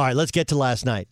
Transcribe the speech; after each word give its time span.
All 0.00 0.06
right, 0.06 0.16
let's 0.16 0.30
get 0.30 0.48
to 0.48 0.56
last 0.56 0.86
night. 0.86 1.08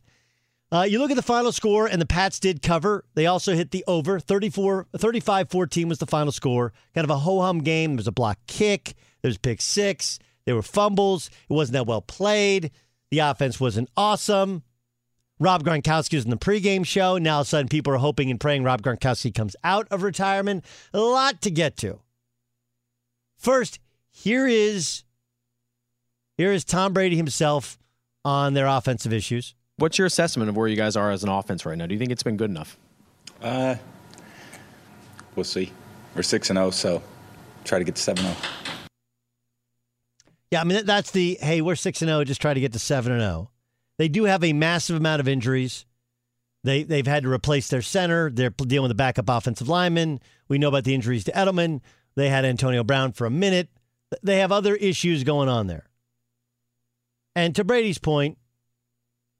Uh, 0.72 0.86
you 0.88 0.98
look 0.98 1.10
at 1.10 1.16
the 1.18 1.22
final 1.22 1.52
score, 1.52 1.86
and 1.86 2.00
the 2.00 2.06
Pats 2.06 2.40
did 2.40 2.62
cover. 2.62 3.04
They 3.12 3.26
also 3.26 3.52
hit 3.52 3.70
the 3.70 3.84
over. 3.86 4.18
34, 4.18 4.86
35-14 4.96 5.90
was 5.90 5.98
the 5.98 6.06
final 6.06 6.32
score. 6.32 6.72
Kind 6.94 7.04
of 7.04 7.10
a 7.10 7.18
ho-hum 7.18 7.58
game. 7.58 7.90
There 7.90 7.98
was 7.98 8.06
a 8.06 8.12
block 8.12 8.38
kick. 8.46 8.94
There 9.20 9.28
was 9.28 9.36
pick 9.36 9.60
six. 9.60 10.18
There 10.46 10.54
were 10.54 10.62
fumbles. 10.62 11.28
It 11.50 11.52
wasn't 11.52 11.74
that 11.74 11.86
well 11.86 12.00
played. 12.00 12.70
The 13.10 13.18
offense 13.18 13.60
wasn't 13.60 13.90
awesome. 13.94 14.62
Rob 15.38 15.64
Gronkowski 15.64 16.14
was 16.14 16.24
in 16.24 16.30
the 16.30 16.38
pregame 16.38 16.86
show. 16.86 17.18
Now 17.18 17.34
all 17.34 17.40
of 17.42 17.46
a 17.46 17.50
sudden 17.50 17.68
people 17.68 17.92
are 17.92 17.98
hoping 17.98 18.30
and 18.30 18.40
praying 18.40 18.64
Rob 18.64 18.80
Gronkowski 18.80 19.34
comes 19.34 19.54
out 19.62 19.86
of 19.90 20.02
retirement. 20.02 20.64
A 20.94 20.98
lot 20.98 21.42
to 21.42 21.50
get 21.50 21.76
to. 21.76 22.00
First, 23.36 23.80
here 24.08 24.46
is 24.46 25.04
here 26.38 26.52
is 26.52 26.64
Tom 26.64 26.94
Brady 26.94 27.16
himself 27.16 27.78
on 28.24 28.54
their 28.54 28.66
offensive 28.66 29.12
issues. 29.12 29.54
What's 29.76 29.98
your 29.98 30.06
assessment 30.06 30.48
of 30.48 30.56
where 30.56 30.68
you 30.68 30.76
guys 30.76 30.96
are 30.96 31.10
as 31.10 31.22
an 31.22 31.28
offense 31.28 31.64
right 31.64 31.78
now? 31.78 31.86
Do 31.86 31.94
you 31.94 31.98
think 31.98 32.10
it's 32.10 32.22
been 32.22 32.36
good 32.36 32.50
enough? 32.50 32.76
Uh, 33.40 33.76
we'll 35.36 35.44
see. 35.44 35.72
We're 36.14 36.22
six 36.22 36.50
and 36.50 36.56
zero, 36.56 36.66
oh, 36.66 36.70
so 36.70 37.02
try 37.64 37.78
to 37.78 37.84
get 37.84 37.94
to 37.94 38.02
seven 38.02 38.24
zero. 38.24 38.36
Oh. 38.36 38.48
Yeah, 40.50 40.62
I 40.62 40.64
mean 40.64 40.84
that's 40.84 41.10
the 41.10 41.38
hey, 41.40 41.60
we're 41.60 41.76
six 41.76 42.02
and 42.02 42.08
zero, 42.08 42.24
just 42.24 42.40
try 42.40 42.54
to 42.54 42.60
get 42.60 42.72
to 42.72 42.78
seven 42.78 43.12
and 43.12 43.20
zero. 43.20 43.50
They 43.98 44.08
do 44.08 44.24
have 44.24 44.42
a 44.42 44.52
massive 44.52 44.96
amount 44.96 45.20
of 45.20 45.28
injuries. 45.28 45.84
They 46.64 46.82
they've 46.82 47.06
had 47.06 47.22
to 47.22 47.30
replace 47.30 47.68
their 47.68 47.82
center. 47.82 48.30
They're 48.30 48.50
dealing 48.50 48.84
with 48.84 48.92
a 48.92 48.96
backup 48.96 49.28
offensive 49.28 49.68
lineman. 49.68 50.20
We 50.48 50.58
know 50.58 50.68
about 50.68 50.84
the 50.84 50.94
injuries 50.94 51.24
to 51.24 51.32
Edelman. 51.32 51.80
They 52.16 52.30
had 52.30 52.44
Antonio 52.44 52.82
Brown 52.82 53.12
for 53.12 53.26
a 53.26 53.30
minute. 53.30 53.68
They 54.22 54.38
have 54.38 54.50
other 54.50 54.74
issues 54.74 55.22
going 55.22 55.48
on 55.48 55.66
there. 55.66 55.87
And 57.38 57.54
to 57.54 57.62
Brady's 57.62 57.98
point, 57.98 58.36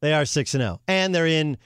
they 0.03 0.15
are 0.15 0.25
6 0.25 0.55
and 0.55 0.63
0. 0.63 0.81
And 0.87 1.13
they're 1.13 1.27
in 1.27 1.59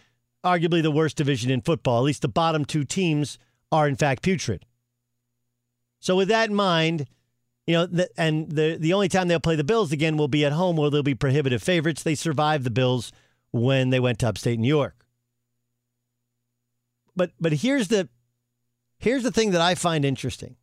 arguably 0.43 0.83
the 0.83 0.91
worst 0.91 1.19
division 1.19 1.51
in 1.51 1.61
football. 1.61 1.99
At 1.99 2.05
least 2.05 2.23
the 2.23 2.29
bottom 2.29 2.65
two 2.65 2.85
teams 2.85 3.39
are 3.71 3.87
in 3.87 3.97
fact 3.97 4.23
putrid. 4.23 4.65
So 6.01 6.17
with 6.17 6.29
that 6.29 6.49
in 6.49 6.55
mind, 6.55 7.07
you 7.67 7.75
know, 7.75 8.07
and 8.17 8.51
the 8.51 8.79
the 8.81 8.95
only 8.95 9.11
time 9.11 9.29
they'll 9.29 9.41
play 9.41 9.57
the 9.57 9.63
Bills 9.63 9.93
again 9.93 10.17
will 10.17 10.27
be 10.27 10.43
at 10.47 10.53
home 10.53 10.77
where 10.77 10.89
they'll 10.89 11.03
be 11.03 11.15
prohibitive 11.15 11.63
favorites. 11.63 12.03
They 12.03 12.15
survived 12.15 12.65
the 12.65 12.71
Bills 12.71 13.13
when 13.51 13.91
they 13.91 14.01
went 14.01 14.19
to 14.21 14.29
upstate 14.29 14.59
New 14.59 14.69
York. 14.69 15.05
But 17.15 17.33
but 17.39 17.53
here's 17.53 17.89
the 17.89 18.09
here's 18.97 19.23
the 19.23 19.33
thing 19.33 19.51
that 19.51 19.61
I 19.61 19.75
find 19.75 20.03
interesting. 20.03 20.57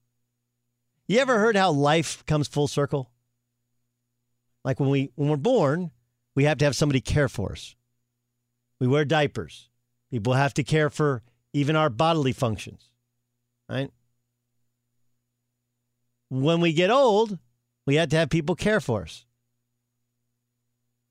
You 1.08 1.20
ever 1.20 1.38
heard 1.38 1.56
how 1.56 1.70
life 1.70 2.26
comes 2.26 2.48
full 2.48 2.68
circle? 2.68 3.09
Like 4.70 4.80
when 4.80 4.90
we 4.90 5.10
when 5.16 5.30
we're 5.30 5.36
born, 5.36 5.90
we 6.36 6.44
have 6.44 6.60
to 6.60 6.66
have 6.66 6.76
somebody 6.76 7.02
care 7.02 7.28
for 7.28 7.54
us. 7.54 7.76
We 8.80 8.86
wear 8.86 9.04
diapers. 9.04 9.68
People 10.12 10.34
have 10.34 10.54
to 10.54 10.64
care 10.64 10.92
for 10.92 11.24
even 11.54 11.76
our 11.76 11.90
bodily 11.90 12.34
functions. 12.34 12.92
Right? 13.68 13.90
When 16.30 16.62
we 16.62 16.72
get 16.72 16.92
old, 16.92 17.40
we 17.88 17.96
had 17.96 18.12
to 18.12 18.18
have 18.18 18.30
people 18.30 18.54
care 18.54 18.80
for 18.80 19.02
us. 19.02 19.26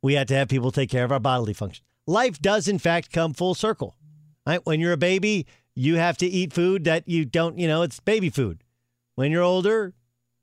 We 0.02 0.14
had 0.14 0.28
to 0.28 0.36
have 0.36 0.46
people 0.46 0.70
take 0.70 0.90
care 0.90 1.04
of 1.04 1.10
our 1.10 1.18
bodily 1.18 1.52
functions. 1.52 1.84
Life 2.06 2.40
does 2.40 2.68
in 2.68 2.78
fact 2.78 3.10
come 3.10 3.34
full 3.34 3.56
circle. 3.56 3.96
Right? 4.46 4.64
When 4.64 4.78
you're 4.78 4.92
a 4.92 4.96
baby, 4.96 5.46
you 5.74 5.96
have 5.96 6.16
to 6.18 6.26
eat 6.26 6.52
food 6.52 6.84
that 6.84 7.08
you 7.08 7.24
don't, 7.24 7.58
you 7.58 7.66
know, 7.66 7.82
it's 7.82 7.98
baby 7.98 8.30
food. 8.30 8.62
When 9.16 9.32
you're 9.32 9.42
older, 9.42 9.94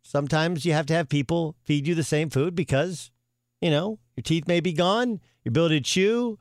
Sometimes 0.08 0.68
you 0.68 0.74
have 0.74 0.86
to 0.86 0.94
have 0.94 1.10
people 1.10 1.56
feed 1.64 1.88
you 1.88 1.96
the 1.96 2.04
same 2.04 2.30
food 2.30 2.54
because, 2.54 3.10
you 3.60 3.72
know, 3.72 3.98
your 4.16 4.22
teeth 4.22 4.48
may 4.48 4.60
be 4.60 4.72
gone, 4.72 5.20
your 5.44 5.50
ability 5.50 5.80
to 5.80 5.84
chew. 5.84 6.38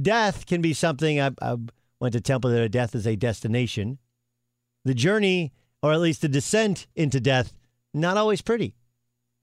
Death 0.00 0.46
can 0.46 0.62
be 0.62 0.72
something. 0.72 1.20
I, 1.20 1.32
I 1.42 1.56
went 1.98 2.12
to 2.12 2.20
Temple 2.20 2.50
that 2.50 2.68
death 2.68 2.94
is 2.94 3.08
a 3.08 3.16
destination. 3.16 3.98
The 4.84 4.94
journey, 4.94 5.52
or 5.82 5.92
at 5.92 6.00
least 6.00 6.22
the 6.22 6.28
descent 6.28 6.86
into 6.94 7.18
death, 7.18 7.52
not 7.92 8.16
always 8.16 8.40
pretty. 8.40 8.76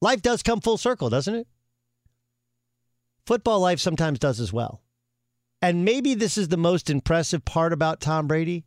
Life 0.01 0.21
does 0.21 0.41
come 0.41 0.61
full 0.61 0.77
circle, 0.77 1.09
doesn't 1.09 1.35
it? 1.35 1.47
Football 3.25 3.59
life 3.59 3.81
sometimes 3.81 4.19
does 4.19 4.39
as 4.39 4.53
well. 4.53 4.81
And 5.61 5.83
maybe 5.83 6.13
this 6.13 6.37
is 6.37 6.47
the 6.47 6.55
most 6.55 6.89
impressive 6.89 7.43
part 7.43 7.73
about 7.73 7.99
Tom 7.99 8.25
Brady. 8.25 8.63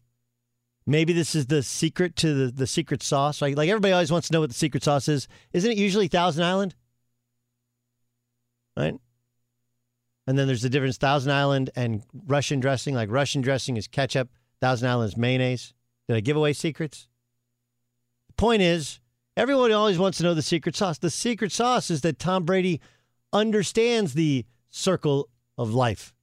Maybe 0.87 1.12
this 1.12 1.34
is 1.34 1.46
the 1.46 1.62
secret 1.62 2.17
to 2.17 2.34
the, 2.34 2.52
the 2.52 2.67
secret 2.67 3.02
sauce. 3.02 3.40
Like, 3.40 3.56
like 3.56 3.69
everybody 3.69 3.93
always 3.93 4.11
wants 4.11 4.29
to 4.29 4.32
know 4.32 4.40
what 4.40 4.50
the 4.50 4.55
secret 4.55 4.82
sauce 4.82 5.08
is. 5.08 5.29
Isn't 5.52 5.70
it 5.70 5.79
usually 5.79 6.08
Thousand 6.08 6.44
Island? 6.44 6.75
Right? 8.76 8.94
And 10.26 10.38
then 10.38 10.46
there's 10.46 10.62
the 10.62 10.69
difference 10.69 10.96
Thousand 10.96 11.32
Island 11.32 11.70
and 11.76 12.02
Russian 12.26 12.61
dressing. 12.61 12.94
Like 12.94 13.11
Russian 13.11 13.43
dressing 13.43 13.76
is 13.76 13.87
ketchup, 13.87 14.29
Thousand 14.61 14.88
Island 14.88 15.08
is 15.12 15.17
mayonnaise. 15.17 15.75
Did 16.08 16.17
I 16.17 16.20
give 16.20 16.37
away 16.37 16.52
secrets? 16.52 17.08
The 18.29 18.34
point 18.34 18.62
is, 18.62 19.00
everyone 19.37 19.73
always 19.73 19.99
wants 19.99 20.19
to 20.19 20.25
know 20.25 20.34
the 20.34 20.43
secret 20.43 20.75
sauce. 20.75 20.99
The 20.99 21.11
secret 21.11 21.52
sauce 21.52 21.90
is 21.90 22.00
that 22.00 22.19
Tom 22.19 22.44
Brady 22.44 22.81
understands 23.32 24.14
the 24.14 24.46
circle 24.70 25.29
of 25.56 25.73
life. 25.73 26.14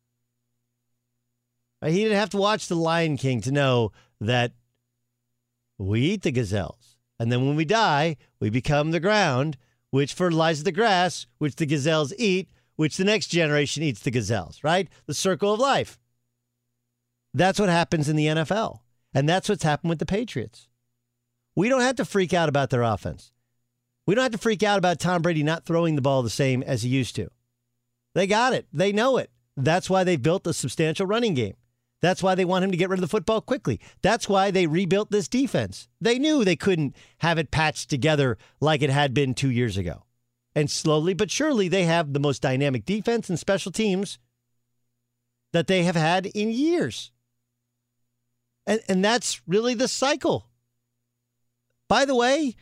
He 1.85 2.03
didn't 2.03 2.17
have 2.17 2.29
to 2.31 2.37
watch 2.37 2.67
The 2.67 2.75
Lion 2.75 3.17
King 3.17 3.41
to 3.41 3.51
know 3.51 3.91
that 4.19 4.51
we 5.77 6.01
eat 6.01 6.23
the 6.23 6.31
gazelles. 6.31 6.97
And 7.19 7.31
then 7.31 7.45
when 7.45 7.55
we 7.55 7.65
die, 7.65 8.17
we 8.39 8.49
become 8.49 8.91
the 8.91 8.99
ground, 8.99 9.57
which 9.91 10.13
fertilizes 10.13 10.63
the 10.63 10.71
grass, 10.71 11.25
which 11.37 11.55
the 11.55 11.65
gazelles 11.65 12.13
eat, 12.17 12.49
which 12.75 12.97
the 12.97 13.03
next 13.05 13.27
generation 13.27 13.83
eats 13.83 14.01
the 14.01 14.11
gazelles, 14.11 14.63
right? 14.63 14.87
The 15.05 15.13
circle 15.13 15.53
of 15.53 15.59
life. 15.59 15.99
That's 17.33 17.59
what 17.59 17.69
happens 17.69 18.09
in 18.09 18.15
the 18.15 18.27
NFL. 18.27 18.79
And 19.13 19.27
that's 19.27 19.49
what's 19.49 19.63
happened 19.63 19.89
with 19.89 19.99
the 19.99 20.05
Patriots. 20.05 20.67
We 21.55 21.69
don't 21.69 21.81
have 21.81 21.95
to 21.95 22.05
freak 22.05 22.33
out 22.33 22.49
about 22.49 22.69
their 22.69 22.83
offense. 22.83 23.31
We 24.05 24.15
don't 24.15 24.23
have 24.23 24.31
to 24.31 24.37
freak 24.37 24.63
out 24.63 24.77
about 24.77 24.99
Tom 24.99 25.21
Brady 25.21 25.43
not 25.43 25.65
throwing 25.65 25.95
the 25.95 26.01
ball 26.01 26.23
the 26.23 26.29
same 26.29 26.63
as 26.63 26.83
he 26.83 26.89
used 26.89 27.15
to. 27.15 27.29
They 28.15 28.27
got 28.27 28.53
it. 28.53 28.67
They 28.73 28.91
know 28.91 29.17
it. 29.17 29.29
That's 29.55 29.89
why 29.89 30.03
they 30.03 30.15
built 30.15 30.47
a 30.47 30.53
substantial 30.53 31.05
running 31.05 31.33
game. 31.33 31.55
That's 32.01 32.23
why 32.23 32.35
they 32.35 32.45
want 32.45 32.63
him 32.63 32.71
to 32.71 32.77
get 32.77 32.89
rid 32.89 32.99
of 32.99 33.01
the 33.01 33.07
football 33.07 33.41
quickly. 33.41 33.79
That's 34.01 34.29
why 34.29 34.51
they 34.51 34.67
rebuilt 34.67 35.11
this 35.11 35.27
defense. 35.27 35.89
They 35.99 36.17
knew 36.17 36.45
they 36.45 36.55
couldn't 36.55 36.95
have 37.19 37.37
it 37.37 37.51
patched 37.51 37.89
together 37.89 38.37
like 38.61 38.81
it 38.81 38.89
had 38.89 39.13
been 39.13 39.33
two 39.33 39.51
years 39.51 39.75
ago. 39.75 40.03
And 40.55 40.71
slowly 40.71 41.13
but 41.13 41.29
surely, 41.29 41.67
they 41.67 41.83
have 41.83 42.13
the 42.13 42.19
most 42.19 42.41
dynamic 42.41 42.85
defense 42.85 43.29
and 43.29 43.37
special 43.37 43.71
teams 43.71 44.17
that 45.51 45.67
they 45.67 45.83
have 45.83 45.95
had 45.95 46.27
in 46.27 46.51
years. 46.51 47.11
And, 48.65 48.81
and 48.87 49.03
that's 49.03 49.41
really 49.47 49.73
the 49.73 49.87
cycle. 49.87 50.47
By 51.87 52.05
the 52.05 52.15
way, 52.15 52.55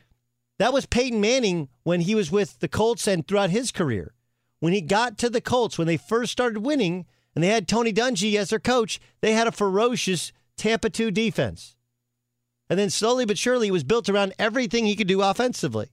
that 0.57 0.73
was 0.73 0.85
Peyton 0.85 1.21
Manning 1.21 1.69
when 1.83 2.01
he 2.01 2.15
was 2.15 2.31
with 2.31 2.59
the 2.59 2.67
Colts 2.67 3.07
and 3.07 3.27
throughout 3.27 3.49
his 3.51 3.71
career. 3.71 4.13
When 4.59 4.73
he 4.73 4.81
got 4.81 5.17
to 5.19 5.29
the 5.29 5.41
Colts, 5.41 5.77
when 5.77 5.87
they 5.87 5.97
first 5.97 6.31
started 6.31 6.59
winning, 6.59 7.05
and 7.37 7.43
they 7.43 7.49
had 7.49 7.67
Tony 7.67 7.93
Dungy 7.93 8.33
as 8.33 8.49
their 8.49 8.57
coach, 8.57 8.99
they 9.21 9.33
had 9.33 9.45
a 9.45 9.51
ferocious 9.51 10.31
Tampa 10.57 10.89
2 10.89 11.11
defense. 11.11 11.75
And 12.67 12.79
then 12.79 12.89
slowly 12.89 13.25
but 13.25 13.37
surely 13.37 13.67
it 13.67 13.71
was 13.71 13.83
built 13.83 14.09
around 14.09 14.33
everything 14.39 14.87
he 14.87 14.95
could 14.95 15.05
do 15.05 15.21
offensively. 15.21 15.91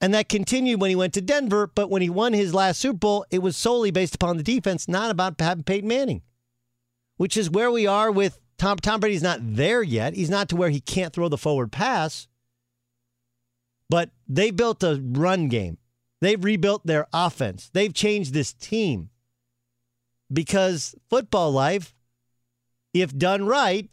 And 0.00 0.14
that 0.14 0.30
continued 0.30 0.80
when 0.80 0.88
he 0.88 0.96
went 0.96 1.12
to 1.12 1.20
Denver, 1.20 1.66
but 1.66 1.90
when 1.90 2.00
he 2.00 2.08
won 2.08 2.32
his 2.32 2.54
last 2.54 2.80
Super 2.80 2.96
Bowl, 2.96 3.26
it 3.30 3.42
was 3.42 3.54
solely 3.54 3.90
based 3.90 4.14
upon 4.14 4.38
the 4.38 4.42
defense, 4.42 4.88
not 4.88 5.10
about 5.10 5.38
having 5.38 5.64
Peyton 5.64 5.86
Manning. 5.86 6.22
Which 7.18 7.36
is 7.36 7.50
where 7.50 7.70
we 7.70 7.86
are 7.86 8.10
with 8.10 8.40
Tom 8.56 8.78
Tom 8.78 9.00
Brady's 9.00 9.22
not 9.22 9.40
there 9.42 9.82
yet. 9.82 10.14
He's 10.14 10.30
not 10.30 10.48
to 10.48 10.56
where 10.56 10.70
he 10.70 10.80
can't 10.80 11.12
throw 11.12 11.28
the 11.28 11.36
forward 11.36 11.70
pass. 11.70 12.28
But 13.90 14.08
they 14.26 14.52
built 14.52 14.82
a 14.82 15.02
run 15.04 15.48
game. 15.48 15.76
They've 16.22 16.42
rebuilt 16.42 16.86
their 16.86 17.08
offense. 17.12 17.68
They've 17.74 17.92
changed 17.92 18.32
this 18.32 18.54
team 18.54 19.10
because 20.32 20.94
football 21.08 21.50
life, 21.50 21.94
if 22.94 23.16
done 23.16 23.46
right, 23.46 23.88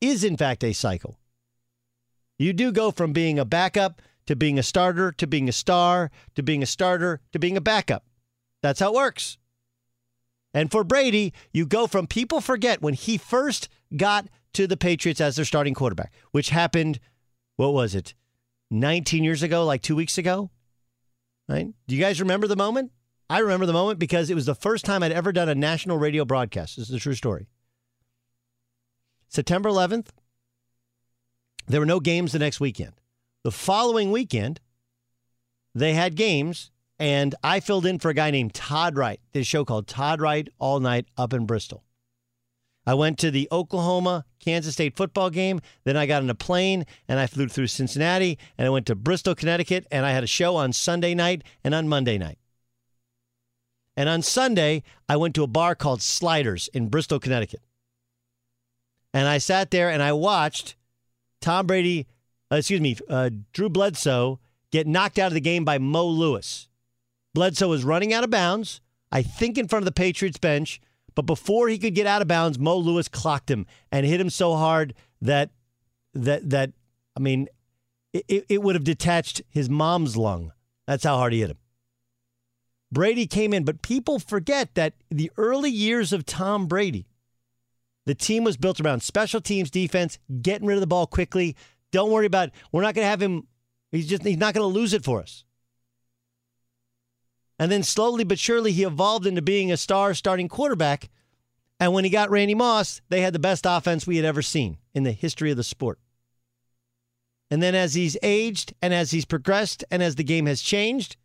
is 0.00 0.24
in 0.24 0.36
fact 0.36 0.64
a 0.64 0.72
cycle. 0.72 1.18
You 2.38 2.52
do 2.52 2.72
go 2.72 2.90
from 2.90 3.12
being 3.12 3.38
a 3.38 3.44
backup 3.44 4.00
to 4.26 4.36
being 4.36 4.58
a 4.58 4.62
starter 4.62 5.12
to 5.12 5.26
being 5.26 5.48
a 5.48 5.52
star 5.52 6.10
to 6.34 6.42
being 6.42 6.62
a 6.62 6.66
starter 6.66 7.20
to 7.32 7.38
being 7.38 7.56
a 7.56 7.60
backup. 7.60 8.04
That's 8.62 8.80
how 8.80 8.88
it 8.88 8.94
works. 8.94 9.38
And 10.52 10.70
for 10.70 10.84
Brady, 10.84 11.32
you 11.52 11.66
go 11.66 11.86
from 11.86 12.06
people 12.06 12.40
forget 12.40 12.82
when 12.82 12.94
he 12.94 13.18
first 13.18 13.68
got 13.96 14.26
to 14.54 14.66
the 14.66 14.76
Patriots 14.76 15.20
as 15.20 15.36
their 15.36 15.44
starting 15.44 15.74
quarterback, 15.74 16.12
which 16.32 16.50
happened, 16.50 16.98
what 17.56 17.72
was 17.72 17.94
it, 17.94 18.14
19 18.70 19.22
years 19.22 19.42
ago, 19.42 19.64
like 19.64 19.82
two 19.82 19.96
weeks 19.96 20.18
ago? 20.18 20.50
Right? 21.48 21.68
Do 21.86 21.94
you 21.94 22.00
guys 22.00 22.20
remember 22.20 22.46
the 22.46 22.56
moment? 22.56 22.92
I 23.30 23.38
remember 23.38 23.64
the 23.64 23.72
moment 23.72 24.00
because 24.00 24.28
it 24.28 24.34
was 24.34 24.46
the 24.46 24.56
first 24.56 24.84
time 24.84 25.04
I'd 25.04 25.12
ever 25.12 25.30
done 25.30 25.48
a 25.48 25.54
national 25.54 25.98
radio 25.98 26.24
broadcast. 26.24 26.76
This 26.76 26.88
is 26.88 26.94
a 26.96 26.98
true 26.98 27.14
story. 27.14 27.46
September 29.28 29.68
11th, 29.68 30.08
there 31.68 31.78
were 31.78 31.86
no 31.86 32.00
games 32.00 32.32
the 32.32 32.40
next 32.40 32.58
weekend. 32.58 32.94
The 33.44 33.52
following 33.52 34.10
weekend, 34.10 34.58
they 35.76 35.94
had 35.94 36.16
games, 36.16 36.72
and 36.98 37.36
I 37.44 37.60
filled 37.60 37.86
in 37.86 38.00
for 38.00 38.08
a 38.08 38.14
guy 38.14 38.32
named 38.32 38.52
Todd 38.52 38.96
Wright. 38.96 39.20
This 39.30 39.46
show 39.46 39.64
called 39.64 39.86
Todd 39.86 40.20
Wright 40.20 40.48
All 40.58 40.80
Night 40.80 41.06
up 41.16 41.32
in 41.32 41.46
Bristol. 41.46 41.84
I 42.84 42.94
went 42.94 43.16
to 43.20 43.30
the 43.30 43.46
Oklahoma 43.52 44.24
Kansas 44.40 44.74
State 44.74 44.96
football 44.96 45.30
game. 45.30 45.60
Then 45.84 45.96
I 45.96 46.06
got 46.06 46.22
on 46.22 46.30
a 46.30 46.34
plane 46.34 46.84
and 47.06 47.20
I 47.20 47.28
flew 47.28 47.46
through 47.46 47.68
Cincinnati 47.68 48.40
and 48.58 48.66
I 48.66 48.70
went 48.70 48.86
to 48.86 48.96
Bristol, 48.96 49.36
Connecticut, 49.36 49.86
and 49.92 50.04
I 50.04 50.10
had 50.10 50.24
a 50.24 50.26
show 50.26 50.56
on 50.56 50.72
Sunday 50.72 51.14
night 51.14 51.44
and 51.62 51.76
on 51.76 51.86
Monday 51.86 52.18
night. 52.18 52.38
And 54.00 54.08
on 54.08 54.22
Sunday, 54.22 54.82
I 55.10 55.18
went 55.18 55.34
to 55.34 55.42
a 55.42 55.46
bar 55.46 55.74
called 55.74 56.00
Sliders 56.00 56.70
in 56.72 56.88
Bristol, 56.88 57.20
Connecticut. 57.20 57.60
And 59.12 59.28
I 59.28 59.36
sat 59.36 59.70
there 59.70 59.90
and 59.90 60.02
I 60.02 60.14
watched 60.14 60.74
Tom 61.42 61.66
Brady, 61.66 62.06
uh, 62.50 62.56
excuse 62.56 62.80
me, 62.80 62.96
uh, 63.10 63.28
Drew 63.52 63.68
Bledsoe 63.68 64.40
get 64.72 64.86
knocked 64.86 65.18
out 65.18 65.26
of 65.26 65.34
the 65.34 65.40
game 65.42 65.66
by 65.66 65.76
Mo 65.76 66.06
Lewis. 66.06 66.70
Bledsoe 67.34 67.68
was 67.68 67.84
running 67.84 68.14
out 68.14 68.24
of 68.24 68.30
bounds, 68.30 68.80
I 69.12 69.20
think 69.20 69.58
in 69.58 69.68
front 69.68 69.82
of 69.82 69.84
the 69.84 69.92
Patriots 69.92 70.38
bench, 70.38 70.80
but 71.14 71.26
before 71.26 71.68
he 71.68 71.76
could 71.76 71.94
get 71.94 72.06
out 72.06 72.22
of 72.22 72.28
bounds, 72.28 72.58
Mo 72.58 72.78
Lewis 72.78 73.06
clocked 73.06 73.50
him 73.50 73.66
and 73.92 74.06
hit 74.06 74.18
him 74.18 74.30
so 74.30 74.56
hard 74.56 74.94
that 75.20 75.50
that 76.14 76.48
that 76.48 76.72
I 77.14 77.20
mean, 77.20 77.48
it, 78.14 78.46
it 78.48 78.62
would 78.62 78.76
have 78.76 78.84
detached 78.84 79.42
his 79.50 79.68
mom's 79.68 80.16
lung. 80.16 80.52
That's 80.86 81.04
how 81.04 81.18
hard 81.18 81.34
he 81.34 81.40
hit 81.40 81.50
him. 81.50 81.58
Brady 82.92 83.26
came 83.26 83.52
in, 83.52 83.64
but 83.64 83.82
people 83.82 84.18
forget 84.18 84.74
that 84.74 84.94
the 85.10 85.30
early 85.36 85.70
years 85.70 86.12
of 86.12 86.26
Tom 86.26 86.66
Brady, 86.66 87.06
the 88.06 88.14
team 88.14 88.42
was 88.42 88.56
built 88.56 88.80
around 88.80 89.02
special 89.02 89.40
teams 89.40 89.70
defense, 89.70 90.18
getting 90.42 90.66
rid 90.66 90.74
of 90.74 90.80
the 90.80 90.86
ball 90.86 91.06
quickly. 91.06 91.56
Don't 91.92 92.10
worry 92.10 92.26
about 92.26 92.48
it. 92.48 92.54
We're 92.72 92.82
not 92.82 92.94
going 92.94 93.04
to 93.04 93.10
have 93.10 93.22
him 93.22 93.46
he's 93.92 94.08
just 94.08 94.24
he's 94.24 94.36
not 94.36 94.54
going 94.54 94.68
to 94.68 94.78
lose 94.78 94.92
it 94.92 95.04
for 95.04 95.20
us. 95.20 95.44
And 97.58 97.70
then 97.70 97.82
slowly 97.82 98.24
but 98.24 98.38
surely 98.38 98.72
he 98.72 98.84
evolved 98.84 99.26
into 99.26 99.42
being 99.42 99.70
a 99.70 99.76
star 99.76 100.14
starting 100.14 100.48
quarterback. 100.48 101.10
And 101.78 101.92
when 101.92 102.04
he 102.04 102.10
got 102.10 102.30
Randy 102.30 102.54
Moss, 102.54 103.00
they 103.08 103.20
had 103.20 103.32
the 103.32 103.38
best 103.38 103.64
offense 103.66 104.06
we 104.06 104.16
had 104.16 104.24
ever 104.24 104.42
seen 104.42 104.78
in 104.94 105.02
the 105.04 105.12
history 105.12 105.50
of 105.50 105.56
the 105.56 105.64
sport. 105.64 105.98
And 107.50 107.62
then 107.62 107.74
as 107.74 107.94
he's 107.94 108.16
aged 108.22 108.74
and 108.80 108.94
as 108.94 109.10
he's 109.10 109.24
progressed 109.24 109.84
and 109.90 110.02
as 110.02 110.14
the 110.14 110.24
game 110.24 110.46
has 110.46 110.60
changed, 110.60 111.16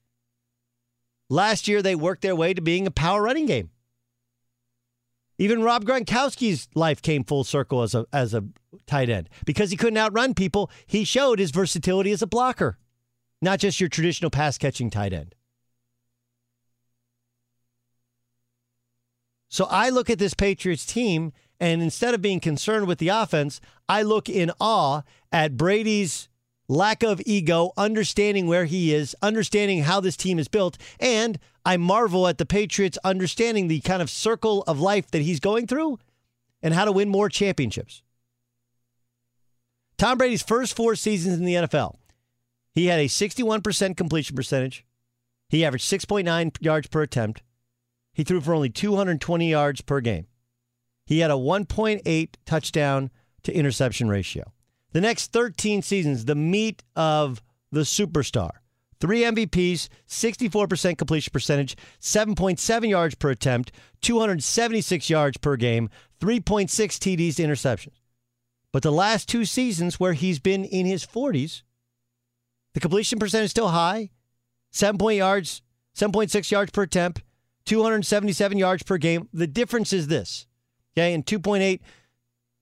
Last 1.30 1.68
year, 1.68 1.82
they 1.82 1.96
worked 1.96 2.22
their 2.22 2.36
way 2.36 2.54
to 2.54 2.62
being 2.62 2.86
a 2.86 2.92
power 2.92 3.22
running 3.24 3.46
game. 3.46 3.72
Even 5.38 5.64
Rob 5.64 5.84
Gronkowski's 5.84 6.70
life 6.76 7.02
came 7.02 7.24
full 7.24 7.44
circle 7.44 7.82
as 7.82 7.94
a 7.94 8.06
as 8.14 8.34
a 8.34 8.46
tight 8.86 9.10
end 9.10 9.30
because 9.46 9.70
he 9.70 9.78
couldn't 9.78 9.98
outrun 9.98 10.34
people. 10.34 10.72
He 10.86 11.04
showed 11.04 11.40
his 11.40 11.52
versatility 11.52 12.12
as 12.12 12.22
a 12.22 12.28
blocker, 12.28 12.78
not 13.42 13.60
just 13.60 13.80
your 13.80 13.90
traditional 13.90 14.32
pass 14.32 14.58
catching 14.58 14.90
tight 14.90 15.12
end. 15.12 15.36
So 19.50 19.66
I 19.70 19.90
look 19.90 20.10
at 20.10 20.20
this 20.20 20.34
Patriots 20.34 20.86
team, 20.86 21.32
and 21.60 21.82
instead 21.82 22.14
of 22.14 22.22
being 22.22 22.40
concerned 22.40 22.88
with 22.88 23.00
the 23.00 23.10
offense, 23.10 23.62
I 23.88 24.02
look 24.02 24.30
in 24.30 24.52
awe 24.60 25.02
at 25.32 25.58
Brady's 25.58 26.30
lack 26.68 27.04
of 27.04 27.22
ego, 27.26 27.72
understanding 27.78 28.48
where 28.48 28.66
he 28.66 28.94
is, 28.94 29.16
understanding 29.22 29.84
how 29.84 30.00
this 30.00 30.18
team 30.18 30.40
is 30.40 30.48
built, 30.48 30.78
and 31.00 31.40
I 31.66 31.78
marvel 31.78 32.28
at 32.28 32.38
the 32.38 32.46
Patriots 32.46 32.98
understanding 33.04 33.68
the 33.68 33.80
kind 33.82 34.02
of 34.02 34.10
circle 34.10 34.64
of 34.64 34.80
life 34.80 35.10
that 35.12 35.22
he's 35.22 35.40
going 35.40 35.68
through 35.68 36.00
and 36.62 36.74
how 36.74 36.86
to 36.86 36.92
win 36.92 37.10
more 37.10 37.30
championships. 37.30 38.02
Tom 39.98 40.18
Brady's 40.18 40.44
first 40.44 40.76
four 40.76 40.96
seasons 40.96 41.38
in 41.38 41.46
the 41.46 41.56
NFL, 41.56 41.96
he 42.74 42.88
had 42.88 43.00
a 43.00 43.06
61% 43.06 43.96
completion 43.96 44.36
percentage. 44.36 44.86
He 45.48 45.64
averaged 45.64 45.90
6.9 45.90 46.58
yards 46.60 46.88
per 46.88 47.04
attempt. 47.04 47.42
He 48.14 48.24
threw 48.24 48.42
for 48.42 48.54
only 48.54 48.70
220 48.70 49.50
yards 49.50 49.82
per 49.82 50.02
game. 50.02 50.28
He 51.06 51.20
had 51.20 51.32
a 51.32 51.36
1.8 51.36 52.30
touchdown 52.46 53.12
to 53.44 53.54
interception 53.54 54.10
ratio. 54.10 54.52
The 54.96 55.02
next 55.02 55.34
13 55.34 55.82
seasons, 55.82 56.24
the 56.24 56.36
meat 56.36 56.82
of 56.96 57.44
the 57.70 57.82
superstar 57.82 58.52
three 59.02 59.24
MVPs, 59.24 59.90
64% 60.08 60.98
completion 60.98 61.32
percentage, 61.34 61.76
7.7 62.00 62.90
yards 62.90 63.14
per 63.16 63.30
attempt, 63.30 63.74
276 64.00 65.10
yards 65.10 65.36
per 65.36 65.58
game, 65.58 65.90
3.6 66.22 66.70
TDs 66.70 67.36
to 67.36 67.44
interceptions. 67.44 67.96
But 68.72 68.84
the 68.84 68.92
last 68.94 69.28
two 69.28 69.44
seasons 69.44 70.00
where 70.00 70.14
he's 70.14 70.40
been 70.40 70.64
in 70.64 70.86
his 70.86 71.06
40s, 71.06 71.64
the 72.74 72.80
completion 72.80 73.20
percentage 73.20 73.48
is 73.48 73.52
still 73.52 73.68
high, 73.68 74.12
7 74.72 74.98
yards, 75.14 75.62
7.6 75.94 76.52
yards 76.52 76.72
per 76.72 76.84
attempt, 76.84 77.22
277 77.66 78.58
yards 78.58 78.84
per 78.84 78.98
game. 78.98 79.28
The 79.34 79.46
difference 79.46 79.92
is 79.92 80.08
this, 80.08 80.48
okay, 80.98 81.14
and 81.14 81.26
2.8 81.26 81.82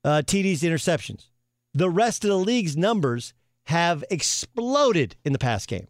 uh, 0.04 0.24
TDs 0.25 0.62
to 0.62 0.68
interceptions. 0.68 1.28
The 1.74 1.89
rest 1.89 2.24
of 2.24 2.30
the 2.30 2.38
league's 2.38 2.77
numbers 2.77 3.34
have 3.65 4.03
exploded 4.10 5.15
in 5.25 5.34
the 5.34 5.39
past 5.39 5.68
game. 5.68 5.88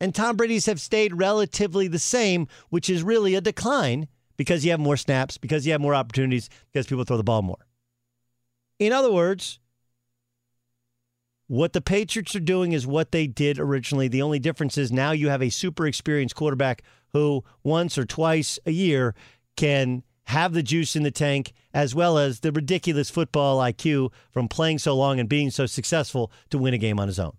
And 0.00 0.14
Tom 0.14 0.36
Brady's 0.36 0.66
have 0.66 0.80
stayed 0.80 1.18
relatively 1.18 1.88
the 1.88 1.98
same, 1.98 2.46
which 2.70 2.88
is 2.88 3.02
really 3.02 3.34
a 3.34 3.40
decline 3.40 4.08
because 4.36 4.64
you 4.64 4.70
have 4.70 4.80
more 4.80 4.96
snaps, 4.96 5.36
because 5.36 5.66
you 5.66 5.72
have 5.72 5.80
more 5.80 5.94
opportunities, 5.94 6.48
because 6.72 6.86
people 6.86 7.04
throw 7.04 7.18
the 7.18 7.24
ball 7.24 7.42
more. 7.42 7.66
In 8.78 8.92
other 8.92 9.12
words, 9.12 9.58
what 11.46 11.72
the 11.72 11.82
Patriots 11.82 12.34
are 12.34 12.40
doing 12.40 12.72
is 12.72 12.86
what 12.86 13.12
they 13.12 13.26
did 13.26 13.58
originally. 13.58 14.08
The 14.08 14.22
only 14.22 14.38
difference 14.38 14.78
is 14.78 14.92
now 14.92 15.10
you 15.10 15.28
have 15.28 15.42
a 15.42 15.50
super 15.50 15.86
experienced 15.86 16.36
quarterback 16.36 16.82
who 17.12 17.44
once 17.62 17.98
or 17.98 18.06
twice 18.06 18.58
a 18.64 18.70
year 18.70 19.14
can 19.56 20.04
have 20.24 20.52
the 20.52 20.62
juice 20.62 20.94
in 20.94 21.02
the 21.02 21.10
tank 21.10 21.52
as 21.74 21.94
well 21.94 22.18
as 22.18 22.40
the 22.40 22.52
ridiculous 22.52 23.10
football 23.10 23.58
IQ 23.58 24.12
from 24.30 24.48
playing 24.48 24.78
so 24.78 24.96
long 24.96 25.18
and 25.18 25.28
being 25.28 25.50
so 25.50 25.66
successful 25.66 26.30
to 26.50 26.58
win 26.58 26.74
a 26.74 26.78
game 26.78 27.00
on 27.00 27.08
his 27.08 27.18
own. 27.18 27.32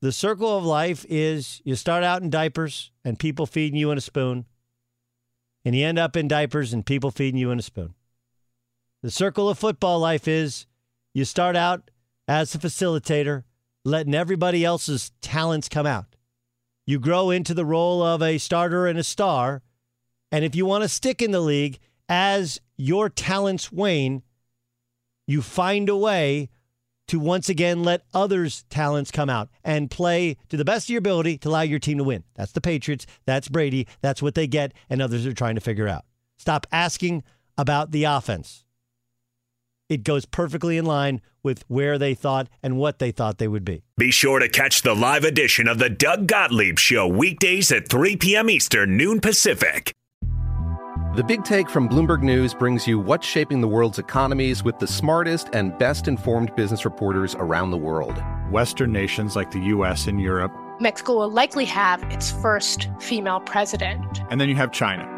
The 0.00 0.12
circle 0.12 0.56
of 0.56 0.64
life 0.64 1.04
is 1.08 1.60
you 1.64 1.74
start 1.74 2.04
out 2.04 2.22
in 2.22 2.30
diapers 2.30 2.92
and 3.04 3.18
people 3.18 3.46
feeding 3.46 3.78
you 3.78 3.90
in 3.90 3.98
a 3.98 4.02
spoon, 4.02 4.44
and 5.64 5.74
you 5.74 5.84
end 5.84 5.98
up 5.98 6.16
in 6.16 6.28
diapers 6.28 6.72
and 6.72 6.86
people 6.86 7.10
feeding 7.10 7.40
you 7.40 7.50
in 7.50 7.58
a 7.58 7.62
spoon. 7.62 7.94
The 9.02 9.10
circle 9.10 9.48
of 9.48 9.58
football 9.58 9.98
life 9.98 10.28
is 10.28 10.66
you 11.14 11.24
start 11.24 11.56
out 11.56 11.90
as 12.28 12.54
a 12.54 12.58
facilitator, 12.58 13.42
letting 13.84 14.14
everybody 14.14 14.64
else's 14.64 15.10
talents 15.20 15.68
come 15.68 15.86
out. 15.86 16.14
You 16.88 16.98
grow 16.98 17.28
into 17.28 17.52
the 17.52 17.66
role 17.66 18.02
of 18.02 18.22
a 18.22 18.38
starter 18.38 18.86
and 18.86 18.98
a 18.98 19.04
star. 19.04 19.60
And 20.32 20.42
if 20.42 20.56
you 20.56 20.64
want 20.64 20.84
to 20.84 20.88
stick 20.88 21.20
in 21.20 21.32
the 21.32 21.40
league 21.40 21.80
as 22.08 22.62
your 22.78 23.10
talents 23.10 23.70
wane, 23.70 24.22
you 25.26 25.42
find 25.42 25.90
a 25.90 25.96
way 25.98 26.48
to 27.08 27.20
once 27.20 27.50
again 27.50 27.82
let 27.82 28.06
others' 28.14 28.64
talents 28.70 29.10
come 29.10 29.28
out 29.28 29.50
and 29.62 29.90
play 29.90 30.38
to 30.48 30.56
the 30.56 30.64
best 30.64 30.86
of 30.86 30.90
your 30.90 31.00
ability 31.00 31.36
to 31.36 31.50
allow 31.50 31.60
your 31.60 31.78
team 31.78 31.98
to 31.98 32.04
win. 32.04 32.24
That's 32.36 32.52
the 32.52 32.62
Patriots. 32.62 33.04
That's 33.26 33.48
Brady. 33.48 33.86
That's 34.00 34.22
what 34.22 34.34
they 34.34 34.46
get, 34.46 34.72
and 34.88 35.02
others 35.02 35.26
are 35.26 35.34
trying 35.34 35.56
to 35.56 35.60
figure 35.60 35.88
out. 35.88 36.06
Stop 36.38 36.66
asking 36.72 37.22
about 37.58 37.90
the 37.90 38.04
offense. 38.04 38.64
It 39.88 40.04
goes 40.04 40.26
perfectly 40.26 40.76
in 40.76 40.84
line 40.84 41.22
with 41.42 41.64
where 41.68 41.96
they 41.96 42.12
thought 42.14 42.48
and 42.62 42.76
what 42.76 42.98
they 42.98 43.10
thought 43.10 43.38
they 43.38 43.48
would 43.48 43.64
be. 43.64 43.82
Be 43.96 44.10
sure 44.10 44.38
to 44.38 44.48
catch 44.48 44.82
the 44.82 44.94
live 44.94 45.24
edition 45.24 45.66
of 45.66 45.78
the 45.78 45.88
Doug 45.88 46.26
Gottlieb 46.26 46.78
Show 46.78 47.06
weekdays 47.06 47.72
at 47.72 47.88
3 47.88 48.16
p.m. 48.16 48.50
Eastern, 48.50 48.98
noon 48.98 49.18
Pacific. 49.18 49.92
The 51.14 51.24
Big 51.26 51.42
Take 51.42 51.70
from 51.70 51.88
Bloomberg 51.88 52.22
News 52.22 52.52
brings 52.52 52.86
you 52.86 52.98
what's 52.98 53.26
shaping 53.26 53.62
the 53.62 53.66
world's 53.66 53.98
economies 53.98 54.62
with 54.62 54.78
the 54.78 54.86
smartest 54.86 55.48
and 55.54 55.76
best 55.78 56.06
informed 56.06 56.54
business 56.54 56.84
reporters 56.84 57.34
around 57.36 57.70
the 57.70 57.78
world. 57.78 58.22
Western 58.50 58.92
nations 58.92 59.36
like 59.36 59.50
the 59.50 59.60
U.S. 59.60 60.06
and 60.06 60.20
Europe. 60.20 60.52
Mexico 60.80 61.16
will 61.16 61.30
likely 61.30 61.64
have 61.64 62.02
its 62.12 62.30
first 62.30 62.88
female 63.00 63.40
president. 63.40 64.20
And 64.30 64.38
then 64.38 64.50
you 64.50 64.54
have 64.56 64.70
China. 64.70 65.17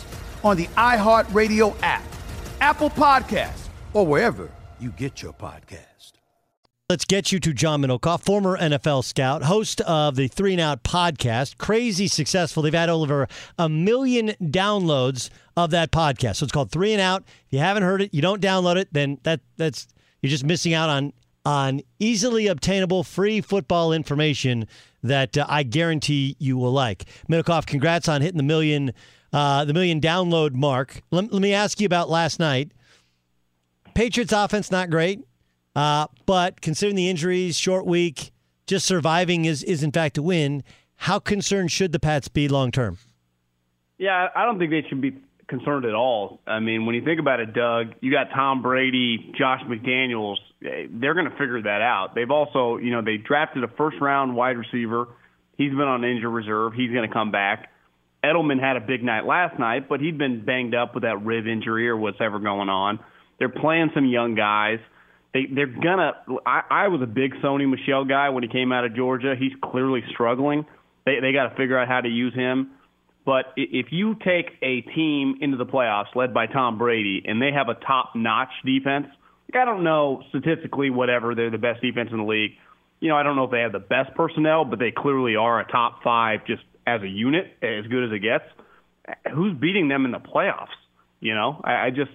on 0.43 0.57
the 0.57 0.67
iHeartRadio 0.67 1.75
app, 1.81 2.03
Apple 2.59 2.89
Podcasts, 2.89 3.67
or 3.93 4.05
wherever 4.05 4.49
you 4.79 4.91
get 4.91 5.21
your 5.21 5.33
podcast. 5.33 6.13
Let's 6.91 7.05
get 7.05 7.31
you 7.31 7.39
to 7.39 7.53
John 7.53 7.81
Middlekauff, 7.81 8.19
former 8.19 8.57
NFL 8.57 9.05
scout, 9.05 9.43
host 9.43 9.79
of 9.79 10.17
the 10.17 10.27
Three 10.27 10.51
and 10.51 10.59
Out 10.59 10.83
podcast. 10.83 11.57
Crazy 11.57 12.09
successful. 12.09 12.63
They've 12.63 12.73
had 12.73 12.89
over 12.89 13.29
a 13.57 13.69
million 13.69 14.33
downloads 14.41 15.29
of 15.55 15.71
that 15.71 15.91
podcast. 15.91 16.35
So 16.35 16.43
it's 16.43 16.51
called 16.51 16.69
Three 16.69 16.91
and 16.91 16.99
Out. 16.99 17.23
If 17.47 17.53
you 17.53 17.59
haven't 17.59 17.83
heard 17.83 18.01
it, 18.01 18.13
you 18.13 18.21
don't 18.21 18.41
download 18.41 18.75
it, 18.75 18.89
then 18.91 19.19
that 19.23 19.39
that's 19.55 19.87
you're 20.21 20.29
just 20.29 20.43
missing 20.43 20.73
out 20.73 20.89
on 20.89 21.13
on 21.45 21.81
easily 21.99 22.47
obtainable 22.47 23.05
free 23.05 23.39
football 23.39 23.93
information 23.93 24.67
that 25.01 25.37
uh, 25.37 25.45
I 25.47 25.63
guarantee 25.63 26.35
you 26.39 26.57
will 26.57 26.73
like. 26.73 27.05
Middlekauff, 27.29 27.65
congrats 27.65 28.09
on 28.09 28.21
hitting 28.21 28.37
the 28.37 28.43
million 28.43 28.91
uh, 29.33 29.65
the 29.65 29.73
million 29.73 30.01
download 30.01 30.53
mark. 30.53 31.01
Let, 31.11 31.31
let 31.31 31.41
me 31.41 31.53
ask 31.53 31.79
you 31.79 31.85
about 31.85 32.09
last 32.09 32.39
night. 32.39 32.71
Patriots 33.93 34.33
offense 34.33 34.71
not 34.71 34.89
great. 34.89 35.21
Uh, 35.75 36.07
but 36.25 36.61
considering 36.61 36.95
the 36.95 37.09
injuries, 37.09 37.57
short 37.57 37.85
week, 37.85 38.31
just 38.67 38.85
surviving 38.85 39.45
is, 39.45 39.63
is 39.63 39.83
in 39.83 39.91
fact 39.91 40.17
a 40.17 40.21
win. 40.21 40.63
How 40.97 41.19
concerned 41.19 41.71
should 41.71 41.91
the 41.91 41.99
Pats 41.99 42.27
be 42.27 42.47
long 42.47 42.71
term? 42.71 42.97
Yeah, 43.97 44.27
I 44.35 44.45
don't 44.45 44.59
think 44.59 44.71
they 44.71 44.83
should 44.87 45.01
be 45.01 45.15
concerned 45.47 45.85
at 45.85 45.93
all. 45.93 46.41
I 46.45 46.59
mean, 46.59 46.85
when 46.85 46.95
you 46.95 47.03
think 47.03 47.19
about 47.19 47.39
it, 47.39 47.53
Doug, 47.53 47.93
you 48.01 48.11
got 48.11 48.27
Tom 48.33 48.61
Brady, 48.61 49.33
Josh 49.37 49.61
McDaniels. 49.61 50.37
They're 50.61 51.13
going 51.13 51.29
to 51.29 51.37
figure 51.37 51.61
that 51.61 51.81
out. 51.81 52.15
They've 52.15 52.29
also, 52.29 52.77
you 52.77 52.91
know, 52.91 53.01
they 53.01 53.17
drafted 53.17 53.63
a 53.63 53.67
first 53.67 53.97
round 53.99 54.35
wide 54.35 54.57
receiver. 54.57 55.07
He's 55.57 55.71
been 55.71 55.81
on 55.81 56.03
injury 56.03 56.31
reserve. 56.31 56.73
He's 56.73 56.91
going 56.91 57.07
to 57.07 57.13
come 57.13 57.31
back. 57.31 57.70
Edelman 58.23 58.59
had 58.59 58.77
a 58.77 58.81
big 58.81 59.03
night 59.03 59.25
last 59.25 59.59
night, 59.59 59.89
but 59.89 59.99
he'd 59.99 60.17
been 60.17 60.45
banged 60.45 60.75
up 60.75 60.93
with 60.93 61.03
that 61.03 61.23
rib 61.23 61.47
injury 61.47 61.89
or 61.89 61.97
whatever 61.97 62.39
going 62.39 62.69
on. 62.69 62.99
They're 63.39 63.49
playing 63.49 63.89
some 63.95 64.05
young 64.05 64.35
guys 64.35 64.79
they 65.33 65.47
they're 65.53 65.67
gonna. 65.67 66.11
I, 66.45 66.61
I 66.69 66.87
was 66.89 67.01
a 67.01 67.07
big 67.07 67.33
Sony 67.43 67.69
Michel 67.69 68.05
guy 68.05 68.29
when 68.29 68.43
he 68.43 68.49
came 68.49 68.71
out 68.71 68.83
of 68.83 68.95
Georgia. 68.95 69.35
He's 69.37 69.53
clearly 69.63 70.03
struggling. 70.11 70.65
They 71.05 71.19
they 71.21 71.31
got 71.31 71.49
to 71.49 71.55
figure 71.55 71.77
out 71.77 71.87
how 71.87 72.01
to 72.01 72.09
use 72.09 72.33
him. 72.33 72.71
But 73.25 73.53
if 73.55 73.87
you 73.91 74.15
take 74.15 74.47
a 74.63 74.81
team 74.81 75.35
into 75.41 75.55
the 75.55 75.65
playoffs 75.65 76.15
led 76.15 76.33
by 76.33 76.47
Tom 76.47 76.79
Brady 76.79 77.21
and 77.23 77.39
they 77.39 77.51
have 77.51 77.69
a 77.69 77.75
top-notch 77.75 78.49
defense, 78.65 79.05
like 79.47 79.61
I 79.61 79.63
don't 79.63 79.83
know 79.83 80.23
statistically, 80.29 80.89
whatever 80.89 81.35
they're 81.35 81.51
the 81.51 81.59
best 81.59 81.81
defense 81.81 82.09
in 82.11 82.17
the 82.17 82.23
league. 82.23 82.51
You 82.99 83.09
know, 83.09 83.15
I 83.15 83.21
don't 83.21 83.35
know 83.35 83.43
if 83.43 83.51
they 83.51 83.59
have 83.59 83.73
the 83.73 83.79
best 83.79 84.15
personnel, 84.15 84.65
but 84.65 84.79
they 84.79 84.91
clearly 84.91 85.35
are 85.35 85.59
a 85.59 85.71
top 85.71 86.01
five 86.03 86.45
just 86.47 86.63
as 86.85 87.01
a 87.01 87.07
unit, 87.07 87.45
as 87.61 87.85
good 87.87 88.05
as 88.05 88.11
it 88.11 88.19
gets. 88.19 88.45
Who's 89.33 89.57
beating 89.57 89.87
them 89.87 90.05
in 90.05 90.11
the 90.11 90.19
playoffs? 90.19 90.67
You 91.19 91.35
know, 91.35 91.61
I, 91.63 91.87
I 91.87 91.89
just 91.89 92.11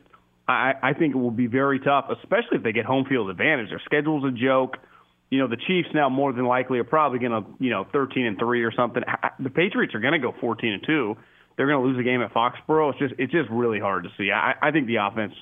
I, 0.49 0.75
I 0.83 0.93
think 0.93 1.15
it 1.15 1.19
will 1.19 1.31
be 1.31 1.47
very 1.47 1.81
tough, 1.81 2.07
especially 2.11 2.59
if 2.59 2.63
they 2.63 2.73
get 2.73 2.85
home 2.85 3.05
field 3.09 3.31
advantage. 3.31 3.71
Their 3.71 3.83
schedule's 3.85 4.25
a 4.25 4.31
joke. 4.31 4.77
You 5.31 5.41
know, 5.41 5.49
the 5.49 5.57
Chiefs 5.57 5.89
now 5.93 6.09
more 6.09 6.33
than 6.33 6.45
likely 6.45 6.79
are 6.79 6.85
probably 6.85 7.19
going 7.19 7.33
to, 7.33 7.45
you 7.59 7.71
know, 7.71 7.85
13 7.93 8.27
and 8.27 8.39
3 8.39 8.63
or 8.63 8.73
something. 8.73 9.03
The 9.41 9.51
Patriots 9.51 9.95
are 9.95 10.01
going 10.01 10.13
to 10.13 10.21
go 10.21 10.33
14 10.41 10.73
and 10.73 10.83
2. 10.87 11.17
They're 11.57 11.67
going 11.67 11.83
to 11.83 11.89
lose 11.89 11.99
a 11.99 12.05
game 12.05 12.23
at 12.23 12.33
Foxborough. 12.33 12.91
It's 12.91 12.99
just 12.99 13.15
it's 13.19 13.33
just 13.33 13.51
really 13.51 13.81
hard 13.81 14.05
to 14.05 14.11
see. 14.17 14.31
I, 14.31 14.55
I 14.63 14.71
think 14.71 14.87
the 14.87 14.97
offense, 14.97 15.33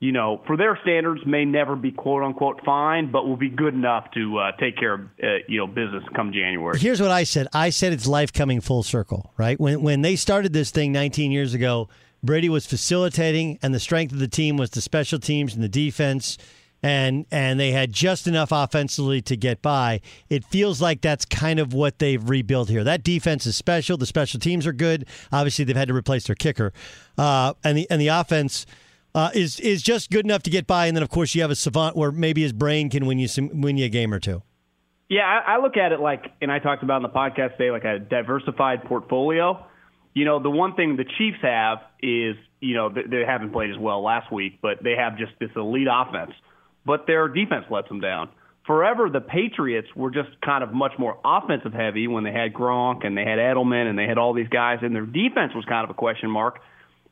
you 0.00 0.12
know, 0.12 0.40
for 0.46 0.56
their 0.56 0.78
standards, 0.82 1.20
may 1.24 1.44
never 1.44 1.76
be 1.76 1.92
quote 1.92 2.22
unquote 2.22 2.64
fine, 2.64 3.12
but 3.12 3.26
will 3.26 3.36
be 3.36 3.50
good 3.50 3.74
enough 3.74 4.10
to 4.14 4.38
uh, 4.38 4.52
take 4.52 4.76
care 4.76 4.94
of 4.94 5.00
uh, 5.22 5.26
you 5.46 5.58
know 5.58 5.66
business 5.66 6.02
come 6.16 6.32
January. 6.32 6.78
Here's 6.78 7.00
what 7.00 7.10
I 7.10 7.24
said. 7.24 7.46
I 7.52 7.70
said 7.70 7.92
it's 7.92 8.06
life 8.06 8.32
coming 8.32 8.60
full 8.60 8.82
circle. 8.82 9.32
Right 9.36 9.60
when 9.60 9.82
when 9.82 10.02
they 10.02 10.16
started 10.16 10.52
this 10.52 10.70
thing 10.70 10.90
19 10.90 11.30
years 11.30 11.54
ago 11.54 11.88
Brady 12.22 12.48
was 12.48 12.66
facilitating, 12.66 13.58
and 13.62 13.74
the 13.74 13.80
strength 13.80 14.12
of 14.12 14.18
the 14.18 14.28
team 14.28 14.56
was 14.56 14.70
the 14.70 14.80
special 14.80 15.18
teams 15.18 15.54
and 15.54 15.62
the 15.62 15.68
defense, 15.68 16.36
and 16.82 17.24
and 17.30 17.58
they 17.58 17.72
had 17.72 17.92
just 17.92 18.26
enough 18.26 18.50
offensively 18.52 19.22
to 19.22 19.36
get 19.36 19.62
by. 19.62 20.00
It 20.28 20.44
feels 20.44 20.82
like 20.82 21.00
that's 21.00 21.24
kind 21.24 21.58
of 21.58 21.72
what 21.72 21.98
they've 21.98 22.22
rebuilt 22.22 22.68
here. 22.68 22.84
That 22.84 23.02
defense 23.02 23.46
is 23.46 23.56
special. 23.56 23.96
The 23.96 24.06
special 24.06 24.38
teams 24.38 24.66
are 24.66 24.72
good. 24.72 25.06
Obviously, 25.32 25.64
they've 25.64 25.76
had 25.76 25.88
to 25.88 25.94
replace 25.94 26.26
their 26.26 26.36
kicker, 26.36 26.72
uh, 27.16 27.54
and 27.64 27.76
the 27.76 27.86
and 27.90 28.00
the 28.00 28.08
offense. 28.08 28.66
Uh, 29.14 29.30
is 29.34 29.58
is 29.60 29.82
just 29.82 30.10
good 30.10 30.24
enough 30.24 30.42
to 30.44 30.50
get 30.50 30.66
by, 30.66 30.86
and 30.86 30.96
then 30.96 31.02
of 31.02 31.08
course 31.08 31.34
you 31.34 31.42
have 31.42 31.50
a 31.50 31.56
savant 31.56 31.96
where 31.96 32.12
maybe 32.12 32.42
his 32.42 32.52
brain 32.52 32.88
can 32.88 33.06
win 33.06 33.18
you 33.18 33.26
some, 33.26 33.60
win 33.60 33.76
you 33.76 33.86
a 33.86 33.88
game 33.88 34.14
or 34.14 34.20
two. 34.20 34.42
Yeah, 35.08 35.22
I, 35.22 35.54
I 35.54 35.60
look 35.60 35.76
at 35.76 35.90
it 35.90 35.98
like, 35.98 36.26
and 36.40 36.52
I 36.52 36.60
talked 36.60 36.84
about 36.84 36.98
in 36.98 37.02
the 37.02 37.08
podcast 37.08 37.56
today, 37.56 37.72
like 37.72 37.82
a 37.82 37.98
diversified 37.98 38.84
portfolio 38.84 39.66
you 40.14 40.24
know, 40.24 40.42
the 40.42 40.50
one 40.50 40.74
thing 40.74 40.96
the 40.96 41.04
Chiefs 41.04 41.38
have 41.42 41.78
is, 42.02 42.36
you 42.60 42.74
know, 42.74 42.88
they 42.88 43.24
haven't 43.26 43.52
played 43.52 43.70
as 43.70 43.78
well 43.78 44.02
last 44.02 44.32
week, 44.32 44.58
but 44.60 44.82
they 44.82 44.94
have 44.98 45.16
just 45.16 45.32
this 45.38 45.50
elite 45.54 45.88
offense. 45.90 46.32
But 46.84 47.06
their 47.06 47.28
defense 47.28 47.66
lets 47.70 47.88
them 47.88 48.00
down. 48.00 48.30
Forever, 48.66 49.08
the 49.08 49.20
Patriots 49.20 49.88
were 49.94 50.10
just 50.10 50.28
kind 50.44 50.62
of 50.62 50.72
much 50.72 50.92
more 50.98 51.18
offensive 51.24 51.72
heavy 51.72 52.06
when 52.08 52.24
they 52.24 52.32
had 52.32 52.52
Gronk 52.52 53.06
and 53.06 53.16
they 53.16 53.24
had 53.24 53.38
Edelman 53.38 53.88
and 53.88 53.98
they 53.98 54.06
had 54.06 54.18
all 54.18 54.34
these 54.34 54.48
guys, 54.48 54.78
and 54.82 54.94
their 54.94 55.06
defense 55.06 55.54
was 55.54 55.64
kind 55.64 55.84
of 55.84 55.90
a 55.90 55.94
question 55.94 56.30
mark. 56.30 56.60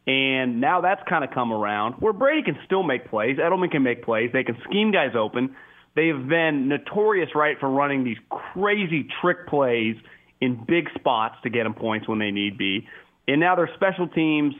And 0.08 0.58
now 0.58 0.80
that's 0.80 1.02
kind 1.06 1.22
of 1.22 1.30
come 1.32 1.52
around 1.52 1.96
where 2.00 2.14
Brady 2.14 2.42
can 2.42 2.58
still 2.64 2.82
make 2.82 3.10
plays. 3.10 3.36
Edelman 3.36 3.70
can 3.70 3.82
make 3.82 4.02
plays. 4.02 4.30
They 4.32 4.42
can 4.42 4.56
scheme 4.64 4.90
guys 4.90 5.10
open. 5.14 5.54
They've 5.94 6.28
been 6.28 6.66
notorious, 6.68 7.28
right, 7.34 7.58
for 7.60 7.68
running 7.68 8.04
these 8.04 8.16
crazy 8.30 9.06
trick 9.20 9.46
plays 9.48 9.96
in 10.40 10.64
big 10.66 10.88
spots 10.94 11.34
to 11.42 11.50
get 11.50 11.64
them 11.64 11.74
points 11.74 12.08
when 12.08 12.18
they 12.18 12.30
need 12.30 12.56
be. 12.56 12.88
And 13.26 13.38
now 13.38 13.54
their 13.54 13.68
special 13.74 14.08
teams. 14.08 14.54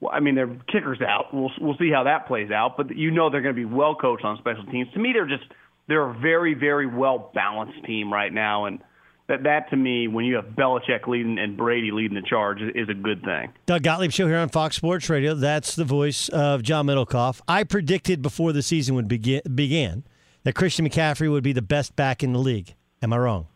Well, 0.00 0.10
I 0.12 0.18
mean, 0.18 0.34
their 0.34 0.48
kickers 0.48 1.00
out. 1.00 1.26
We'll 1.32 1.50
we'll 1.60 1.76
see 1.78 1.90
how 1.92 2.04
that 2.04 2.26
plays 2.26 2.50
out. 2.50 2.76
But 2.76 2.96
you 2.96 3.12
know 3.12 3.30
they're 3.30 3.42
going 3.42 3.54
to 3.54 3.60
be 3.60 3.64
well 3.72 3.94
coached 3.94 4.24
on 4.24 4.36
special 4.38 4.64
teams. 4.64 4.88
To 4.94 4.98
me, 4.98 5.12
they're 5.12 5.28
just 5.28 5.44
they're 5.86 6.10
a 6.10 6.18
very 6.18 6.54
very 6.54 6.86
well 6.86 7.30
balanced 7.34 7.84
team 7.84 8.12
right 8.12 8.32
now, 8.32 8.64
and 8.64 8.80
that 9.28 9.42
that 9.42 9.68
to 9.70 9.76
me, 9.76 10.08
when 10.08 10.24
you 10.24 10.36
have 10.36 10.46
Belichick 10.46 11.06
leading 11.06 11.38
and 11.38 11.56
Brady 11.56 11.90
leading 11.90 12.14
the 12.14 12.26
charge, 12.26 12.60
is, 12.60 12.88
a 12.88 12.94
good 12.94 13.22
thing. 13.22 13.52
Doug 13.66 13.82
Gottlieb 13.82 14.10
show 14.10 14.26
here 14.26 14.38
on 14.38 14.48
Fox 14.48 14.76
Sports 14.76 15.08
Radio. 15.10 15.34
That's 15.34 15.76
the 15.76 15.84
voice 15.84 16.28
of 16.30 16.62
John 16.62 16.86
Middlekauff. 16.86 17.40
I 17.46 17.64
predicted 17.64 18.22
before 18.22 18.52
the 18.52 18.62
season 18.62 18.94
would 18.94 19.08
begin 19.08 19.42
began 19.54 20.04
that 20.44 20.54
Christian 20.54 20.88
McCaffrey 20.88 21.30
would 21.30 21.44
be 21.44 21.52
the 21.52 21.62
best 21.62 21.94
back 21.94 22.22
in 22.22 22.32
the 22.32 22.38
league. 22.38 22.74
Am 23.02 23.12
I 23.12 23.18
wrong? 23.18 23.46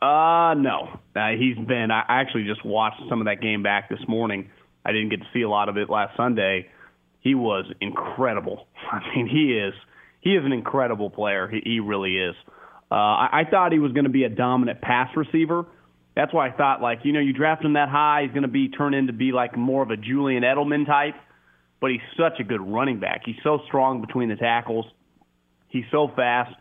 Uh, 0.00 0.54
no. 0.54 0.98
Uh, 1.14 1.28
he's 1.38 1.58
been. 1.58 1.90
I 1.90 2.04
actually 2.08 2.44
just 2.44 2.64
watched 2.64 3.02
some 3.10 3.20
of 3.20 3.26
that 3.26 3.42
game 3.42 3.62
back 3.62 3.90
this 3.90 4.00
morning. 4.08 4.50
I 4.84 4.92
didn't 4.92 5.10
get 5.10 5.20
to 5.20 5.26
see 5.34 5.42
a 5.42 5.48
lot 5.48 5.68
of 5.68 5.76
it 5.76 5.90
last 5.90 6.16
Sunday. 6.16 6.70
He 7.20 7.34
was 7.34 7.66
incredible. 7.82 8.66
I 8.90 9.00
mean, 9.14 9.26
he 9.26 9.58
is. 9.58 9.74
He 10.20 10.30
is 10.30 10.44
an 10.44 10.52
incredible 10.52 11.10
player. 11.10 11.48
He, 11.48 11.60
he 11.64 11.80
really 11.80 12.16
is. 12.16 12.34
Uh, 12.90 12.94
I, 12.94 13.40
I 13.40 13.50
thought 13.50 13.72
he 13.72 13.78
was 13.78 13.92
going 13.92 14.04
to 14.04 14.10
be 14.10 14.24
a 14.24 14.28
dominant 14.28 14.80
pass 14.80 15.08
receiver. 15.16 15.66
That's 16.16 16.34
why 16.34 16.48
I 16.48 16.52
thought, 16.52 16.82
like, 16.82 17.00
you 17.04 17.12
know, 17.12 17.20
you 17.20 17.32
draft 17.32 17.64
him 17.64 17.74
that 17.74 17.88
high, 17.88 18.22
he's 18.24 18.32
going 18.32 18.42
to 18.42 18.48
be 18.48 18.68
turned 18.68 18.94
into 18.94 19.12
be 19.12 19.32
like 19.32 19.56
more 19.56 19.82
of 19.82 19.90
a 19.90 19.96
Julian 19.96 20.42
Edelman 20.42 20.86
type. 20.86 21.14
But 21.80 21.92
he's 21.92 22.00
such 22.16 22.40
a 22.40 22.44
good 22.44 22.60
running 22.60 23.00
back. 23.00 23.22
He's 23.24 23.36
so 23.42 23.60
strong 23.66 24.00
between 24.00 24.28
the 24.28 24.36
tackles. 24.36 24.84
He's 25.68 25.84
so 25.90 26.10
fast 26.14 26.54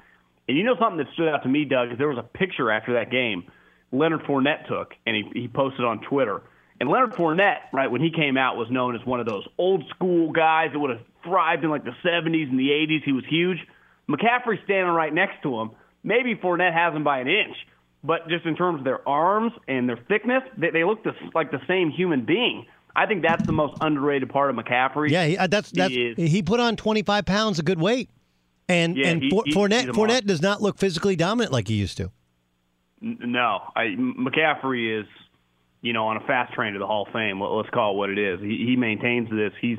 and 0.49 0.57
you 0.57 0.63
know 0.63 0.75
something 0.79 0.97
that 0.97 1.13
stood 1.13 1.27
out 1.27 1.43
to 1.43 1.47
me, 1.47 1.63
Doug, 1.63 1.91
is 1.91 1.99
there 1.99 2.07
was 2.07 2.17
a 2.17 2.23
picture 2.23 2.71
after 2.71 2.93
that 2.93 3.11
game 3.11 3.43
Leonard 3.91 4.21
Fournette 4.21 4.67
took, 4.67 4.93
and 5.05 5.15
he, 5.15 5.41
he 5.41 5.47
posted 5.47 5.85
on 5.85 6.01
Twitter. 6.01 6.41
And 6.79 6.89
Leonard 6.89 7.13
Fournette, 7.13 7.69
right, 7.71 7.89
when 7.91 8.01
he 8.01 8.09
came 8.09 8.35
out, 8.35 8.57
was 8.57 8.67
known 8.71 8.95
as 8.95 9.05
one 9.05 9.19
of 9.19 9.27
those 9.27 9.43
old 9.59 9.83
school 9.89 10.31
guys 10.31 10.69
that 10.73 10.79
would 10.79 10.89
have 10.89 11.01
thrived 11.23 11.63
in 11.63 11.69
like 11.69 11.83
the 11.83 11.93
70s 12.03 12.49
and 12.49 12.57
the 12.57 12.69
80s. 12.69 13.03
He 13.05 13.11
was 13.11 13.23
huge. 13.29 13.59
McCaffrey 14.09 14.63
standing 14.63 14.91
right 14.91 15.13
next 15.13 15.43
to 15.43 15.59
him. 15.59 15.71
Maybe 16.03 16.35
Fournette 16.35 16.73
has 16.73 16.93
them 16.93 17.03
by 17.03 17.19
an 17.19 17.27
inch, 17.27 17.55
but 18.03 18.27
just 18.29 18.45
in 18.45 18.55
terms 18.55 18.79
of 18.79 18.85
their 18.85 19.07
arms 19.07 19.51
and 19.67 19.87
their 19.89 19.97
thickness, 20.07 20.43
they, 20.57 20.69
they 20.71 20.83
look 20.83 21.03
the, 21.03 21.11
like 21.35 21.51
the 21.51 21.59
same 21.67 21.89
human 21.91 22.25
being. 22.25 22.65
I 22.95 23.05
think 23.05 23.21
that's 23.21 23.45
the 23.45 23.51
most 23.53 23.77
underrated 23.81 24.29
part 24.29 24.49
of 24.49 24.55
McCaffrey. 24.55 25.09
Yeah, 25.09 25.25
he, 25.25 25.37
uh, 25.37 25.47
that's 25.47 25.71
that's 25.71 25.93
is- 25.93 26.17
he 26.17 26.41
put 26.41 26.59
on 26.59 26.75
25 26.75 27.25
pounds 27.25 27.59
of 27.59 27.65
good 27.65 27.79
weight. 27.79 28.09
And 28.67 28.95
Yeah, 28.97 29.07
and 29.09 29.23
he- 29.23 29.29
For, 29.29 29.43
he- 29.45 29.53
Fournette 29.53 29.85
Fournette 29.93 30.25
does 30.25 30.41
not 30.41 30.61
look 30.61 30.77
physically 30.77 31.15
dominant 31.15 31.51
like 31.51 31.67
he 31.67 31.75
used 31.75 31.97
to. 31.97 32.11
No, 33.01 33.61
I, 33.75 33.95
McCaffrey 33.97 35.01
is, 35.01 35.07
you 35.81 35.93
know, 35.93 36.07
on 36.07 36.17
a 36.17 36.21
fast 36.21 36.53
train 36.53 36.73
to 36.73 36.79
the 36.79 36.85
Hall 36.87 37.05
of 37.07 37.13
Fame. 37.13 37.41
Let- 37.41 37.51
Let's 37.51 37.69
call 37.69 37.93
it 37.93 37.97
what 37.97 38.09
it 38.09 38.17
is. 38.19 38.39
He, 38.41 38.65
he 38.67 38.75
maintains 38.75 39.29
this. 39.29 39.53
He's 39.61 39.77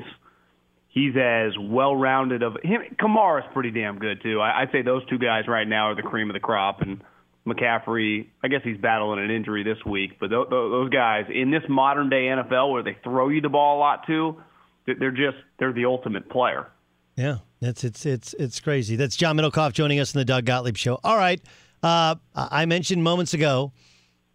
he's 0.91 1.15
as 1.15 1.53
well 1.59 1.95
rounded 1.95 2.43
of 2.43 2.57
him. 2.63 2.81
Kamara's 2.99 3.47
pretty 3.53 3.71
damn 3.71 3.97
good 3.97 4.21
too. 4.21 4.39
I, 4.39 4.61
I'd 4.61 4.71
say 4.71 4.83
those 4.83 5.03
two 5.07 5.17
guys 5.17 5.47
right 5.47 5.67
now 5.67 5.89
are 5.89 5.95
the 5.95 6.03
cream 6.03 6.29
of 6.29 6.33
the 6.33 6.39
crop. 6.39 6.81
And 6.81 7.01
McCaffrey, 7.47 8.27
I 8.43 8.47
guess 8.49 8.61
he's 8.63 8.77
battling 8.77 9.19
an 9.23 9.31
injury 9.31 9.63
this 9.63 9.83
week, 9.85 10.19
but 10.19 10.27
th- 10.27 10.49
th- 10.49 10.49
those 10.49 10.89
guys 10.89 11.25
in 11.33 11.49
this 11.49 11.63
modern 11.67 12.09
day 12.09 12.25
NFL 12.25 12.71
where 12.71 12.83
they 12.83 12.97
throw 13.03 13.29
you 13.29 13.41
the 13.41 13.49
ball 13.49 13.77
a 13.77 13.79
lot 13.79 14.05
too, 14.05 14.41
they're 14.85 15.11
just 15.11 15.37
they're 15.57 15.73
the 15.73 15.85
ultimate 15.85 16.29
player. 16.29 16.67
Yeah, 17.15 17.37
it's 17.61 17.83
it's 17.83 18.05
it's 18.05 18.33
it's 18.35 18.59
crazy. 18.59 18.95
That's 18.95 19.15
John 19.15 19.37
Middlekauff 19.37 19.73
joining 19.73 19.99
us 19.99 20.13
in 20.13 20.19
the 20.19 20.25
Doug 20.25 20.45
Gottlieb 20.45 20.77
Show. 20.77 20.99
All 21.03 21.17
right, 21.17 21.41
uh, 21.83 22.15
I 22.35 22.65
mentioned 22.65 23.03
moments 23.03 23.33
ago. 23.33 23.71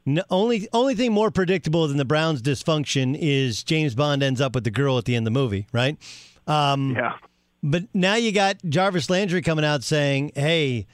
No, 0.05 0.23
only 0.31 0.69
only 0.73 0.95
thing 0.95 1.13
more 1.13 1.33
predictable 1.33 1.89
than 1.89 1.97
the 1.97 2.05
Browns' 2.05 2.41
dysfunction 2.41 3.17
is 3.19 3.65
James 3.65 3.95
Bond 3.97 4.23
ends 4.23 4.41
up 4.41 4.55
with 4.55 4.63
the 4.63 4.71
girl 4.71 4.99
at 4.99 5.05
the 5.05 5.17
end 5.17 5.27
of 5.27 5.33
the 5.33 5.39
movie, 5.39 5.67
right? 5.73 5.97
Um, 6.47 6.95
yeah. 6.97 7.15
But 7.63 7.85
now 7.93 8.15
you 8.15 8.33
got 8.33 8.59
Jarvis 8.69 9.11
Landry 9.11 9.43
coming 9.43 9.65
out 9.65 9.83
saying, 9.83 10.33
"Hey, 10.35 10.87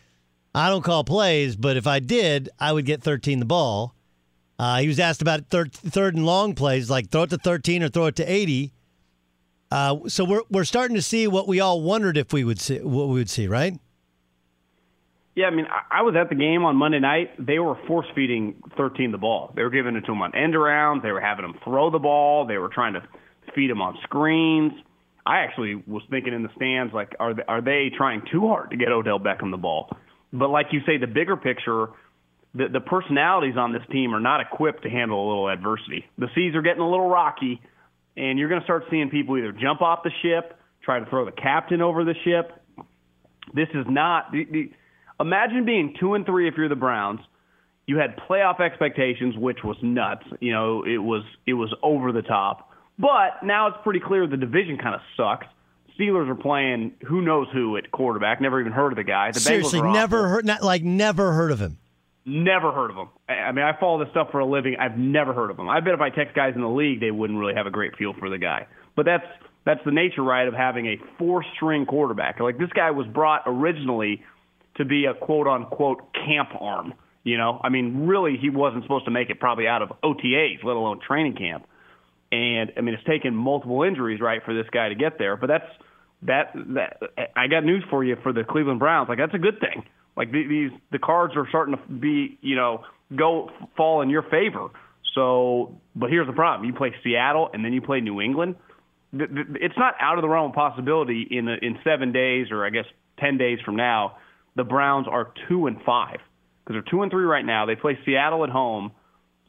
I 0.54 0.68
don't 0.68 0.82
call 0.82 1.04
plays, 1.04 1.56
but 1.56 1.76
if 1.76 1.86
I 1.86 1.98
did, 1.98 2.48
I 2.58 2.72
would 2.72 2.86
get 2.86 3.02
13 3.02 3.40
the 3.40 3.44
ball." 3.44 3.94
Uh, 4.58 4.78
he 4.78 4.86
was 4.86 5.00
asked 5.00 5.20
about 5.20 5.48
third, 5.48 5.72
third 5.72 6.14
and 6.14 6.24
long 6.24 6.54
plays, 6.54 6.88
like 6.88 7.10
throw 7.10 7.24
it 7.24 7.30
to 7.30 7.38
13 7.38 7.82
or 7.82 7.88
throw 7.88 8.06
it 8.06 8.16
to 8.16 8.24
80. 8.24 8.72
Uh, 9.72 10.00
so 10.06 10.24
we're 10.24 10.42
we're 10.50 10.64
starting 10.64 10.94
to 10.94 11.02
see 11.02 11.26
what 11.26 11.48
we 11.48 11.58
all 11.58 11.80
wondered 11.80 12.16
if 12.16 12.32
we 12.32 12.44
would 12.44 12.60
see 12.60 12.78
what 12.78 13.08
we 13.08 13.14
would 13.14 13.30
see, 13.30 13.48
right? 13.48 13.78
Yeah, 15.34 15.46
I 15.46 15.50
mean, 15.50 15.66
I 15.66 16.00
I 16.00 16.02
was 16.02 16.14
at 16.14 16.28
the 16.28 16.34
game 16.34 16.64
on 16.64 16.76
Monday 16.76 17.00
night. 17.00 17.30
They 17.38 17.58
were 17.58 17.74
force 17.86 18.06
feeding 18.14 18.62
13 18.76 19.12
the 19.12 19.18
ball. 19.18 19.52
They 19.56 19.62
were 19.62 19.70
giving 19.70 19.96
it 19.96 20.02
to 20.02 20.12
him 20.12 20.20
on 20.20 20.34
end 20.34 20.54
arounds. 20.54 21.02
They 21.02 21.10
were 21.10 21.22
having 21.22 21.44
him 21.44 21.54
throw 21.64 21.90
the 21.90 21.98
ball. 21.98 22.46
They 22.46 22.58
were 22.58 22.68
trying 22.68 22.92
to 22.92 23.02
feed 23.54 23.70
him 23.70 23.80
on 23.80 23.96
screens. 24.02 24.72
I 25.24 25.38
actually 25.38 25.76
was 25.86 26.02
thinking 26.10 26.32
in 26.32 26.42
the 26.42 26.48
stands, 26.56 26.92
like, 26.92 27.14
are 27.20 27.34
they, 27.34 27.42
are 27.46 27.60
they 27.60 27.90
trying 27.96 28.22
too 28.30 28.48
hard 28.48 28.70
to 28.70 28.76
get 28.76 28.88
Odell 28.88 29.20
Beckham 29.20 29.50
the 29.50 29.56
ball? 29.56 29.90
But 30.32 30.50
like 30.50 30.66
you 30.72 30.80
say, 30.86 30.96
the 30.98 31.06
bigger 31.06 31.36
picture, 31.36 31.88
the, 32.54 32.68
the 32.68 32.80
personalities 32.80 33.56
on 33.56 33.72
this 33.72 33.82
team 33.90 34.14
are 34.14 34.20
not 34.20 34.40
equipped 34.40 34.82
to 34.82 34.90
handle 34.90 35.24
a 35.24 35.26
little 35.28 35.48
adversity. 35.48 36.06
The 36.18 36.28
seas 36.34 36.54
are 36.54 36.62
getting 36.62 36.82
a 36.82 36.90
little 36.90 37.08
rocky, 37.08 37.60
and 38.16 38.38
you're 38.38 38.48
going 38.48 38.60
to 38.60 38.64
start 38.64 38.84
seeing 38.90 39.10
people 39.10 39.38
either 39.38 39.52
jump 39.52 39.80
off 39.80 40.00
the 40.02 40.10
ship, 40.22 40.58
try 40.82 40.98
to 40.98 41.06
throw 41.06 41.24
the 41.24 41.32
captain 41.32 41.80
over 41.80 42.04
the 42.04 42.14
ship. 42.24 42.52
This 43.54 43.68
is 43.74 43.86
not. 43.88 44.32
The, 44.32 44.44
the, 44.50 44.70
imagine 45.20 45.64
being 45.64 45.94
two 46.00 46.14
and 46.14 46.26
three 46.26 46.48
if 46.48 46.54
you're 46.56 46.68
the 46.68 46.76
Browns. 46.76 47.20
You 47.86 47.98
had 47.98 48.16
playoff 48.28 48.60
expectations, 48.60 49.36
which 49.36 49.58
was 49.64 49.76
nuts. 49.82 50.24
You 50.40 50.52
know, 50.52 50.84
it 50.84 50.98
was 50.98 51.24
it 51.46 51.54
was 51.54 51.74
over 51.82 52.12
the 52.12 52.22
top. 52.22 52.70
But 52.98 53.42
now 53.42 53.68
it's 53.68 53.78
pretty 53.82 54.00
clear 54.00 54.26
the 54.26 54.36
division 54.36 54.78
kind 54.78 54.94
of 54.94 55.00
sucks. 55.16 55.46
Steelers 55.98 56.28
are 56.28 56.34
playing 56.34 56.92
who 57.06 57.20
knows 57.20 57.48
who 57.52 57.76
at 57.76 57.90
quarterback. 57.90 58.40
Never 58.40 58.60
even 58.60 58.72
heard 58.72 58.92
of 58.92 58.96
the 58.96 59.04
guy. 59.04 59.30
The 59.30 59.40
Seriously, 59.40 59.82
never 59.82 60.18
awful. 60.18 60.28
heard, 60.28 60.44
not 60.46 60.62
like 60.62 60.82
never 60.82 61.32
heard 61.32 61.52
of 61.52 61.60
him. 61.60 61.78
Never 62.24 62.70
heard 62.72 62.90
of 62.90 62.96
him. 62.96 63.08
I 63.28 63.32
I 63.34 63.52
mean, 63.52 63.64
I 63.64 63.78
follow 63.78 63.98
this 64.02 64.10
stuff 64.10 64.30
for 64.30 64.38
a 64.38 64.46
living. 64.46 64.76
I've 64.78 64.96
never 64.96 65.32
heard 65.32 65.50
of 65.50 65.58
him. 65.58 65.68
I 65.68 65.80
bet 65.80 65.94
if 65.94 66.00
I 66.00 66.10
text 66.10 66.34
guys 66.34 66.54
in 66.54 66.60
the 66.60 66.68
league, 66.68 67.00
they 67.00 67.10
wouldn't 67.10 67.38
really 67.38 67.54
have 67.54 67.66
a 67.66 67.70
great 67.70 67.96
feel 67.96 68.14
for 68.18 68.30
the 68.30 68.38
guy. 68.38 68.66
But 68.94 69.04
that's 69.06 69.26
that's 69.64 69.80
the 69.84 69.90
nature, 69.92 70.22
right, 70.22 70.48
of 70.48 70.54
having 70.54 70.86
a 70.86 70.98
four-string 71.18 71.86
quarterback. 71.86 72.40
Like 72.40 72.58
this 72.58 72.70
guy 72.74 72.90
was 72.90 73.06
brought 73.06 73.42
originally 73.46 74.22
to 74.76 74.84
be 74.84 75.04
a 75.04 75.14
quote-unquote 75.14 76.14
camp 76.14 76.50
arm. 76.58 76.94
You 77.24 77.38
know, 77.38 77.60
I 77.62 77.68
mean, 77.68 78.06
really, 78.06 78.36
he 78.40 78.50
wasn't 78.50 78.82
supposed 78.84 79.04
to 79.04 79.10
make 79.12 79.30
it 79.30 79.38
probably 79.38 79.68
out 79.68 79.82
of 79.82 79.92
OTAs, 80.02 80.64
let 80.64 80.76
alone 80.76 81.00
training 81.06 81.36
camp. 81.36 81.66
And 82.32 82.72
I 82.78 82.80
mean, 82.80 82.94
it's 82.94 83.04
taken 83.04 83.34
multiple 83.34 83.82
injuries, 83.82 84.20
right, 84.20 84.42
for 84.44 84.54
this 84.54 84.66
guy 84.72 84.88
to 84.88 84.94
get 84.94 85.18
there. 85.18 85.36
But 85.36 85.48
that's 85.48 85.70
that. 86.22 86.52
That 86.74 87.02
I 87.36 87.46
got 87.46 87.62
news 87.62 87.84
for 87.90 88.02
you 88.02 88.16
for 88.22 88.32
the 88.32 88.42
Cleveland 88.42 88.80
Browns. 88.80 89.08
Like 89.10 89.18
that's 89.18 89.34
a 89.34 89.38
good 89.38 89.60
thing. 89.60 89.84
Like 90.16 90.32
the- 90.32 90.48
these, 90.48 90.70
the 90.90 90.98
cards 90.98 91.34
are 91.36 91.46
starting 91.48 91.76
to 91.76 91.92
be, 91.92 92.38
you 92.40 92.56
know, 92.56 92.84
go 93.14 93.50
fall 93.76 94.00
in 94.00 94.10
your 94.10 94.22
favor. 94.22 94.68
So, 95.14 95.78
but 95.94 96.08
here's 96.08 96.26
the 96.26 96.32
problem: 96.32 96.66
you 96.66 96.74
play 96.74 96.94
Seattle 97.04 97.50
and 97.52 97.62
then 97.62 97.74
you 97.74 97.82
play 97.82 98.00
New 98.00 98.20
England. 98.20 98.56
It's 99.12 99.76
not 99.76 99.94
out 100.00 100.16
of 100.16 100.22
the 100.22 100.28
realm 100.28 100.50
of 100.50 100.54
possibility 100.54 101.26
in 101.30 101.46
in 101.48 101.78
seven 101.84 102.12
days 102.12 102.46
or 102.50 102.64
I 102.64 102.70
guess 102.70 102.86
ten 103.18 103.36
days 103.36 103.58
from 103.62 103.76
now, 103.76 104.16
the 104.56 104.64
Browns 104.64 105.06
are 105.06 105.34
two 105.48 105.66
and 105.66 105.76
five 105.84 106.20
because 106.64 106.74
they're 106.82 106.90
two 106.90 107.02
and 107.02 107.10
three 107.10 107.24
right 107.24 107.44
now. 107.44 107.66
They 107.66 107.76
play 107.76 107.98
Seattle 108.06 108.42
at 108.44 108.48
home. 108.50 108.92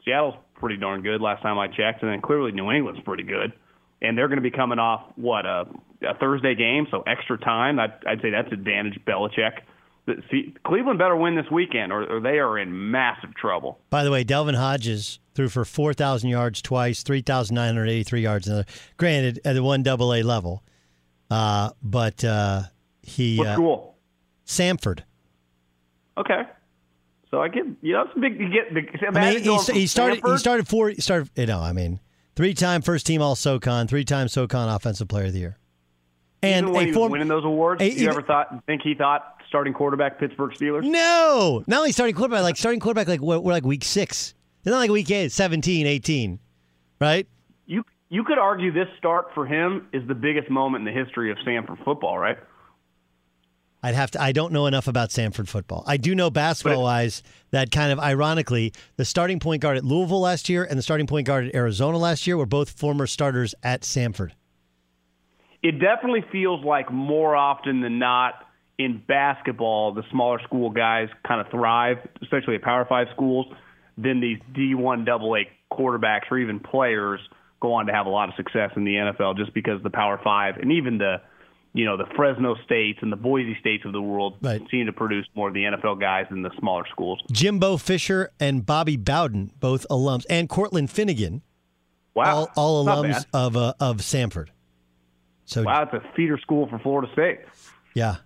Seattle's 0.04 0.34
pretty 0.64 0.80
darn 0.80 1.02
good 1.02 1.20
last 1.20 1.42
time 1.42 1.58
I 1.58 1.66
checked, 1.68 2.00
and 2.00 2.10
then 2.10 2.22
clearly 2.22 2.50
New 2.50 2.70
England's 2.70 3.02
pretty 3.02 3.22
good. 3.22 3.52
And 4.00 4.16
they're 4.16 4.28
going 4.28 4.38
to 4.38 4.42
be 4.42 4.50
coming 4.50 4.78
off 4.78 5.02
what 5.16 5.44
a, 5.44 5.66
a 6.00 6.14
Thursday 6.18 6.54
game, 6.54 6.86
so 6.90 7.02
extra 7.06 7.36
time. 7.36 7.78
I'd, 7.78 7.92
I'd 8.06 8.22
say 8.22 8.30
that's 8.30 8.50
advantage 8.50 8.98
Belichick. 9.06 9.58
See, 10.30 10.54
Cleveland 10.64 10.98
better 10.98 11.16
win 11.16 11.34
this 11.34 11.50
weekend, 11.52 11.92
or, 11.92 12.16
or 12.16 12.20
they 12.20 12.38
are 12.38 12.58
in 12.58 12.90
massive 12.90 13.34
trouble. 13.34 13.78
By 13.90 14.04
the 14.04 14.10
way, 14.10 14.24
Devlin 14.24 14.54
Hodges 14.54 15.18
threw 15.34 15.50
for 15.50 15.66
4,000 15.66 16.30
yards 16.30 16.62
twice, 16.62 17.02
3,983 17.02 18.22
yards. 18.22 18.48
Another. 18.48 18.64
Granted, 18.96 19.40
at 19.44 19.52
the 19.52 19.62
one 19.62 19.82
double 19.82 20.14
A 20.14 20.22
level, 20.22 20.62
uh, 21.30 21.72
but 21.82 22.24
uh, 22.24 22.62
he 23.02 23.36
What 23.36 23.48
uh, 23.48 23.54
school? 23.54 23.96
Samford. 24.46 25.00
Okay, 26.16 26.42
so 27.34 27.40
I 27.42 27.48
get 27.48 27.64
you 27.82 27.92
know 27.94 28.02
it's 28.02 28.12
a 28.16 28.20
big. 28.20 28.38
You 28.38 28.48
get 28.48 28.72
the. 28.72 29.06
I 29.08 29.32
mean, 29.32 29.42
he, 29.42 29.80
he 29.80 29.86
started. 29.88 30.20
He 30.24 30.38
started 30.38 30.68
four. 30.68 30.92
Started. 30.94 31.30
You 31.34 31.46
know, 31.46 31.60
I 31.60 31.72
mean, 31.72 31.98
three-time 32.36 32.80
first 32.82 33.06
team 33.06 33.20
All 33.20 33.34
SoCon, 33.34 33.88
three-time 33.88 34.28
SoCon 34.28 34.68
Offensive 34.68 35.08
Player 35.08 35.26
of 35.26 35.32
the 35.32 35.40
Year, 35.40 35.58
and 36.42 36.66
even 36.66 36.72
when 36.74 36.82
a 36.82 36.84
he 36.86 36.90
was 36.92 36.96
form- 36.96 37.12
winning 37.12 37.28
those 37.28 37.44
awards. 37.44 37.82
a- 37.82 37.86
you 37.86 37.92
even- 37.92 38.08
ever 38.08 38.22
thought 38.22 38.64
think 38.66 38.82
he 38.82 38.94
thought 38.94 39.34
starting 39.48 39.72
quarterback 39.74 40.20
Pittsburgh 40.20 40.52
Steelers? 40.52 40.84
No, 40.84 41.64
not 41.66 41.78
only 41.78 41.90
starting 41.92 42.14
quarterback, 42.14 42.42
like 42.44 42.56
starting 42.56 42.78
quarterback, 42.80 43.08
like 43.08 43.20
we're, 43.20 43.38
we're 43.40 43.52
like 43.52 43.64
week 43.64 43.82
six. 43.84 44.34
It's 44.60 44.70
not 44.70 44.78
like 44.78 44.90
week 44.90 45.10
eight, 45.10 45.30
17, 45.32 45.86
18, 45.86 46.38
right? 47.00 47.26
You 47.66 47.84
you 48.10 48.22
could 48.24 48.38
argue 48.38 48.70
this 48.72 48.88
start 48.96 49.26
for 49.34 49.44
him 49.44 49.88
is 49.92 50.06
the 50.06 50.14
biggest 50.14 50.48
moment 50.50 50.86
in 50.86 50.94
the 50.94 50.98
history 51.04 51.30
of 51.32 51.38
Stanford 51.42 51.78
football, 51.84 52.16
right? 52.16 52.38
I'd 53.84 53.94
have 53.94 54.10
to. 54.12 54.22
I 54.22 54.32
don't 54.32 54.50
know 54.50 54.64
enough 54.64 54.88
about 54.88 55.10
Samford 55.10 55.46
football. 55.46 55.84
I 55.86 55.98
do 55.98 56.14
know 56.14 56.30
basketball 56.30 56.84
wise 56.84 57.22
that 57.50 57.70
kind 57.70 57.92
of 57.92 58.00
ironically, 58.00 58.72
the 58.96 59.04
starting 59.04 59.38
point 59.38 59.60
guard 59.60 59.76
at 59.76 59.84
Louisville 59.84 60.22
last 60.22 60.48
year 60.48 60.64
and 60.64 60.78
the 60.78 60.82
starting 60.82 61.06
point 61.06 61.26
guard 61.26 61.48
at 61.48 61.54
Arizona 61.54 61.98
last 61.98 62.26
year 62.26 62.38
were 62.38 62.46
both 62.46 62.70
former 62.70 63.06
starters 63.06 63.54
at 63.62 63.82
Samford. 63.82 64.30
It 65.62 65.72
definitely 65.72 66.24
feels 66.32 66.64
like 66.64 66.90
more 66.90 67.36
often 67.36 67.82
than 67.82 67.98
not 67.98 68.46
in 68.78 69.02
basketball, 69.06 69.92
the 69.92 70.02
smaller 70.10 70.40
school 70.44 70.70
guys 70.70 71.10
kind 71.28 71.42
of 71.42 71.50
thrive, 71.50 71.98
especially 72.22 72.54
at 72.54 72.62
Power 72.62 72.86
Five 72.88 73.08
schools, 73.12 73.52
than 73.98 74.18
these 74.18 74.38
D1 74.54 75.06
AA 75.06 75.50
quarterbacks 75.70 76.30
or 76.30 76.38
even 76.38 76.58
players 76.58 77.20
go 77.60 77.74
on 77.74 77.84
to 77.84 77.92
have 77.92 78.06
a 78.06 78.10
lot 78.10 78.30
of 78.30 78.34
success 78.36 78.70
in 78.76 78.84
the 78.84 78.94
NFL 78.94 79.36
just 79.36 79.52
because 79.52 79.82
the 79.82 79.90
Power 79.90 80.18
Five 80.24 80.56
and 80.56 80.72
even 80.72 80.96
the 80.96 81.20
you 81.74 81.84
know 81.84 81.96
the 81.96 82.06
Fresno 82.16 82.54
states 82.64 83.00
and 83.02 83.10
the 83.12 83.16
Boise 83.16 83.56
states 83.60 83.84
of 83.84 83.92
the 83.92 84.00
world 84.00 84.36
Right. 84.40 84.62
seem 84.70 84.86
to 84.86 84.92
produce 84.92 85.26
more 85.34 85.48
of 85.48 85.54
the 85.54 85.64
NFL 85.64 86.00
guys 86.00 86.26
than 86.30 86.42
the 86.42 86.50
smaller 86.58 86.84
schools. 86.90 87.20
Jimbo 87.32 87.76
Fisher 87.76 88.30
and 88.40 88.64
Bobby 88.64 88.96
Bowden, 88.96 89.50
both 89.60 89.84
alums, 89.90 90.24
and 90.30 90.48
Cortland 90.48 90.90
Finnegan, 90.90 91.42
Wow, 92.14 92.48
all, 92.56 92.84
all 92.84 92.86
alums 92.86 93.26
of 93.34 93.56
uh, 93.56 93.74
of 93.80 93.96
Samford. 93.98 94.48
So 95.46 95.64
Wow, 95.64 95.82
it's 95.82 95.92
a 95.92 96.12
feeder 96.16 96.38
school 96.38 96.68
for 96.68 96.78
Florida 96.78 97.12
State. 97.12 97.40
yeah, 97.94 98.16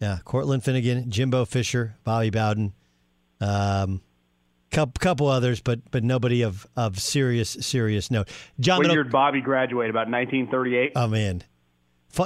yeah, 0.00 0.18
Cortland 0.24 0.62
Finnegan, 0.62 1.10
Jimbo 1.10 1.44
Fisher, 1.46 1.96
Bobby 2.04 2.30
Bowden, 2.30 2.74
um, 3.40 4.02
couple, 4.70 5.00
couple 5.00 5.26
others, 5.26 5.60
but 5.60 5.80
but 5.90 6.04
nobody 6.04 6.42
of 6.42 6.66
of 6.76 6.98
serious 7.00 7.50
serious 7.50 8.10
note. 8.10 8.28
John 8.60 8.78
What 8.78 8.90
year 8.92 9.02
did 9.04 9.10
Bobby 9.12 9.40
graduate? 9.40 9.88
About 9.90 10.08
1938. 10.10 10.92
Oh 10.96 11.08
man, 11.08 11.42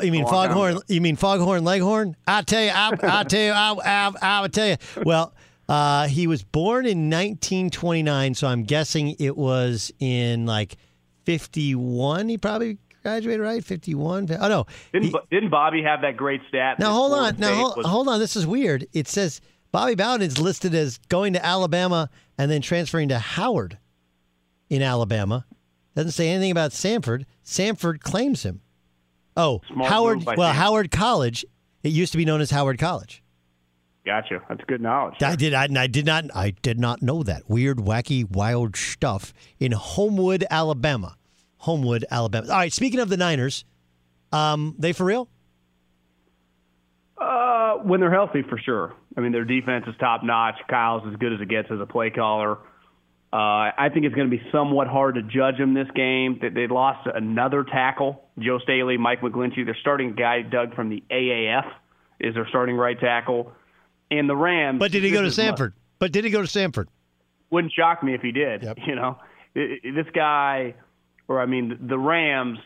you 0.03 0.13
mean 0.13 0.23
A 0.23 0.27
long 0.27 0.47
time 0.49 0.49
Foghorn? 0.57 0.79
You 0.89 1.01
mean 1.01 1.17
Foghorn 1.17 1.65
Leghorn? 1.65 2.17
I 2.27 2.43
tell 2.43 2.63
you, 2.63 2.71
I, 2.71 2.93
I 3.03 3.25
tell 3.25 3.41
you, 3.43 3.53
I, 3.53 3.75
I, 3.85 4.13
I 4.21 4.41
would 4.43 4.53
tell 4.53 4.69
you. 4.69 4.77
Well, 5.05 5.35
uh, 5.69 6.09
he 6.09 6.27
was 6.27 6.43
born 6.43 6.85
in 6.87 7.11
1929, 7.11 8.35
so 8.35 8.47
I'm 8.49 8.65
guessing 8.65 9.17
it 9.19 9.37
was 9.37 9.93
in 9.99 10.47
like 10.47 10.77
51. 11.25 12.29
He 12.29 12.39
probably 12.39 12.79
graduated, 13.03 13.41
right? 13.41 13.65
51. 13.65 14.29
Oh 14.41 14.49
no, 14.49 14.67
Didn't, 14.93 15.15
didn't 15.31 15.51
Bobby 15.51 15.83
have 15.83 16.03
that 16.03 16.17
great 16.17 16.41
stat? 16.49 16.79
now 16.79 16.93
hold 16.93 17.13
on. 17.13 17.37
Now 17.39 17.55
hold, 17.55 17.77
was- 17.77 17.87
hold 17.87 18.09
on. 18.09 18.19
This 18.19 18.37
is 18.37 18.47
weird. 18.47 18.87
It 18.93 19.09
says 19.09 19.41
Bobby 19.73 19.95
Bowden 19.95 20.27
is 20.27 20.39
listed 20.39 20.75
as 20.75 20.99
going 21.09 21.33
to 21.35 21.45
Alabama 21.45 22.11
and 22.39 22.51
then 22.51 22.61
transferring 22.63 23.09
to 23.09 23.19
Howard 23.19 23.79
in 24.71 24.83
Alabama. 24.83 25.47
Doesn't 25.95 26.13
say 26.13 26.29
anything 26.31 26.51
about 26.51 26.73
Samford. 26.73 27.25
Samford 27.45 28.01
claims 28.01 28.43
him. 28.43 28.61
Oh, 29.37 29.61
Smart 29.73 29.91
Howard. 29.91 30.25
Well. 30.37 30.53
Howard 30.53 30.91
College. 30.91 31.45
It 31.83 31.91
used 31.91 32.13
to 32.13 32.19
be 32.19 32.25
known 32.25 32.41
as 32.41 32.51
Howard 32.51 32.79
College. 32.79 33.23
Gotcha. 34.07 34.43
That's 34.49 34.63
good 34.67 34.81
knowledge. 34.81 35.23
I 35.23 35.35
did. 35.35 35.55
I, 35.55 35.67
I 35.77 35.87
did 35.87 36.07
not. 36.07 36.25
I 36.35 36.51
did 36.51 36.79
not 36.79 37.03
know 37.03 37.23
that 37.23 37.49
weird, 37.49 37.79
wacky, 37.79 38.29
wild 38.31 38.77
stuff 38.77 39.33
in 39.59 39.73
Homewood, 39.73 40.45
Alabama. 40.51 41.17
Homewood, 41.59 42.05
Alabama. 42.11 42.47
All 42.49 42.57
right. 42.57 42.73
Speaking 42.73 43.01
of 43.01 43.09
the 43.09 43.17
Niners, 43.17 43.65
um, 44.33 44.75
they 44.79 44.93
for 44.93 45.05
real? 45.05 45.29
Uh, 47.17 47.77
when 47.77 48.01
they're 48.01 48.13
healthy, 48.13 48.43
for 48.43 48.59
sure. 48.59 48.93
I 49.17 49.21
mean, 49.21 49.33
their 49.33 49.45
defense 49.45 49.87
is 49.87 49.95
top 49.99 50.23
notch. 50.23 50.57
Kyle's 50.69 51.05
as 51.11 51.17
good 51.17 51.33
as 51.33 51.41
it 51.41 51.49
gets 51.49 51.71
as 51.71 51.81
a 51.81 51.87
play 51.87 52.11
caller. 52.11 52.59
Uh, 53.35 53.75
I 53.77 53.89
think 53.93 54.07
it's 54.07 54.15
going 54.15 54.31
to 54.31 54.37
be 54.37 54.43
somewhat 54.53 54.87
hard 54.87 55.17
to 55.17 55.23
judge 55.23 55.59
them 55.59 55.75
this 55.75 55.89
game. 55.97 56.39
They, 56.41 56.51
they 56.51 56.67
lost 56.69 57.09
another 57.13 57.65
tackle, 57.65 58.23
Joe 58.39 58.61
Staley, 58.61 58.97
Mike 58.97 59.23
McGlinchey. 59.23 59.65
They're 59.65 59.77
starting 59.81 60.15
guy 60.15 60.43
Doug 60.43 60.77
from 60.77 60.89
the 60.89 61.03
AAF 61.11 61.65
is 62.21 62.35
their 62.35 62.47
starting 62.49 62.77
right 62.77 62.99
tackle, 62.99 63.51
and 64.09 64.29
the 64.29 64.37
Rams. 64.37 64.79
But 64.79 64.93
did 64.93 65.03
he 65.03 65.11
go 65.11 65.21
to 65.21 65.27
this 65.31 65.37
is 65.37 65.45
mu- 65.45 65.51
Samford? 65.51 65.73
But 65.99 66.13
did 66.13 66.25
he 66.25 66.31
go 66.31 66.43
to 66.43 66.47
Samford? 66.47 66.87
wouldn't 67.51 67.73
shock 67.73 68.03
me 68.03 68.15
if 68.15 68.21
he 68.21 68.33
did. 68.33 68.63
You 68.87 68.95
know, 68.95 69.19
this 69.55 70.07
guy, 70.15 70.75
or 71.27 71.41
I 71.41 71.47
mean, 71.47 71.79
the 71.89 71.99
Rams. 71.99 72.59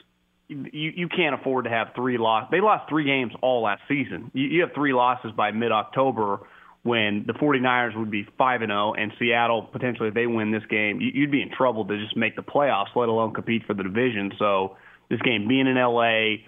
You 0.49 0.93
you 0.97 1.09
can't 1.09 1.35
afford 1.35 1.65
to 1.65 1.71
have 1.71 1.89
three 1.95 2.17
losses. 2.17 2.49
They 2.51 2.61
lost 2.61 2.89
three 2.89 3.05
games 3.05 3.33
all 3.43 3.63
last 3.63 3.83
season. 3.87 4.31
You, 4.33 4.47
you 4.47 4.61
have 4.63 4.73
three 4.75 4.95
losses 4.95 5.31
by 5.33 5.51
mid 5.51 5.73
October 5.73 6.41
when 6.83 7.25
the 7.27 7.33
49ers 7.35 7.97
would 7.97 8.11
be 8.11 8.27
5 8.39 8.63
and 8.63 8.71
0 8.71 8.95
and 8.95 9.13
Seattle 9.19 9.63
potentially 9.63 10.09
if 10.09 10.15
they 10.15 10.27
win 10.27 10.51
this 10.51 10.65
game, 10.67 11.01
you- 11.01 11.11
you'd 11.13 11.31
be 11.31 11.43
in 11.43 11.51
trouble 11.51 11.85
to 11.87 11.99
just 11.99 12.17
make 12.17 12.37
the 12.37 12.43
playoffs, 12.43 12.95
let 12.95 13.09
alone 13.09 13.33
compete 13.33 13.65
for 13.65 13.75
the 13.75 13.83
division. 13.83 14.33
So, 14.39 14.77
this 15.09 15.21
game 15.23 15.49
being 15.49 15.67
in 15.67 15.77
LA, 15.77 16.45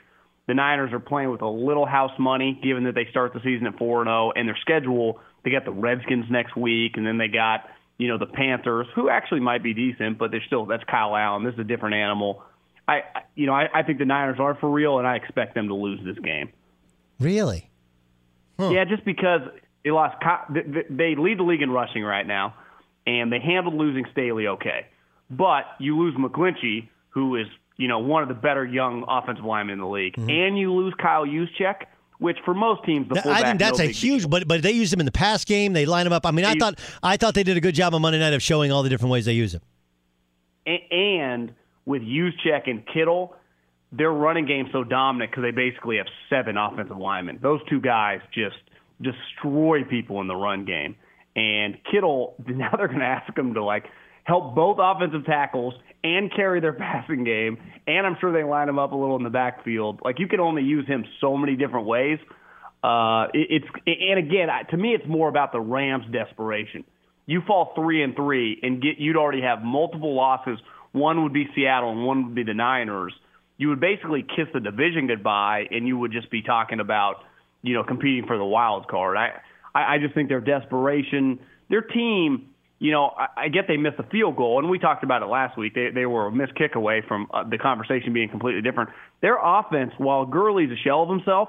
the 0.46 0.54
Niners 0.54 0.92
are 0.92 1.00
playing 1.00 1.30
with 1.30 1.42
a 1.42 1.48
little 1.48 1.86
house 1.86 2.16
money 2.18 2.58
given 2.62 2.84
that 2.84 2.94
they 2.94 3.06
start 3.06 3.32
the 3.32 3.40
season 3.40 3.66
at 3.66 3.76
4 3.78 4.00
and 4.02 4.08
0 4.08 4.32
and 4.36 4.48
their 4.48 4.56
schedule, 4.60 5.18
they 5.42 5.50
got 5.50 5.64
the 5.64 5.72
Redskins 5.72 6.26
next 6.30 6.56
week 6.56 6.96
and 6.96 7.06
then 7.06 7.18
they 7.18 7.28
got, 7.28 7.68
you 7.98 8.08
know, 8.08 8.18
the 8.18 8.26
Panthers 8.26 8.86
who 8.94 9.08
actually 9.08 9.40
might 9.40 9.62
be 9.62 9.74
decent, 9.74 10.18
but 10.18 10.30
they're 10.30 10.42
still 10.46 10.64
that's 10.66 10.84
Kyle 10.84 11.16
Allen. 11.16 11.44
This 11.44 11.54
is 11.54 11.60
a 11.60 11.64
different 11.64 11.94
animal. 11.96 12.42
I 12.86 13.02
I- 13.14 13.22
you 13.34 13.46
know, 13.46 13.54
I, 13.54 13.68
I 13.72 13.82
think 13.82 13.98
the 13.98 14.04
Niners 14.04 14.38
are 14.38 14.54
for 14.54 14.70
real 14.70 14.98
and 14.98 15.06
I 15.08 15.16
expect 15.16 15.54
them 15.54 15.68
to 15.68 15.74
lose 15.74 16.00
this 16.04 16.18
game. 16.18 16.50
Really? 17.18 17.70
Yeah, 18.58 18.84
just 18.84 19.04
because 19.04 19.40
they 19.84 19.90
lost. 19.90 20.16
Ky- 20.20 20.54
th- 20.54 20.66
th- 20.72 20.86
They 20.90 21.14
lead 21.16 21.38
the 21.38 21.42
league 21.42 21.62
in 21.62 21.70
rushing 21.70 22.02
right 22.02 22.26
now, 22.26 22.54
and 23.06 23.32
they 23.32 23.40
handled 23.40 23.74
losing 23.74 24.04
Staley 24.12 24.46
okay. 24.46 24.86
But 25.30 25.64
you 25.78 25.98
lose 25.98 26.14
McGlinchey, 26.16 26.88
who 27.10 27.36
is 27.36 27.46
you 27.76 27.88
know 27.88 27.98
one 28.00 28.22
of 28.22 28.28
the 28.28 28.34
better 28.34 28.64
young 28.64 29.04
offensive 29.08 29.44
linemen 29.44 29.74
in 29.74 29.78
the 29.80 29.86
league, 29.86 30.14
mm-hmm. 30.14 30.28
and 30.28 30.58
you 30.58 30.72
lose 30.72 30.92
Kyle 31.00 31.24
Juszczyk, 31.24 31.86
which 32.18 32.36
for 32.44 32.52
most 32.54 32.84
teams 32.84 33.08
the 33.08 33.22
I 33.28 33.42
think 33.42 33.58
that's 33.58 33.78
no 33.78 33.84
a 33.84 33.88
huge. 33.88 34.28
But 34.28 34.46
but 34.46 34.62
they 34.62 34.72
used 34.72 34.92
him 34.92 35.00
in 35.00 35.06
the 35.06 35.12
pass 35.12 35.44
game. 35.44 35.72
They 35.72 35.86
line 35.86 36.06
him 36.06 36.12
up. 36.12 36.26
I 36.26 36.30
mean, 36.30 36.44
I 36.44 36.54
They- 36.54 36.58
thought 36.58 36.78
I 37.02 37.16
thought 37.16 37.34
they 37.34 37.42
did 37.44 37.56
a 37.56 37.60
good 37.60 37.74
job 37.74 37.94
on 37.94 38.02
Monday 38.02 38.18
night 38.18 38.34
of 38.34 38.42
showing 38.42 38.70
all 38.72 38.82
the 38.82 38.88
different 38.90 39.12
ways 39.12 39.24
they 39.24 39.32
use 39.32 39.54
him. 39.54 39.62
And 40.90 41.54
with 41.86 42.02
Juszczyk 42.02 42.68
and 42.70 42.86
Kittle, 42.86 43.34
their 43.92 44.12
running 44.12 44.46
game's 44.46 44.70
so 44.72 44.84
dominant 44.84 45.30
because 45.30 45.42
they 45.42 45.50
basically 45.50 45.96
have 45.96 46.06
seven 46.28 46.56
offensive 46.56 46.98
linemen. 46.98 47.38
Those 47.42 47.60
two 47.68 47.80
guys 47.80 48.20
just 48.32 48.56
destroy 49.00 49.84
people 49.84 50.20
in 50.20 50.28
the 50.28 50.36
run 50.36 50.64
game. 50.64 50.96
And 51.36 51.78
Kittle, 51.90 52.34
now 52.46 52.70
they're 52.76 52.88
going 52.88 53.00
to 53.00 53.04
ask 53.04 53.36
him 53.36 53.54
to 53.54 53.64
like 53.64 53.84
help 54.24 54.54
both 54.54 54.78
offensive 54.80 55.24
tackles 55.24 55.74
and 56.02 56.32
carry 56.34 56.60
their 56.60 56.72
passing 56.78 57.24
game. 57.24 57.58
And 57.86 58.06
I'm 58.06 58.16
sure 58.20 58.32
they 58.32 58.44
line 58.44 58.68
him 58.68 58.78
up 58.78 58.92
a 58.92 58.96
little 58.96 59.16
in 59.16 59.24
the 59.24 59.30
backfield. 59.30 60.00
Like 60.04 60.18
you 60.18 60.28
can 60.28 60.40
only 60.40 60.62
use 60.62 60.86
him 60.86 61.04
so 61.20 61.36
many 61.36 61.56
different 61.56 61.86
ways. 61.86 62.18
Uh, 62.82 63.26
it, 63.34 63.62
it's 63.62 63.66
and 63.86 64.18
again, 64.18 64.48
to 64.70 64.76
me, 64.76 64.94
it's 64.94 65.06
more 65.06 65.28
about 65.28 65.52
the 65.52 65.60
Rams' 65.60 66.04
desperation. 66.10 66.84
You 67.26 67.42
fall 67.46 67.72
three 67.76 68.02
and 68.02 68.16
three, 68.16 68.58
and 68.62 68.82
get 68.82 68.98
you'd 68.98 69.16
already 69.16 69.42
have 69.42 69.62
multiple 69.62 70.14
losses. 70.14 70.58
One 70.92 71.22
would 71.22 71.32
be 71.32 71.46
Seattle, 71.54 71.92
and 71.92 72.04
one 72.04 72.24
would 72.24 72.34
be 72.34 72.42
the 72.42 72.54
Niners. 72.54 73.12
You 73.58 73.68
would 73.68 73.80
basically 73.80 74.22
kiss 74.22 74.46
the 74.54 74.60
division 74.60 75.06
goodbye, 75.06 75.64
and 75.70 75.86
you 75.86 75.98
would 75.98 76.12
just 76.12 76.30
be 76.30 76.42
talking 76.42 76.80
about 76.80 77.16
you 77.62 77.74
know 77.74 77.84
competing 77.84 78.26
for 78.26 78.38
the 78.38 78.44
wild 78.44 78.88
card. 78.88 79.16
I 79.16 79.40
I, 79.74 79.94
I 79.94 79.98
just 79.98 80.14
think 80.14 80.28
their 80.28 80.40
desperation, 80.40 81.38
their 81.68 81.82
team. 81.82 82.46
You 82.78 82.92
know, 82.92 83.12
I, 83.16 83.44
I 83.44 83.48
get 83.48 83.68
they 83.68 83.76
missed 83.76 83.98
a 83.98 84.04
field 84.04 84.36
goal, 84.36 84.58
and 84.58 84.70
we 84.70 84.78
talked 84.78 85.04
about 85.04 85.22
it 85.22 85.26
last 85.26 85.58
week. 85.58 85.74
They 85.74 85.90
they 85.90 86.06
were 86.06 86.26
a 86.26 86.32
missed 86.32 86.54
kick 86.54 86.74
away 86.74 87.02
from 87.06 87.28
uh, 87.32 87.44
the 87.44 87.58
conversation 87.58 88.12
being 88.12 88.30
completely 88.30 88.62
different. 88.62 88.90
Their 89.20 89.38
offense, 89.42 89.92
while 89.98 90.24
Gurley's 90.24 90.70
a 90.70 90.76
shell 90.76 91.02
of 91.02 91.10
himself, 91.10 91.48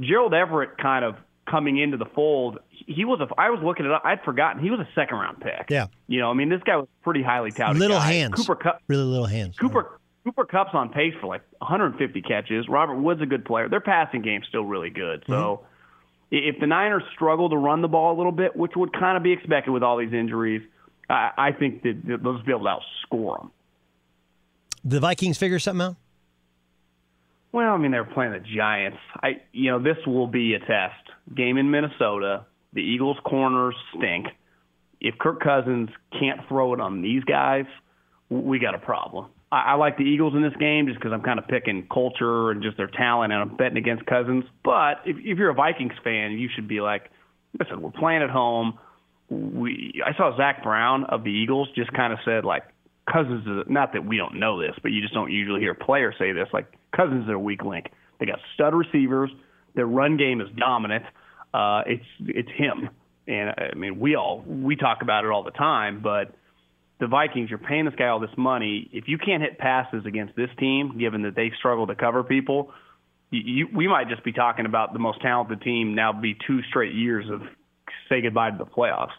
Gerald 0.00 0.32
Everett 0.32 0.78
kind 0.78 1.04
of 1.04 1.16
coming 1.48 1.78
into 1.78 1.98
the 1.98 2.06
fold. 2.06 2.58
He 2.70 3.04
was 3.04 3.20
a. 3.20 3.28
I 3.38 3.50
was 3.50 3.60
looking 3.62 3.84
it 3.84 3.92
up. 3.92 4.02
I'd 4.04 4.22
forgotten 4.22 4.62
he 4.62 4.70
was 4.70 4.80
a 4.80 4.88
second 4.94 5.18
round 5.18 5.40
pick. 5.40 5.66
Yeah. 5.68 5.88
You 6.06 6.20
know, 6.20 6.30
I 6.30 6.34
mean, 6.34 6.48
this 6.48 6.62
guy 6.64 6.76
was 6.76 6.88
pretty 7.02 7.22
highly 7.22 7.50
touted. 7.50 7.78
little 7.78 7.98
guy. 7.98 8.12
hands. 8.12 8.34
Cooper 8.34 8.56
Kupp. 8.56 8.80
Really 8.88 9.04
little 9.04 9.26
hands. 9.26 9.56
Cooper 9.58 10.00
Cooper 10.24 10.46
Kupp's 10.46 10.70
on 10.72 10.88
pace 10.88 11.12
for 11.20 11.26
like 11.26 11.42
150 11.58 12.22
catches. 12.22 12.66
Robert 12.68 12.96
Wood's 12.96 13.20
a 13.20 13.26
good 13.26 13.44
player. 13.44 13.68
Their 13.68 13.80
passing 13.80 14.22
game's 14.22 14.46
still 14.48 14.64
really 14.64 14.90
good. 14.90 15.22
So 15.26 15.32
mm-hmm. 15.32 16.36
i 16.36 16.48
if 16.48 16.60
the 16.60 16.66
Niners 16.66 17.02
struggle 17.14 17.50
to 17.50 17.56
run 17.56 17.82
the 17.82 17.88
ball 17.88 18.14
a 18.14 18.16
little 18.16 18.32
bit, 18.32 18.56
which 18.56 18.72
would 18.74 18.92
kind 18.92 19.16
of 19.16 19.22
be 19.22 19.32
expected 19.32 19.70
with 19.70 19.82
all 19.82 19.98
these 19.98 20.12
injuries, 20.12 20.62
I, 21.10 21.30
I 21.36 21.52
think 21.52 21.82
that 21.82 22.00
that 22.06 22.22
they'll 22.22 22.34
just 22.34 22.46
be 22.46 22.52
able 22.52 22.64
to 22.64 22.76
outscore 22.76 23.38
them. 23.38 23.50
The 24.82 25.00
Vikings 25.00 25.38
figure 25.38 25.58
something 25.58 25.86
out. 25.86 25.96
Well, 27.52 27.72
I 27.72 27.76
mean, 27.76 27.92
they're 27.92 28.04
playing 28.04 28.32
the 28.32 28.40
Giants. 28.40 28.98
I, 29.22 29.42
you 29.52 29.70
know, 29.70 29.78
this 29.78 29.96
will 30.06 30.26
be 30.26 30.54
a 30.54 30.58
test. 30.58 31.08
Game 31.36 31.56
in 31.56 31.70
Minnesota. 31.70 32.46
The 32.72 32.80
Eagles' 32.80 33.16
corners 33.24 33.76
stink. 33.96 34.26
If 35.00 35.18
Kirk 35.18 35.40
Cousins 35.40 35.90
can't 36.18 36.40
throw 36.48 36.74
it 36.74 36.80
on 36.80 37.00
these 37.00 37.22
guys, 37.22 37.66
we 38.28 38.58
got 38.58 38.74
a 38.74 38.78
problem. 38.78 39.26
I, 39.54 39.72
I 39.72 39.74
like 39.74 39.96
the 39.96 40.02
Eagles 40.02 40.34
in 40.34 40.42
this 40.42 40.54
game 40.58 40.86
just 40.86 40.98
because 40.98 41.12
I'm 41.12 41.22
kind 41.22 41.38
of 41.38 41.46
picking 41.46 41.86
culture 41.92 42.50
and 42.50 42.62
just 42.62 42.76
their 42.76 42.88
talent, 42.88 43.32
and 43.32 43.40
I'm 43.40 43.56
betting 43.56 43.76
against 43.76 44.04
Cousins. 44.06 44.44
But 44.64 45.02
if, 45.04 45.16
if 45.18 45.38
you're 45.38 45.50
a 45.50 45.54
Vikings 45.54 45.92
fan, 46.02 46.32
you 46.32 46.48
should 46.52 46.66
be 46.66 46.80
like, 46.80 47.10
listen, 47.58 47.80
we're 47.80 47.92
playing 47.92 48.22
at 48.22 48.30
home. 48.30 48.78
We, 49.30 50.02
I 50.04 50.16
saw 50.16 50.36
Zach 50.36 50.62
Brown 50.64 51.04
of 51.04 51.22
the 51.22 51.30
Eagles 51.30 51.68
just 51.76 51.92
kind 51.92 52.12
of 52.12 52.18
said 52.24 52.44
like, 52.44 52.64
Cousins 53.10 53.46
is 53.46 53.64
not 53.68 53.92
that 53.92 54.04
we 54.04 54.16
don't 54.16 54.40
know 54.40 54.60
this, 54.60 54.74
but 54.82 54.90
you 54.90 55.02
just 55.02 55.14
don't 55.14 55.30
usually 55.30 55.60
hear 55.60 55.74
players 55.74 56.14
say 56.18 56.32
this. 56.32 56.48
Like 56.52 56.72
Cousins 56.96 57.24
is 57.24 57.30
a 57.30 57.38
weak 57.38 57.62
link. 57.62 57.90
They 58.18 58.26
got 58.26 58.38
stud 58.54 58.74
receivers. 58.74 59.30
Their 59.74 59.86
run 59.86 60.16
game 60.16 60.40
is 60.40 60.48
dominant. 60.56 61.04
Uh, 61.52 61.82
it's 61.86 62.04
it's 62.20 62.48
him, 62.56 62.88
and 63.28 63.50
I 63.50 63.74
mean 63.76 64.00
we 64.00 64.16
all 64.16 64.42
we 64.46 64.74
talk 64.74 65.02
about 65.02 65.24
it 65.24 65.30
all 65.30 65.42
the 65.42 65.50
time. 65.50 66.00
But 66.02 66.34
the 67.00 67.06
Vikings, 67.06 67.50
you're 67.50 67.58
paying 67.58 67.84
this 67.84 67.94
guy 67.96 68.06
all 68.06 68.20
this 68.20 68.36
money. 68.36 68.88
If 68.92 69.08
you 69.08 69.18
can't 69.18 69.42
hit 69.42 69.58
passes 69.58 70.06
against 70.06 70.36
this 70.36 70.50
team, 70.58 70.96
given 70.98 71.22
that 71.22 71.34
they 71.34 71.50
struggle 71.58 71.86
to 71.88 71.94
cover 71.94 72.22
people, 72.22 72.72
you, 73.30 73.40
you, 73.40 73.68
we 73.74 73.88
might 73.88 74.08
just 74.08 74.24
be 74.24 74.32
talking 74.32 74.64
about 74.66 74.92
the 74.92 74.98
most 74.98 75.20
talented 75.20 75.60
team 75.62 75.94
now. 75.94 76.12
Be 76.12 76.36
two 76.46 76.62
straight 76.62 76.94
years 76.94 77.28
of 77.30 77.42
say 78.08 78.20
goodbye 78.20 78.50
to 78.50 78.58
the 78.58 78.66
playoffs. 78.66 79.12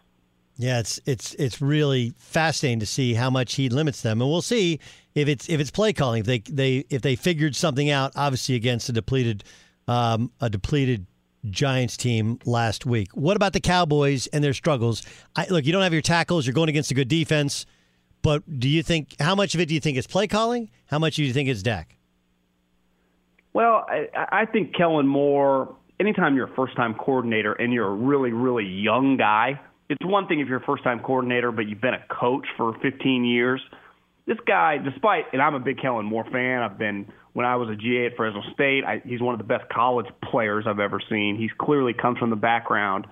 Yeah, 0.57 0.79
it's 0.79 1.01
it's 1.05 1.33
it's 1.33 1.61
really 1.61 2.13
fascinating 2.17 2.79
to 2.79 2.85
see 2.85 3.13
how 3.13 3.29
much 3.29 3.55
he 3.55 3.67
limits 3.67 4.01
them, 4.01 4.21
and 4.21 4.29
we'll 4.29 4.41
see 4.41 4.79
if 5.13 5.27
it's 5.27 5.49
if 5.49 5.59
it's 5.59 5.69
play 5.69 5.91
calling. 5.91 6.21
If 6.21 6.25
they 6.27 6.39
they 6.39 6.85
if 6.89 7.01
they 7.01 7.17
figured 7.17 7.57
something 7.57 7.89
out, 7.89 8.13
obviously 8.15 8.55
against 8.55 8.87
a 8.87 8.93
depleted 8.93 9.43
um, 9.89 10.31
a 10.39 10.49
depleted 10.49 11.07
Giants 11.49 11.97
team 11.97 12.39
last 12.45 12.85
week. 12.85 13.09
What 13.13 13.35
about 13.35 13.53
the 13.53 13.59
Cowboys 13.59 14.27
and 14.27 14.43
their 14.43 14.53
struggles? 14.53 15.03
I, 15.35 15.47
look, 15.47 15.65
you 15.65 15.71
don't 15.71 15.83
have 15.83 15.93
your 15.93 16.01
tackles. 16.01 16.45
You're 16.45 16.53
going 16.53 16.69
against 16.69 16.91
a 16.91 16.93
good 16.93 17.07
defense, 17.07 17.65
but 18.21 18.59
do 18.59 18.67
you 18.67 18.83
think 18.83 19.15
how 19.19 19.35
much 19.35 19.55
of 19.55 19.61
it 19.61 19.67
do 19.67 19.73
you 19.73 19.79
think 19.79 19.97
is 19.97 20.07
play 20.07 20.27
calling? 20.27 20.69
How 20.87 20.99
much 20.99 21.15
do 21.15 21.23
you 21.23 21.33
think 21.33 21.49
is 21.49 21.63
Dak? 21.63 21.97
Well, 23.53 23.85
I, 23.87 24.41
I 24.41 24.45
think 24.45 24.75
Kellen 24.75 25.07
Moore. 25.07 25.75
Anytime 25.97 26.35
you're 26.35 26.51
a 26.51 26.55
first-time 26.55 26.95
coordinator 26.95 27.53
and 27.53 27.71
you're 27.71 27.87
a 27.87 27.95
really, 27.95 28.33
really 28.33 28.65
young 28.65 29.15
guy, 29.15 29.61
it's 29.87 30.03
one 30.03 30.27
thing 30.27 30.41
if 30.41 30.47
you're 30.49 30.57
a 30.57 30.65
first-time 30.65 30.99
coordinator, 30.99 31.53
but 31.53 31.67
you've 31.67 31.79
been 31.79 31.93
a 31.93 32.03
coach 32.13 32.45
for 32.57 32.77
15 32.81 33.23
years. 33.23 33.61
This 34.25 34.37
guy, 34.45 34.77
despite, 34.77 35.25
and 35.31 35.41
I'm 35.41 35.53
a 35.53 35.59
big 35.59 35.79
Kellen 35.79 36.05
Moore 36.05 36.25
fan. 36.29 36.63
I've 36.63 36.77
been 36.77 37.05
when 37.35 37.45
I 37.45 37.57
was 37.57 37.67
a 37.67 37.75
GA 37.75 38.05
at 38.05 38.15
Fresno 38.15 38.41
State. 38.53 38.85
I, 38.85 39.01
he's 39.05 39.19
one 39.21 39.33
of 39.33 39.39
the 39.39 39.43
best 39.45 39.67
college 39.69 40.05
players 40.31 40.63
I've 40.65 40.79
ever 40.79 41.01
seen. 41.09 41.35
He's 41.37 41.51
clearly 41.59 41.91
comes 41.93 42.17
from 42.17 42.29
the 42.29 42.37
background, 42.37 43.07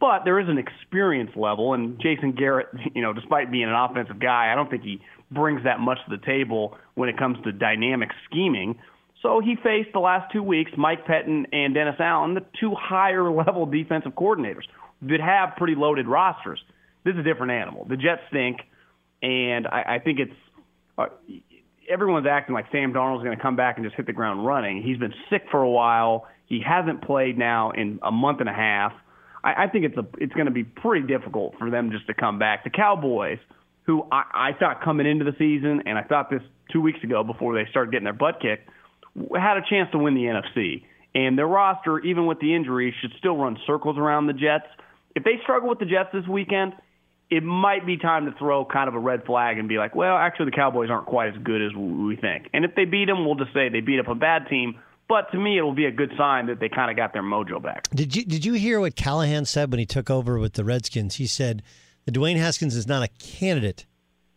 but 0.00 0.24
there 0.24 0.40
is 0.40 0.48
an 0.48 0.56
experience 0.56 1.32
level. 1.36 1.74
And 1.74 2.00
Jason 2.00 2.32
Garrett, 2.32 2.68
you 2.94 3.02
know, 3.02 3.12
despite 3.12 3.52
being 3.52 3.68
an 3.68 3.74
offensive 3.74 4.18
guy, 4.18 4.50
I 4.50 4.54
don't 4.54 4.70
think 4.70 4.84
he 4.84 5.02
brings 5.30 5.64
that 5.64 5.80
much 5.80 5.98
to 6.08 6.16
the 6.16 6.24
table 6.24 6.78
when 6.94 7.10
it 7.10 7.18
comes 7.18 7.36
to 7.44 7.52
dynamic 7.52 8.08
scheming. 8.24 8.78
So 9.20 9.40
he 9.40 9.54
faced 9.62 9.90
the 9.92 10.00
last 10.00 10.32
two 10.32 10.42
weeks 10.42 10.70
Mike 10.78 11.06
Pettine 11.06 11.44
and 11.52 11.74
Dennis 11.74 11.96
Allen, 12.00 12.32
the 12.32 12.46
two 12.58 12.74
higher 12.74 13.30
level 13.44 13.66
defensive 13.66 14.12
coordinators. 14.12 14.64
that 15.02 15.20
have 15.20 15.56
pretty 15.58 15.74
loaded 15.74 16.08
rosters. 16.08 16.58
This 17.04 17.12
is 17.12 17.20
a 17.20 17.22
different 17.22 17.52
animal. 17.52 17.84
The 17.84 17.98
Jets 17.98 18.22
stink, 18.30 18.60
and 19.22 19.66
I, 19.66 19.96
I 19.96 19.98
think 19.98 20.20
it's 20.20 20.32
uh, 20.96 21.08
everyone's 21.88 22.26
acting 22.26 22.54
like 22.54 22.66
Sam 22.70 22.92
Darnold's 22.92 23.24
going 23.24 23.36
to 23.36 23.42
come 23.42 23.56
back 23.56 23.76
and 23.76 23.84
just 23.84 23.96
hit 23.96 24.06
the 24.06 24.12
ground 24.12 24.46
running. 24.46 24.82
He's 24.82 24.98
been 24.98 25.14
sick 25.30 25.44
for 25.50 25.62
a 25.62 25.70
while. 25.70 26.26
He 26.46 26.60
hasn't 26.66 27.02
played 27.02 27.38
now 27.38 27.70
in 27.72 27.98
a 28.02 28.10
month 28.10 28.40
and 28.40 28.48
a 28.48 28.52
half. 28.52 28.92
I, 29.44 29.64
I 29.64 29.66
think 29.68 29.84
it's 29.84 29.96
a 29.96 30.06
it's 30.18 30.32
going 30.32 30.46
to 30.46 30.52
be 30.52 30.64
pretty 30.64 31.06
difficult 31.06 31.54
for 31.58 31.70
them 31.70 31.90
just 31.90 32.06
to 32.06 32.14
come 32.14 32.38
back. 32.38 32.64
The 32.64 32.70
Cowboys, 32.70 33.38
who 33.84 34.06
I, 34.10 34.50
I 34.50 34.52
thought 34.58 34.82
coming 34.82 35.06
into 35.06 35.24
the 35.24 35.34
season, 35.38 35.82
and 35.86 35.98
I 35.98 36.02
thought 36.02 36.30
this 36.30 36.42
two 36.72 36.80
weeks 36.80 37.02
ago 37.02 37.24
before 37.24 37.54
they 37.54 37.68
started 37.70 37.90
getting 37.92 38.04
their 38.04 38.12
butt 38.12 38.40
kicked, 38.40 38.68
had 39.34 39.56
a 39.56 39.62
chance 39.68 39.90
to 39.92 39.98
win 39.98 40.14
the 40.14 40.22
NFC. 40.22 40.84
And 41.14 41.38
their 41.38 41.46
roster, 41.46 41.98
even 42.00 42.26
with 42.26 42.38
the 42.38 42.54
injuries, 42.54 42.94
should 43.00 43.12
still 43.18 43.36
run 43.36 43.56
circles 43.66 43.96
around 43.96 44.26
the 44.26 44.34
Jets. 44.34 44.66
If 45.14 45.24
they 45.24 45.40
struggle 45.42 45.68
with 45.68 45.78
the 45.78 45.86
Jets 45.86 46.10
this 46.12 46.26
weekend, 46.28 46.74
it 47.30 47.42
might 47.42 47.86
be 47.86 47.98
time 47.98 48.26
to 48.26 48.32
throw 48.38 48.64
kind 48.64 48.88
of 48.88 48.94
a 48.94 48.98
red 48.98 49.24
flag 49.24 49.58
and 49.58 49.68
be 49.68 49.76
like, 49.76 49.94
well, 49.94 50.16
actually, 50.16 50.46
the 50.46 50.56
Cowboys 50.56 50.88
aren't 50.90 51.06
quite 51.06 51.28
as 51.28 51.42
good 51.42 51.60
as 51.60 51.74
we 51.74 52.16
think. 52.16 52.48
And 52.54 52.64
if 52.64 52.74
they 52.74 52.86
beat 52.86 53.06
them, 53.06 53.26
we'll 53.26 53.34
just 53.34 53.52
say 53.52 53.68
they 53.68 53.80
beat 53.80 54.00
up 54.00 54.08
a 54.08 54.14
bad 54.14 54.48
team. 54.48 54.80
But 55.08 55.30
to 55.32 55.38
me, 55.38 55.58
it'll 55.58 55.74
be 55.74 55.86
a 55.86 55.90
good 55.90 56.12
sign 56.18 56.46
that 56.46 56.60
they 56.60 56.68
kind 56.68 56.90
of 56.90 56.96
got 56.96 57.12
their 57.12 57.22
mojo 57.22 57.62
back. 57.62 57.88
Did 57.90 58.14
you 58.14 58.24
did 58.24 58.44
you 58.44 58.54
hear 58.54 58.78
what 58.78 58.94
Callahan 58.94 59.46
said 59.46 59.70
when 59.70 59.78
he 59.78 59.86
took 59.86 60.10
over 60.10 60.38
with 60.38 60.54
the 60.54 60.64
Redskins? 60.64 61.16
He 61.16 61.26
said 61.26 61.62
that 62.04 62.14
Dwayne 62.14 62.36
Haskins 62.36 62.76
is 62.76 62.86
not 62.86 63.02
a 63.02 63.08
candidate 63.18 63.86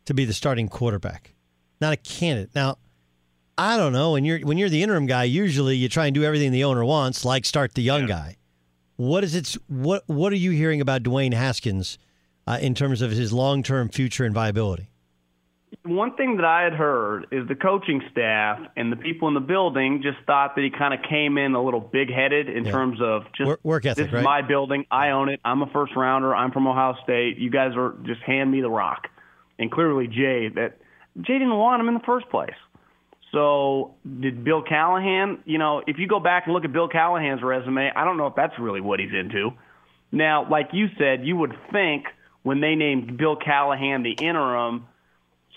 to 0.05 0.13
be 0.13 0.23
the 0.23 0.33
starting 0.33 0.69
quarterback. 0.69 1.33
Not 1.81 1.93
a 1.93 1.97
candidate. 1.97 2.51
Now, 2.55 2.77
I 3.57 3.75
don't 3.75 3.91
know. 3.91 4.13
When 4.13 4.23
you're 4.23 4.39
when 4.39 4.57
you're 4.57 4.69
the 4.69 4.81
interim 4.81 5.07
guy, 5.07 5.23
usually 5.23 5.75
you 5.75 5.89
try 5.89 6.05
and 6.05 6.15
do 6.15 6.23
everything 6.23 6.51
the 6.51 6.63
owner 6.63 6.85
wants, 6.85 7.25
like 7.25 7.45
start 7.45 7.73
the 7.73 7.81
young 7.81 8.01
yeah. 8.01 8.07
guy. 8.07 8.37
What 8.95 9.25
is 9.25 9.35
it? 9.35 9.57
What 9.67 10.03
What 10.07 10.31
are 10.31 10.37
you 10.37 10.51
hearing 10.51 10.79
about 10.79 11.03
Dwayne 11.03 11.33
Haskins 11.33 11.97
uh, 12.47 12.57
in 12.61 12.75
terms 12.75 13.01
of 13.01 13.11
his 13.11 13.31
long 13.31 13.63
term 13.63 13.89
future 13.89 14.25
and 14.25 14.33
viability? 14.33 14.87
One 15.83 16.15
thing 16.15 16.35
that 16.35 16.45
I 16.45 16.63
had 16.63 16.73
heard 16.73 17.27
is 17.31 17.47
the 17.47 17.55
coaching 17.55 18.01
staff 18.11 18.59
and 18.75 18.91
the 18.91 18.97
people 18.97 19.29
in 19.29 19.33
the 19.33 19.39
building 19.39 20.01
just 20.03 20.17
thought 20.27 20.55
that 20.55 20.63
he 20.63 20.69
kind 20.69 20.93
of 20.93 20.99
came 21.09 21.37
in 21.37 21.55
a 21.55 21.63
little 21.63 21.79
big 21.79 22.11
headed 22.11 22.49
in 22.49 22.65
yeah. 22.65 22.71
terms 22.71 22.99
of 23.01 23.23
just 23.35 23.47
work, 23.47 23.59
work 23.63 23.85
ethic. 23.85 24.05
This 24.05 24.13
right? 24.13 24.19
is 24.19 24.25
my 24.25 24.41
building. 24.41 24.85
I 24.91 25.11
own 25.11 25.29
it. 25.29 25.39
I'm 25.45 25.61
a 25.61 25.67
first 25.67 25.95
rounder. 25.95 26.35
I'm 26.35 26.51
from 26.51 26.67
Ohio 26.67 26.95
State. 27.03 27.37
You 27.37 27.49
guys 27.49 27.71
are 27.75 27.95
just 28.03 28.21
hand 28.21 28.51
me 28.51 28.61
the 28.61 28.69
rock. 28.69 29.07
And 29.57 29.71
clearly, 29.71 30.07
Jay 30.07 30.49
that 30.55 30.77
Jay 31.21 31.33
didn't 31.33 31.57
want 31.57 31.81
him 31.81 31.87
in 31.87 31.93
the 31.93 32.05
first 32.05 32.29
place. 32.29 32.55
So 33.31 33.95
did 34.19 34.43
Bill 34.43 34.61
Callahan? 34.61 35.39
You 35.45 35.57
know, 35.57 35.81
if 35.87 35.97
you 35.97 36.07
go 36.07 36.19
back 36.19 36.43
and 36.45 36.53
look 36.53 36.65
at 36.65 36.73
Bill 36.73 36.89
Callahan's 36.89 37.41
resume, 37.41 37.91
I 37.95 38.03
don't 38.03 38.17
know 38.17 38.27
if 38.27 38.35
that's 38.35 38.53
really 38.59 38.81
what 38.81 38.99
he's 38.99 39.13
into. 39.13 39.51
Now, 40.11 40.49
like 40.49 40.69
you 40.73 40.87
said, 40.97 41.25
you 41.25 41.37
would 41.37 41.53
think 41.71 42.05
when 42.43 42.61
they 42.61 42.75
named 42.75 43.17
Bill 43.17 43.35
Callahan 43.35 44.03
the 44.03 44.11
interim, 44.11 44.87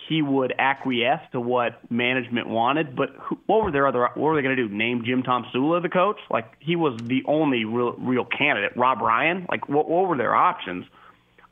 he 0.09 0.21
would 0.21 0.55
acquiesce 0.59 1.21
to 1.33 1.41
what 1.41 1.91
management 1.91 2.49
wanted. 2.49 2.95
But 2.95 3.11
who, 3.19 3.39
what 3.47 3.65
were 3.65 3.71
their 3.71 3.87
other? 3.87 4.01
What 4.03 4.17
were 4.17 4.37
they 4.37 4.43
going 4.43 4.57
to 4.57 4.69
do? 4.69 4.75
Name 4.75 5.03
Jim 5.05 5.23
Tomsula 5.23 5.83
the 5.83 5.89
coach? 5.89 6.19
Like 6.31 6.53
he 6.61 6.77
was 6.77 6.99
the 7.03 7.23
only 7.27 7.65
real 7.65 7.93
real 7.93 8.25
candidate. 8.25 8.77
Rob 8.77 9.01
Ryan? 9.01 9.47
Like 9.51 9.69
what? 9.69 9.89
What 9.89 10.09
were 10.09 10.17
their 10.17 10.35
options? 10.35 10.85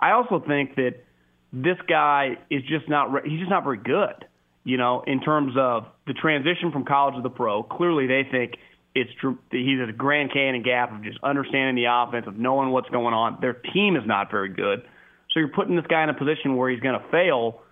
I 0.00 0.12
also 0.12 0.42
think 0.46 0.74
that 0.76 1.04
this 1.52 1.78
guy 1.88 2.38
is 2.50 2.62
just 2.64 2.88
not. 2.88 3.24
He's 3.24 3.38
just 3.38 3.50
not 3.50 3.64
very 3.64 3.78
good 3.78 4.26
you 4.64 4.76
know, 4.76 5.02
in 5.06 5.20
terms 5.20 5.54
of 5.56 5.86
the 6.06 6.12
transition 6.12 6.70
from 6.72 6.84
college 6.84 7.16
to 7.16 7.22
the 7.22 7.30
pro. 7.30 7.62
Clearly, 7.62 8.06
they 8.06 8.22
think 8.30 8.54
it's 8.94 9.10
true. 9.20 9.38
He's 9.50 9.80
a 9.88 9.92
Grand 9.92 10.32
Canyon 10.32 10.62
gap 10.62 10.92
of 10.92 11.02
just 11.02 11.18
understanding 11.22 11.74
the 11.74 11.90
offense, 11.90 12.26
of 12.26 12.36
knowing 12.36 12.70
what's 12.70 12.88
going 12.90 13.14
on. 13.14 13.38
Their 13.40 13.54
team 13.54 13.96
is 13.96 14.06
not 14.06 14.30
very 14.30 14.50
good, 14.50 14.84
so 15.32 15.40
you're 15.40 15.48
putting 15.48 15.76
this 15.76 15.86
guy 15.86 16.02
in 16.02 16.08
a 16.08 16.14
position 16.14 16.56
where 16.56 16.70
he's 16.70 16.80
going 16.80 16.98
to 17.00 17.08
fail. 17.08 17.62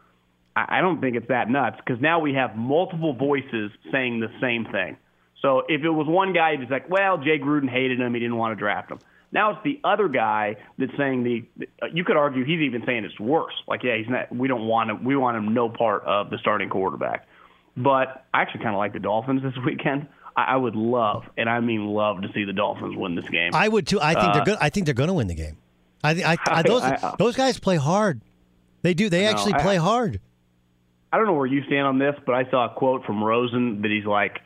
I 0.57 0.81
don't 0.81 1.01
think 1.01 1.17
it's 1.17 1.29
that 1.29 1.49
nuts 1.49 1.77
because 1.85 2.01
now 2.01 2.19
we 2.19 2.35
have 2.35 2.57
multiple 2.57 3.13
voices 3.13 3.71
saying 3.93 4.21
the 4.21 4.31
same 4.41 4.65
thing. 4.67 4.97
So 5.43 5.63
if 5.69 5.83
it 5.83 5.91
was 5.91 6.07
one 6.07 6.33
guy 6.33 6.57
who's 6.57 6.69
like, 6.69 6.91
well, 6.91 7.19
Jay 7.19 7.39
Gruden 7.39 7.71
hated 7.71 8.01
him, 8.01 8.13
he 8.15 8.21
didn't 8.21 8.37
want 8.37 8.53
to 8.53 8.57
draft 8.57 8.91
him. 8.91 8.99
Now 9.33 9.53
it's 9.53 9.61
the 9.63 9.81
other 9.85 10.09
guy 10.09 10.57
that's 10.77 10.93
saying 10.97 11.23
the. 11.23 11.67
You 11.93 12.05
could 12.05 12.17
argue 12.17 12.45
he's 12.45 12.61
even 12.61 12.83
saying 12.85 13.05
it's 13.05 13.19
worse. 13.21 13.55
Like, 13.69 13.85
yeah, 13.85 13.97
he's 13.97 14.09
not. 14.09 14.35
We 14.35 14.49
don't 14.49 14.67
want 14.67 14.91
him. 14.91 15.05
We 15.05 15.15
want 15.15 15.37
him 15.37 15.55
no 15.55 15.69
part 15.69 16.03
of 16.05 16.31
the 16.31 16.39
starting 16.39 16.69
quarterback. 16.69 17.29
But 17.77 18.27
I 18.35 18.43
actually 18.43 18.65
kind 18.65 18.75
of 18.75 18.79
like 18.79 18.93
the 18.93 18.99
Dolphins 18.99 19.43
this 19.45 19.55
weekend. 19.65 20.09
I, 20.37 20.55
I 20.55 20.57
would 20.57 20.75
love, 20.75 21.25
and 21.37 21.49
I 21.49 21.61
mean 21.61 21.87
love, 21.87 22.23
to 22.23 22.33
see 22.33 22.45
the 22.45 22.53
Dolphins 22.53 22.97
win 22.97 23.15
this 23.15 23.29
game. 23.29 23.53
I 23.55 23.69
would 23.69 23.87
too. 23.87 24.01
I 24.01 24.15
think 24.15 24.27
uh, 24.27 24.33
they're 24.35 24.45
good. 24.45 24.59
I 24.61 24.69
think 24.69 24.87
they're 24.87 24.95
going 24.95 25.09
to 25.09 25.15
win 25.15 25.29
the 25.29 25.35
game. 25.35 25.59
I, 26.03 26.11
I, 26.11 26.37
I 26.47 26.63
those 26.63 26.83
I, 26.83 27.15
those 27.19 27.37
guys 27.37 27.59
play 27.59 27.77
hard. 27.77 28.21
They 28.83 28.95
do. 28.95 29.09
They 29.09 29.27
actually 29.27 29.55
play 29.55 29.77
hard. 29.77 30.21
I 31.13 31.17
don't 31.17 31.27
know 31.27 31.35
where 31.35 31.47
you 31.47 31.65
stand 31.65 31.87
on 31.87 31.99
this, 31.99 32.15
but 32.25 32.35
I 32.35 32.49
saw 32.51 32.67
a 32.67 32.75
quote 32.75 33.05
from 33.05 33.23
Rosen 33.23 33.83
that 33.83 33.91
he's 33.91 34.07
like, 34.07 34.39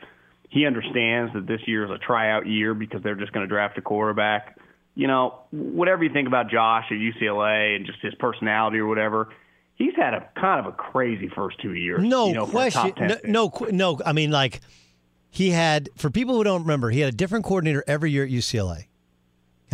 he 0.49 0.65
understands 0.65 1.33
that 1.33 1.45
this 1.45 1.61
year 1.67 1.85
is 1.85 1.91
a 1.91 1.99
tryout 1.99 2.47
year 2.47 2.73
because 2.73 3.03
they're 3.03 3.15
just 3.15 3.31
going 3.33 3.43
to 3.43 3.47
draft 3.47 3.77
a 3.77 3.81
quarterback 3.81 4.57
you 4.95 5.07
know, 5.07 5.41
whatever 5.51 6.03
you 6.03 6.11
think 6.11 6.27
about 6.27 6.49
Josh 6.49 6.85
at 6.89 6.95
UCLA 6.95 7.75
and 7.75 7.85
just 7.85 7.99
his 8.01 8.15
personality 8.15 8.79
or 8.79 8.87
whatever, 8.87 9.29
he's 9.75 9.93
had 9.95 10.13
a 10.13 10.27
kind 10.39 10.65
of 10.65 10.73
a 10.73 10.75
crazy 10.75 11.29
first 11.35 11.59
two 11.61 11.73
years. 11.73 12.01
No 12.01 12.27
you 12.27 12.33
know, 12.33 12.47
question. 12.47 12.93
No, 13.07 13.17
no, 13.25 13.67
no, 13.71 13.99
I 14.05 14.13
mean, 14.13 14.31
like 14.31 14.61
he 15.29 15.49
had 15.49 15.89
for 15.97 16.09
people 16.09 16.35
who 16.35 16.45
don't 16.45 16.61
remember, 16.61 16.89
he 16.89 17.01
had 17.01 17.13
a 17.13 17.15
different 17.15 17.43
coordinator 17.43 17.83
every 17.85 18.11
year 18.11 18.23
at 18.23 18.31
UCLA. 18.31 18.87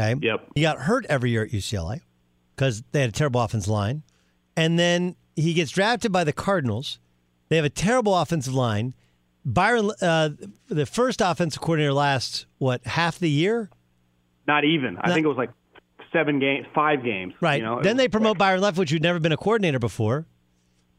Okay. 0.02 0.28
Yep. 0.28 0.48
He 0.56 0.62
got 0.62 0.80
hurt 0.80 1.06
every 1.10 1.32
year 1.32 1.44
at 1.44 1.52
UCLA 1.52 2.02
because 2.56 2.84
they 2.92 3.02
had 3.02 3.10
a 3.10 3.14
terrible 3.14 3.42
offensive 3.42 3.72
line, 3.72 4.04
and 4.56 4.78
then 4.80 5.16
he 5.36 5.54
gets 5.54 5.72
drafted 5.72 6.12
by 6.12 6.24
the 6.24 6.34
Cardinals. 6.34 7.00
They 7.50 7.56
have 7.56 7.66
a 7.66 7.70
terrible 7.70 8.18
offensive 8.18 8.54
line. 8.54 8.94
Byron, 9.44 9.92
uh, 10.02 10.30
the 10.68 10.86
first 10.86 11.22
offensive 11.22 11.62
coordinator 11.62 11.94
lasts 11.94 12.46
what 12.58 12.86
half 12.86 13.18
the 13.20 13.30
year 13.30 13.70
not 14.48 14.66
even. 14.66 14.98
I 14.98 15.14
think 15.14 15.24
it 15.24 15.28
was 15.30 15.38
like 15.38 15.52
seven 16.12 16.40
games, 16.40 16.66
five 16.74 17.04
games. 17.04 17.34
Right. 17.42 17.62
You 17.62 17.66
know? 17.66 17.82
Then 17.82 17.98
they 17.98 18.08
promote 18.08 18.38
Byron 18.38 18.62
Leftwich, 18.62 18.90
who'd 18.90 19.02
never 19.02 19.20
been 19.20 19.32
a 19.32 19.38
coordinator 19.38 19.80
before. 19.80 20.26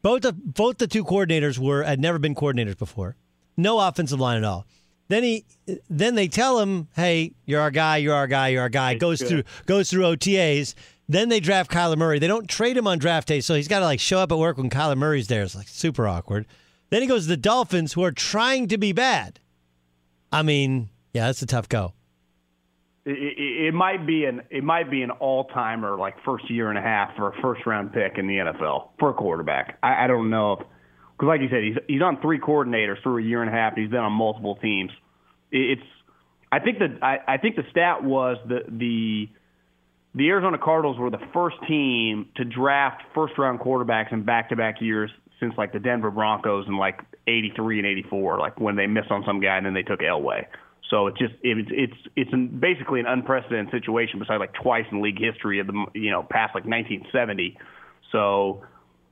Both 0.01 0.23
the 0.23 0.33
both 0.33 0.79
the 0.79 0.87
two 0.87 1.03
coordinators 1.03 1.57
were 1.57 1.83
had 1.83 1.99
never 1.99 2.19
been 2.19 2.35
coordinators 2.35 2.77
before. 2.77 3.15
No 3.55 3.79
offensive 3.79 4.19
line 4.19 4.37
at 4.37 4.43
all. 4.43 4.65
Then 5.09 5.23
he 5.23 5.45
then 5.89 6.15
they 6.15 6.27
tell 6.27 6.59
him, 6.59 6.87
"Hey, 6.95 7.33
you're 7.45 7.61
our 7.61 7.71
guy. 7.71 7.97
You're 7.97 8.15
our 8.15 8.27
guy. 8.27 8.49
You're 8.49 8.61
our 8.61 8.69
guy." 8.69 8.95
goes 8.95 9.21
through 9.21 9.43
goes 9.65 9.89
through 9.89 10.03
OTAs. 10.03 10.75
Then 11.09 11.29
they 11.29 11.39
draft 11.39 11.69
Kyler 11.69 11.97
Murray. 11.97 12.19
They 12.19 12.27
don't 12.27 12.47
trade 12.47 12.77
him 12.77 12.87
on 12.87 12.97
draft 12.97 13.27
day, 13.27 13.41
so 13.41 13.55
he's 13.55 13.67
got 13.67 13.79
to 13.79 13.85
like 13.85 13.99
show 13.99 14.19
up 14.19 14.31
at 14.31 14.37
work 14.37 14.57
when 14.57 14.69
Kyler 14.69 14.97
Murray's 14.97 15.27
there. 15.27 15.43
It's 15.43 15.55
like 15.55 15.67
super 15.67 16.07
awkward. 16.07 16.45
Then 16.89 17.01
he 17.01 17.07
goes 17.07 17.23
to 17.23 17.29
the 17.29 17.37
Dolphins, 17.37 17.93
who 17.93 18.03
are 18.03 18.11
trying 18.11 18.67
to 18.69 18.77
be 18.77 18.93
bad. 18.93 19.39
I 20.31 20.43
mean, 20.43 20.89
yeah, 21.13 21.25
that's 21.25 21.41
a 21.41 21.45
tough 21.45 21.67
go 21.67 21.93
it, 23.05 23.67
it 23.67 23.73
might 23.73 24.05
be 24.05 24.25
an 24.25 24.41
it 24.49 24.63
might 24.63 24.89
be 24.89 25.01
an 25.01 25.11
all 25.11 25.45
timer 25.45 25.97
like 25.97 26.15
first 26.23 26.49
year 26.49 26.69
and 26.69 26.77
a 26.77 26.81
half 26.81 27.15
for 27.15 27.29
a 27.29 27.41
first 27.41 27.65
round 27.65 27.91
pick 27.93 28.17
in 28.17 28.27
the 28.27 28.35
NFL 28.37 28.89
for 28.99 29.09
a 29.09 29.13
quarterback. 29.13 29.77
I, 29.83 30.05
I 30.05 30.07
don't 30.07 30.29
know 30.29 30.63
because 31.13 31.27
like 31.27 31.41
you 31.41 31.49
said 31.49 31.63
he's 31.63 31.77
he's 31.87 32.01
on 32.01 32.21
three 32.21 32.39
coordinators 32.39 33.01
for 33.03 33.19
a 33.19 33.23
year 33.23 33.41
and 33.41 33.49
a 33.49 33.53
half. 33.53 33.73
And 33.73 33.83
he's 33.83 33.91
been 33.91 34.01
on 34.01 34.13
multiple 34.13 34.55
teams. 34.55 34.91
It's 35.51 35.81
I 36.51 36.59
think 36.59 36.79
the 36.79 36.97
I, 37.01 37.19
I 37.27 37.37
think 37.37 37.55
the 37.55 37.63
stat 37.71 38.03
was 38.03 38.37
the 38.47 38.59
the 38.67 39.29
the 40.15 40.29
Arizona 40.29 40.57
Cardinals 40.57 40.97
were 40.99 41.09
the 41.09 41.25
first 41.33 41.55
team 41.67 42.27
to 42.35 42.45
draft 42.45 43.01
first 43.15 43.37
round 43.37 43.59
quarterbacks 43.59 44.11
in 44.11 44.23
back 44.23 44.49
to 44.49 44.55
back 44.55 44.81
years 44.81 45.09
since 45.39 45.53
like 45.57 45.73
the 45.73 45.79
Denver 45.79 46.11
Broncos 46.11 46.67
in 46.67 46.77
like 46.77 46.99
83 47.27 47.79
and 47.79 47.87
84, 47.87 48.39
like 48.39 48.59
when 48.59 48.75
they 48.75 48.87
missed 48.87 49.11
on 49.11 49.23
some 49.25 49.41
guy 49.41 49.57
and 49.57 49.65
then 49.65 49.73
they 49.73 49.81
took 49.81 50.01
Elway. 50.01 50.45
So 50.89 51.07
it's 51.07 51.17
just 51.17 51.33
it, 51.41 51.67
it's 51.71 51.97
it's 52.15 52.31
an, 52.33 52.59
basically 52.59 52.99
an 52.99 53.07
unprecedented 53.07 53.71
situation, 53.71 54.19
besides 54.19 54.39
like 54.39 54.53
twice 54.53 54.85
in 54.91 55.01
league 55.01 55.19
history 55.19 55.59
of 55.59 55.67
the 55.67 55.85
you 55.95 56.11
know 56.11 56.21
past 56.21 56.53
like 56.53 56.65
1970. 56.65 57.57
So, 58.11 58.61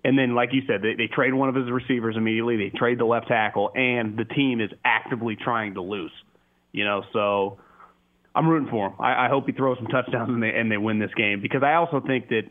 and 0.03 0.17
then 0.17 0.33
like 0.33 0.49
you 0.53 0.61
said, 0.67 0.81
they, 0.81 0.95
they 0.95 1.07
trade 1.07 1.33
one 1.33 1.49
of 1.49 1.55
his 1.55 1.69
receivers 1.69 2.15
immediately. 2.17 2.57
They 2.57 2.77
trade 2.77 2.97
the 2.97 3.05
left 3.05 3.27
tackle, 3.27 3.71
and 3.75 4.17
the 4.17 4.25
team 4.25 4.59
is 4.59 4.71
actively 4.83 5.35
trying 5.35 5.75
to 5.75 5.81
lose. 5.81 6.11
You 6.71 6.85
know, 6.85 7.03
so 7.13 7.59
I'm 8.33 8.47
rooting 8.47 8.69
for 8.69 8.87
him. 8.87 8.93
I, 8.99 9.25
I 9.25 9.29
hope 9.29 9.45
he 9.45 9.51
throws 9.51 9.77
some 9.77 9.87
touchdowns 9.87 10.29
and 10.29 10.41
they 10.41 10.49
and 10.49 10.71
they 10.71 10.77
win 10.77 10.99
this 10.99 11.13
game 11.15 11.41
because 11.41 11.63
I 11.63 11.73
also 11.73 11.99
think 11.99 12.29
that 12.29 12.43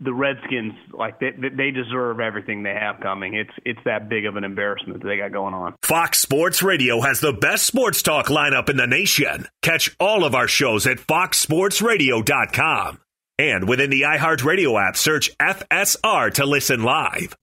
the 0.00 0.14
Redskins, 0.14 0.74
like 0.92 1.18
they, 1.18 1.30
they 1.30 1.72
deserve 1.72 2.20
everything 2.20 2.62
they 2.62 2.74
have 2.74 3.00
coming. 3.00 3.34
It's 3.34 3.50
it's 3.64 3.80
that 3.84 4.08
big 4.08 4.26
of 4.26 4.36
an 4.36 4.44
embarrassment 4.44 5.02
that 5.02 5.08
they 5.08 5.16
got 5.16 5.32
going 5.32 5.54
on. 5.54 5.74
Fox 5.82 6.20
Sports 6.20 6.62
Radio 6.62 7.00
has 7.00 7.20
the 7.20 7.32
best 7.32 7.66
sports 7.66 8.02
talk 8.02 8.26
lineup 8.26 8.68
in 8.68 8.76
the 8.76 8.86
nation. 8.86 9.48
Catch 9.60 9.96
all 9.98 10.24
of 10.24 10.34
our 10.34 10.48
shows 10.48 10.86
at 10.86 10.98
foxsportsradio.com. 10.98 12.98
And 13.38 13.68
within 13.68 13.90
the 13.90 14.02
iHeartRadio 14.02 14.80
app, 14.80 14.96
search 14.96 15.36
FSR 15.38 16.34
to 16.34 16.46
listen 16.46 16.82
live. 16.82 17.34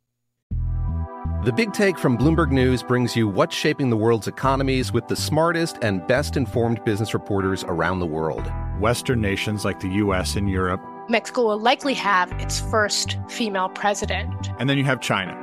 The 1.46 1.54
Big 1.54 1.72
Take 1.72 1.98
from 1.98 2.18
Bloomberg 2.18 2.52
News 2.52 2.84
brings 2.84 3.16
you 3.16 3.26
what's 3.26 3.56
shaping 3.56 3.90
the 3.90 3.98
world's 3.98 4.28
economies 4.28 4.92
with 4.92 5.08
the 5.08 5.16
smartest 5.16 5.78
and 5.82 6.06
best 6.06 6.36
informed 6.36 6.84
business 6.84 7.14
reporters 7.14 7.64
around 7.64 8.00
the 8.00 8.06
world. 8.06 8.52
Western 8.80 9.22
nations 9.22 9.64
like 9.64 9.80
the 9.80 9.88
US 9.88 10.36
and 10.36 10.50
Europe. 10.50 10.82
Mexico 11.08 11.48
will 11.48 11.58
likely 11.58 11.94
have 11.94 12.32
its 12.34 12.60
first 12.60 13.18
female 13.30 13.70
president. 13.70 14.50
And 14.60 14.70
then 14.70 14.78
you 14.78 14.84
have 14.84 15.00
China. 15.00 15.34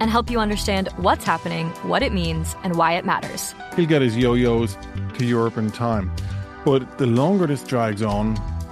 And 0.00 0.10
help 0.10 0.30
you 0.30 0.38
understand 0.38 0.88
what's 0.96 1.24
happening, 1.24 1.68
what 1.82 2.02
it 2.02 2.12
means, 2.12 2.54
and 2.62 2.76
why 2.76 2.92
it 2.92 3.04
matters. 3.04 3.54
He'll 3.76 3.86
get 3.86 4.00
his 4.00 4.16
yo 4.16 4.34
yos 4.34 4.76
to 5.18 5.24
Europe 5.24 5.58
in 5.58 5.70
time. 5.70 6.14
But 6.64 6.98
the 6.98 7.06
longer 7.06 7.48
this 7.48 7.64
drags 7.64 8.00
on, 8.00 8.36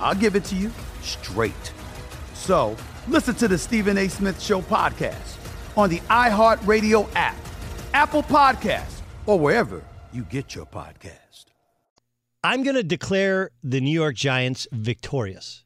I'll 0.00 0.14
give 0.14 0.36
it 0.36 0.44
to 0.46 0.54
you 0.56 0.70
straight. 1.02 1.72
So 2.34 2.76
listen 3.08 3.34
to 3.36 3.48
the 3.48 3.58
Stephen 3.58 3.98
A. 3.98 4.08
Smith 4.08 4.40
Show 4.40 4.62
podcast 4.62 5.36
on 5.76 5.90
the 5.90 6.00
iHeartRadio 6.00 7.08
app, 7.14 7.36
Apple 7.92 8.22
Podcasts, 8.22 9.00
or 9.26 9.38
wherever 9.38 9.82
you 10.12 10.22
get 10.22 10.54
your 10.54 10.66
podcast. 10.66 11.46
I'm 12.42 12.62
going 12.62 12.76
to 12.76 12.82
declare 12.82 13.50
the 13.62 13.80
New 13.80 13.90
York 13.90 14.14
Giants 14.14 14.68
victorious. 14.72 15.64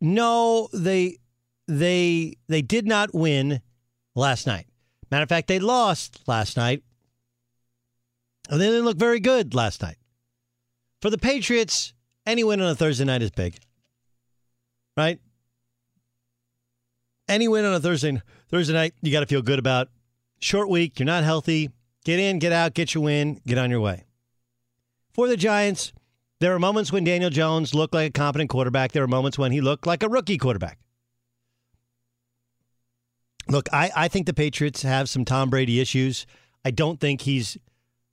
No, 0.00 0.68
they 0.72 1.16
they 1.66 2.36
they 2.48 2.62
did 2.62 2.86
not 2.86 3.14
win 3.14 3.60
last 4.14 4.46
night. 4.46 4.66
Matter 5.10 5.22
of 5.22 5.28
fact, 5.28 5.48
they 5.48 5.58
lost 5.58 6.20
last 6.26 6.56
night. 6.56 6.82
And 8.50 8.60
they 8.60 8.66
didn't 8.66 8.84
look 8.84 8.98
very 8.98 9.20
good 9.20 9.54
last 9.54 9.82
night. 9.82 9.96
For 11.02 11.10
the 11.10 11.18
Patriots, 11.18 11.92
any 12.28 12.44
win 12.44 12.60
on 12.60 12.68
a 12.68 12.74
Thursday 12.74 13.04
night 13.04 13.22
is 13.22 13.30
big. 13.30 13.56
Right? 14.96 15.18
Any 17.26 17.48
win 17.48 17.64
on 17.64 17.74
a 17.74 17.80
Thursday 17.80 18.20
Thursday 18.50 18.74
night, 18.74 18.94
you 19.02 19.10
got 19.10 19.20
to 19.20 19.26
feel 19.26 19.42
good 19.42 19.58
about. 19.58 19.88
Short 20.40 20.68
week, 20.68 20.98
you're 20.98 21.06
not 21.06 21.24
healthy. 21.24 21.70
Get 22.04 22.20
in, 22.20 22.38
get 22.38 22.52
out, 22.52 22.74
get 22.74 22.94
your 22.94 23.04
win, 23.04 23.40
get 23.46 23.58
on 23.58 23.70
your 23.70 23.80
way. 23.80 24.04
For 25.12 25.26
the 25.26 25.36
Giants, 25.36 25.92
there 26.40 26.54
are 26.54 26.58
moments 26.58 26.92
when 26.92 27.04
Daniel 27.04 27.30
Jones 27.30 27.74
looked 27.74 27.94
like 27.94 28.10
a 28.10 28.12
competent 28.12 28.50
quarterback. 28.50 28.92
There 28.92 29.02
are 29.02 29.08
moments 29.08 29.38
when 29.38 29.52
he 29.52 29.60
looked 29.60 29.86
like 29.86 30.02
a 30.02 30.08
rookie 30.08 30.38
quarterback. 30.38 30.78
Look, 33.48 33.68
I, 33.72 33.90
I 33.96 34.08
think 34.08 34.26
the 34.26 34.34
Patriots 34.34 34.82
have 34.82 35.08
some 35.08 35.24
Tom 35.24 35.50
Brady 35.50 35.80
issues. 35.80 36.26
I 36.64 36.70
don't 36.70 37.00
think 37.00 37.22
he's, 37.22 37.56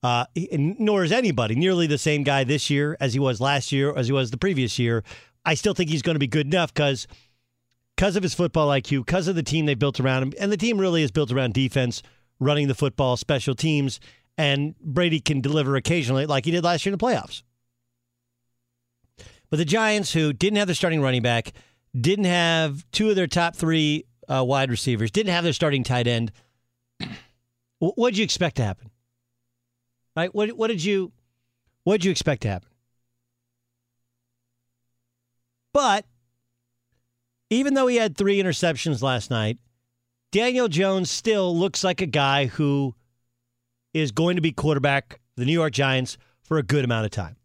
uh, 0.05 0.25
nor 0.51 1.03
is 1.03 1.11
anybody, 1.11 1.55
nearly 1.55 1.87
the 1.87 1.97
same 1.97 2.21
guy 2.21 2.43
this 2.43 2.69
year 2.69 2.95
as 2.99 3.13
he 3.13 3.19
was 3.19 3.41
last 3.41 3.71
year, 3.71 3.91
as 3.97 4.05
he 4.05 4.13
was 4.13 4.29
the 4.29 4.37
previous 4.37 4.77
year. 4.77 5.03
I 5.43 5.55
still 5.55 5.73
think 5.73 5.89
he's 5.89 6.03
going 6.03 6.13
to 6.13 6.19
be 6.19 6.27
good 6.27 6.45
enough 6.45 6.71
because 6.71 7.07
because 7.95 8.15
of 8.15 8.21
his 8.21 8.35
football 8.35 8.67
IQ, 8.69 9.03
because 9.03 9.27
of 9.27 9.33
the 9.33 9.41
team 9.41 9.65
they 9.65 9.73
built 9.73 9.99
around 9.99 10.21
him, 10.21 10.33
and 10.39 10.51
the 10.51 10.57
team 10.57 10.77
really 10.77 11.01
is 11.01 11.09
built 11.09 11.31
around 11.31 11.55
defense, 11.55 12.03
running 12.39 12.67
the 12.67 12.75
football, 12.75 13.17
special 13.17 13.55
teams, 13.55 13.99
and 14.37 14.77
Brady 14.79 15.19
can 15.19 15.41
deliver 15.41 15.75
occasionally, 15.75 16.27
like 16.27 16.45
he 16.45 16.51
did 16.51 16.63
last 16.63 16.85
year 16.85 16.93
in 16.93 16.99
the 16.99 17.03
playoffs. 17.03 17.41
But 19.49 19.57
the 19.57 19.65
Giants, 19.65 20.13
who 20.13 20.33
didn't 20.33 20.57
have 20.57 20.67
their 20.67 20.75
starting 20.75 21.01
running 21.01 21.23
back, 21.23 21.51
didn't 21.99 22.25
have 22.25 22.85
two 22.91 23.09
of 23.09 23.15
their 23.15 23.25
top 23.25 23.55
three 23.55 24.05
uh, 24.27 24.43
wide 24.43 24.69
receivers, 24.69 25.09
didn't 25.09 25.33
have 25.33 25.43
their 25.43 25.53
starting 25.53 25.83
tight 25.83 26.05
end. 26.05 26.31
What 27.79 28.11
did 28.11 28.19
you 28.19 28.23
expect 28.23 28.55
to 28.55 28.63
happen? 28.63 28.89
Right? 30.15 30.33
What 30.33 30.49
what 30.51 30.67
did 30.67 30.83
you 30.83 31.11
what 31.83 31.95
did 31.95 32.05
you 32.05 32.11
expect 32.11 32.41
to 32.43 32.49
happen? 32.49 32.69
But 35.73 36.05
even 37.49 37.73
though 37.73 37.87
he 37.87 37.97
had 37.97 38.15
three 38.15 38.41
interceptions 38.41 39.01
last 39.01 39.29
night, 39.29 39.57
Daniel 40.31 40.67
Jones 40.67 41.11
still 41.11 41.55
looks 41.55 41.83
like 41.83 42.01
a 42.01 42.05
guy 42.05 42.45
who 42.45 42.95
is 43.93 44.11
going 44.11 44.35
to 44.35 44.41
be 44.41 44.51
quarterback 44.51 45.19
the 45.35 45.45
New 45.45 45.53
York 45.53 45.73
Giants 45.73 46.17
for 46.43 46.57
a 46.57 46.63
good 46.63 46.85
amount 46.85 47.05
of 47.05 47.11
time. 47.11 47.35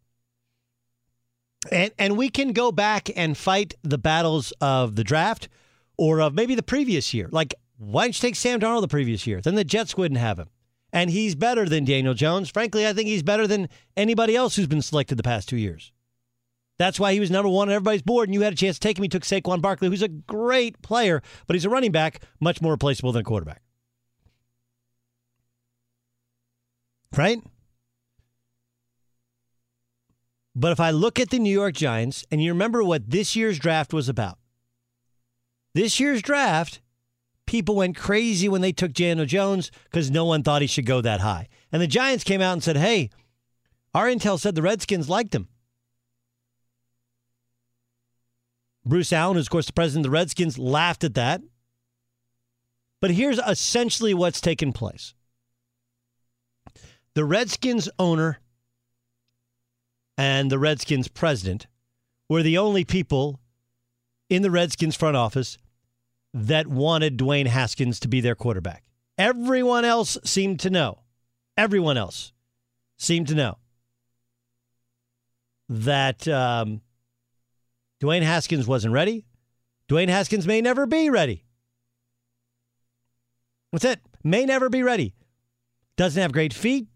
And 1.70 1.92
and 1.98 2.16
we 2.16 2.30
can 2.30 2.52
go 2.52 2.72
back 2.72 3.10
and 3.16 3.36
fight 3.36 3.74
the 3.82 3.98
battles 3.98 4.52
of 4.60 4.96
the 4.96 5.04
draft 5.04 5.48
or 5.98 6.20
of 6.20 6.34
maybe 6.34 6.54
the 6.54 6.62
previous 6.62 7.12
year. 7.12 7.28
Like, 7.30 7.54
why 7.78 8.04
don't 8.04 8.16
you 8.16 8.28
take 8.28 8.36
Sam 8.36 8.60
Darnold 8.60 8.80
the 8.80 8.88
previous 8.88 9.26
year? 9.26 9.40
Then 9.40 9.54
the 9.54 9.64
Jets 9.64 9.96
wouldn't 9.96 10.20
have 10.20 10.38
him. 10.38 10.48
And 10.92 11.10
he's 11.10 11.34
better 11.34 11.68
than 11.68 11.84
Daniel 11.84 12.14
Jones. 12.14 12.50
Frankly, 12.50 12.86
I 12.86 12.92
think 12.92 13.08
he's 13.08 13.22
better 13.22 13.46
than 13.46 13.68
anybody 13.96 14.34
else 14.34 14.56
who's 14.56 14.66
been 14.66 14.82
selected 14.82 15.16
the 15.16 15.22
past 15.22 15.48
two 15.48 15.56
years. 15.56 15.92
That's 16.78 16.98
why 16.98 17.12
he 17.12 17.20
was 17.20 17.30
number 17.30 17.50
one 17.50 17.68
on 17.68 17.74
everybody's 17.74 18.02
board, 18.02 18.28
and 18.28 18.34
you 18.34 18.40
had 18.40 18.54
a 18.54 18.56
chance 18.56 18.78
to 18.78 18.80
take 18.80 18.98
him. 18.98 19.02
He 19.02 19.08
took 19.08 19.22
Saquon 19.22 19.60
Barkley, 19.60 19.88
who's 19.88 20.02
a 20.02 20.08
great 20.08 20.80
player, 20.80 21.22
but 21.46 21.54
he's 21.54 21.66
a 21.66 21.70
running 21.70 21.92
back, 21.92 22.22
much 22.40 22.62
more 22.62 22.72
replaceable 22.72 23.12
than 23.12 23.20
a 23.20 23.24
quarterback. 23.24 23.60
Right? 27.14 27.42
But 30.54 30.72
if 30.72 30.80
I 30.80 30.90
look 30.90 31.20
at 31.20 31.30
the 31.30 31.38
New 31.38 31.52
York 31.52 31.74
Giants, 31.74 32.24
and 32.30 32.42
you 32.42 32.50
remember 32.50 32.82
what 32.82 33.10
this 33.10 33.36
year's 33.36 33.58
draft 33.58 33.92
was 33.92 34.08
about, 34.08 34.38
this 35.74 36.00
year's 36.00 36.22
draft, 36.22 36.80
people 37.50 37.74
went 37.74 37.96
crazy 37.96 38.48
when 38.48 38.60
they 38.60 38.70
took 38.70 38.92
Daniel 38.92 39.26
Jones 39.26 39.72
because 39.86 40.08
no 40.08 40.24
one 40.24 40.44
thought 40.44 40.62
he 40.62 40.68
should 40.68 40.86
go 40.86 41.00
that 41.00 41.18
high. 41.18 41.48
And 41.72 41.82
the 41.82 41.88
Giants 41.88 42.22
came 42.22 42.40
out 42.40 42.52
and 42.52 42.62
said, 42.62 42.76
hey, 42.76 43.10
our 43.92 44.06
intel 44.06 44.38
said 44.38 44.54
the 44.54 44.62
Redskins 44.62 45.08
liked 45.08 45.34
him. 45.34 45.48
Bruce 48.86 49.12
Allen, 49.12 49.36
who's, 49.36 49.46
of 49.46 49.50
course, 49.50 49.66
the 49.66 49.72
president 49.72 50.06
of 50.06 50.12
the 50.12 50.14
Redskins, 50.14 50.60
laughed 50.60 51.02
at 51.02 51.14
that. 51.14 51.42
But 53.00 53.10
here's 53.10 53.40
essentially 53.40 54.14
what's 54.14 54.40
taken 54.40 54.72
place 54.72 55.12
the 57.14 57.24
Redskins 57.24 57.88
owner 57.98 58.38
and 60.16 60.52
the 60.52 60.58
Redskins 60.60 61.08
president 61.08 61.66
were 62.28 62.44
the 62.44 62.58
only 62.58 62.84
people 62.84 63.40
in 64.28 64.42
the 64.42 64.52
Redskins 64.52 64.94
front 64.94 65.16
office 65.16 65.58
that 66.34 66.66
wanted 66.66 67.18
Dwayne 67.18 67.46
Haskins 67.46 68.00
to 68.00 68.08
be 68.08 68.20
their 68.20 68.34
quarterback. 68.34 68.84
Everyone 69.18 69.84
else 69.84 70.16
seemed 70.24 70.60
to 70.60 70.70
know. 70.70 71.02
Everyone 71.56 71.96
else 71.96 72.32
seemed 72.96 73.28
to 73.28 73.34
know 73.34 73.58
that 75.68 76.26
um, 76.26 76.80
Dwayne 78.02 78.22
Haskins 78.22 78.66
wasn't 78.66 78.94
ready. 78.94 79.26
Dwayne 79.88 80.08
Haskins 80.08 80.46
may 80.46 80.60
never 80.60 80.86
be 80.86 81.10
ready. 81.10 81.44
That's 83.72 83.84
it. 83.84 84.00
May 84.24 84.44
never 84.44 84.68
be 84.68 84.82
ready. 84.82 85.14
Doesn't 85.96 86.20
have 86.20 86.32
great 86.32 86.54
feet. 86.54 86.86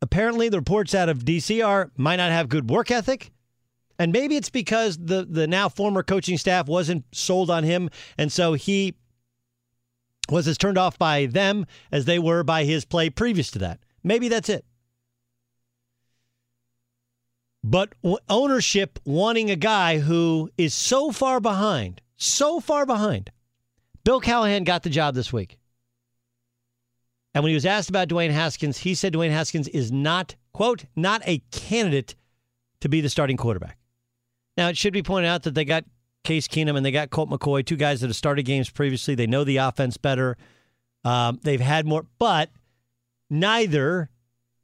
Apparently, 0.00 0.48
the 0.48 0.58
reports 0.58 0.94
out 0.94 1.08
of 1.08 1.24
DC 1.24 1.64
are 1.66 1.90
might 1.96 2.16
not 2.16 2.30
have 2.30 2.48
good 2.48 2.70
work 2.70 2.90
ethic. 2.90 3.31
And 4.02 4.12
maybe 4.12 4.34
it's 4.34 4.50
because 4.50 4.98
the 4.98 5.24
the 5.24 5.46
now 5.46 5.68
former 5.68 6.02
coaching 6.02 6.36
staff 6.36 6.66
wasn't 6.66 7.04
sold 7.12 7.50
on 7.50 7.62
him, 7.62 7.88
and 8.18 8.32
so 8.32 8.54
he 8.54 8.96
was 10.28 10.48
as 10.48 10.58
turned 10.58 10.76
off 10.76 10.98
by 10.98 11.26
them 11.26 11.66
as 11.92 12.04
they 12.04 12.18
were 12.18 12.42
by 12.42 12.64
his 12.64 12.84
play 12.84 13.10
previous 13.10 13.52
to 13.52 13.60
that. 13.60 13.78
Maybe 14.02 14.26
that's 14.26 14.48
it. 14.48 14.64
But 17.62 17.94
ownership 18.28 18.98
wanting 19.04 19.52
a 19.52 19.56
guy 19.56 20.00
who 20.00 20.50
is 20.58 20.74
so 20.74 21.12
far 21.12 21.38
behind, 21.38 22.02
so 22.16 22.58
far 22.58 22.84
behind. 22.84 23.30
Bill 24.02 24.20
Callahan 24.20 24.64
got 24.64 24.82
the 24.82 24.90
job 24.90 25.14
this 25.14 25.32
week. 25.32 25.58
And 27.34 27.44
when 27.44 27.50
he 27.50 27.54
was 27.54 27.66
asked 27.66 27.88
about 27.88 28.08
Dwayne 28.08 28.32
Haskins, 28.32 28.78
he 28.78 28.96
said 28.96 29.12
Dwayne 29.12 29.30
Haskins 29.30 29.68
is 29.68 29.92
not, 29.92 30.34
quote, 30.52 30.86
not 30.96 31.22
a 31.24 31.38
candidate 31.52 32.16
to 32.80 32.88
be 32.88 33.00
the 33.00 33.08
starting 33.08 33.36
quarterback. 33.36 33.78
Now, 34.56 34.68
it 34.68 34.76
should 34.76 34.92
be 34.92 35.02
pointed 35.02 35.28
out 35.28 35.44
that 35.44 35.54
they 35.54 35.64
got 35.64 35.84
Case 36.24 36.46
Keenum 36.46 36.76
and 36.76 36.84
they 36.84 36.92
got 36.92 37.10
Colt 37.10 37.30
McCoy, 37.30 37.64
two 37.64 37.76
guys 37.76 38.00
that 38.00 38.08
have 38.08 38.16
started 38.16 38.44
games 38.44 38.70
previously. 38.70 39.14
They 39.14 39.26
know 39.26 39.44
the 39.44 39.56
offense 39.56 39.96
better. 39.96 40.36
Um, 41.04 41.40
they've 41.42 41.60
had 41.60 41.86
more, 41.86 42.06
but 42.18 42.50
neither 43.28 44.10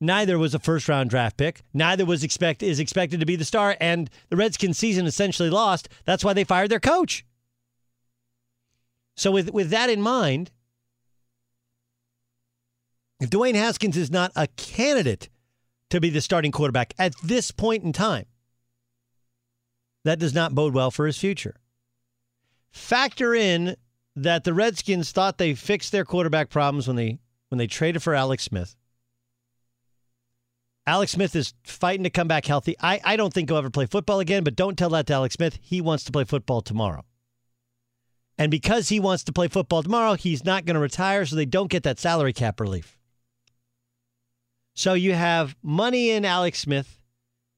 neither 0.00 0.38
was 0.38 0.54
a 0.54 0.58
first 0.58 0.88
round 0.88 1.10
draft 1.10 1.36
pick. 1.36 1.62
Neither 1.74 2.04
was 2.04 2.22
expect 2.22 2.62
is 2.62 2.78
expected 2.78 3.20
to 3.20 3.26
be 3.26 3.36
the 3.36 3.44
star, 3.44 3.76
and 3.80 4.08
the 4.28 4.36
Redskins 4.36 4.78
season 4.78 5.06
essentially 5.06 5.50
lost. 5.50 5.88
That's 6.04 6.24
why 6.24 6.32
they 6.32 6.44
fired 6.44 6.70
their 6.70 6.80
coach. 6.80 7.24
So 9.16 9.32
with 9.32 9.50
with 9.52 9.70
that 9.70 9.90
in 9.90 10.00
mind, 10.00 10.52
if 13.20 13.30
Dwayne 13.30 13.56
Haskins 13.56 13.96
is 13.96 14.10
not 14.12 14.30
a 14.36 14.46
candidate 14.46 15.28
to 15.90 16.00
be 16.00 16.10
the 16.10 16.20
starting 16.20 16.52
quarterback 16.52 16.94
at 16.98 17.14
this 17.24 17.50
point 17.50 17.82
in 17.82 17.92
time, 17.92 18.26
that 20.08 20.18
does 20.18 20.34
not 20.34 20.54
bode 20.54 20.72
well 20.72 20.90
for 20.90 21.06
his 21.06 21.18
future. 21.18 21.56
Factor 22.70 23.34
in 23.34 23.76
that 24.16 24.44
the 24.44 24.54
Redskins 24.54 25.12
thought 25.12 25.36
they 25.36 25.54
fixed 25.54 25.92
their 25.92 26.04
quarterback 26.04 26.48
problems 26.48 26.86
when 26.86 26.96
they 26.96 27.18
when 27.50 27.58
they 27.58 27.66
traded 27.66 28.02
for 28.02 28.14
Alex 28.14 28.44
Smith. 28.44 28.74
Alex 30.86 31.12
Smith 31.12 31.36
is 31.36 31.52
fighting 31.62 32.04
to 32.04 32.10
come 32.10 32.28
back 32.28 32.46
healthy. 32.46 32.74
I, 32.80 33.00
I 33.04 33.16
don't 33.16 33.32
think 33.34 33.50
he'll 33.50 33.58
ever 33.58 33.68
play 33.68 33.84
football 33.84 34.20
again, 34.20 34.44
but 34.44 34.56
don't 34.56 34.78
tell 34.78 34.88
that 34.90 35.06
to 35.08 35.12
Alex 35.12 35.34
Smith. 35.34 35.58
He 35.60 35.82
wants 35.82 36.04
to 36.04 36.12
play 36.12 36.24
football 36.24 36.62
tomorrow. 36.62 37.04
And 38.38 38.50
because 38.50 38.88
he 38.88 39.00
wants 39.00 39.24
to 39.24 39.32
play 39.32 39.48
football 39.48 39.82
tomorrow, 39.82 40.14
he's 40.14 40.44
not 40.44 40.64
going 40.64 40.76
to 40.76 40.80
retire, 40.80 41.26
so 41.26 41.36
they 41.36 41.44
don't 41.44 41.70
get 41.70 41.82
that 41.82 41.98
salary 41.98 42.32
cap 42.32 42.60
relief. 42.60 42.96
So 44.74 44.94
you 44.94 45.12
have 45.12 45.56
money 45.62 46.10
in 46.10 46.24
Alex 46.24 46.60
Smith. 46.60 46.98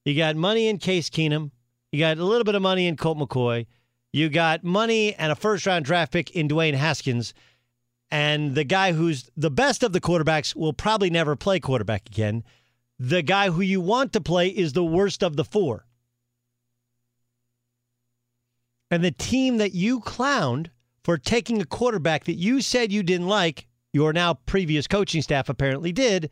You 0.05 0.17
got 0.17 0.35
money 0.35 0.67
in 0.67 0.79
Case 0.79 1.11
Keenum. 1.11 1.53
You 1.93 2.01
got 2.01 2.19
a 2.19 2.25
little 2.25 2.45
bit 2.45 2.55
of 2.55 2.63
money 2.63 2.87
in 2.87 2.97
Colt 2.97 3.19
McCoy. 3.19 3.67
You 4.13 4.29
got 4.29 4.65
money 4.65 5.15
and 5.15 5.33
a 5.33 5.37
first 5.37 5.67
round 5.67 5.85
draft 5.85 6.13
pick 6.13 6.31
in 6.31 6.49
Dwayne 6.49 6.75
Haskins. 6.75 7.35
And 8.11 8.55
the 8.55 8.65
guy 8.65 8.93
who's 8.93 9.31
the 9.37 9.51
best 9.51 9.83
of 9.83 9.93
the 9.93 10.01
quarterbacks 10.01 10.57
will 10.57 10.73
probably 10.73 11.11
never 11.11 11.37
play 11.37 11.61
quarterback 11.61 12.09
again 12.09 12.43
the 13.01 13.23
guy 13.23 13.49
who 13.49 13.63
you 13.63 13.81
want 13.81 14.13
to 14.13 14.21
play 14.21 14.49
is 14.49 14.75
the 14.75 14.85
worst 14.85 15.25
of 15.25 15.35
the 15.35 15.45
four. 15.45 15.87
And 18.91 19.03
the 19.03 19.11
team 19.11 19.57
that 19.57 19.73
you 19.73 20.01
clowned 20.01 20.67
for 21.03 21.17
taking 21.17 21.63
a 21.63 21.65
quarterback 21.65 22.25
that 22.25 22.35
you 22.35 22.61
said 22.61 22.93
you 22.93 23.03
didn't 23.03 23.29
like, 23.29 23.67
your 23.95 24.13
now 24.13 24.35
previous 24.35 24.87
coaching 24.87 25.23
staff 25.23 25.49
apparently 25.49 25.93
did, 25.93 26.31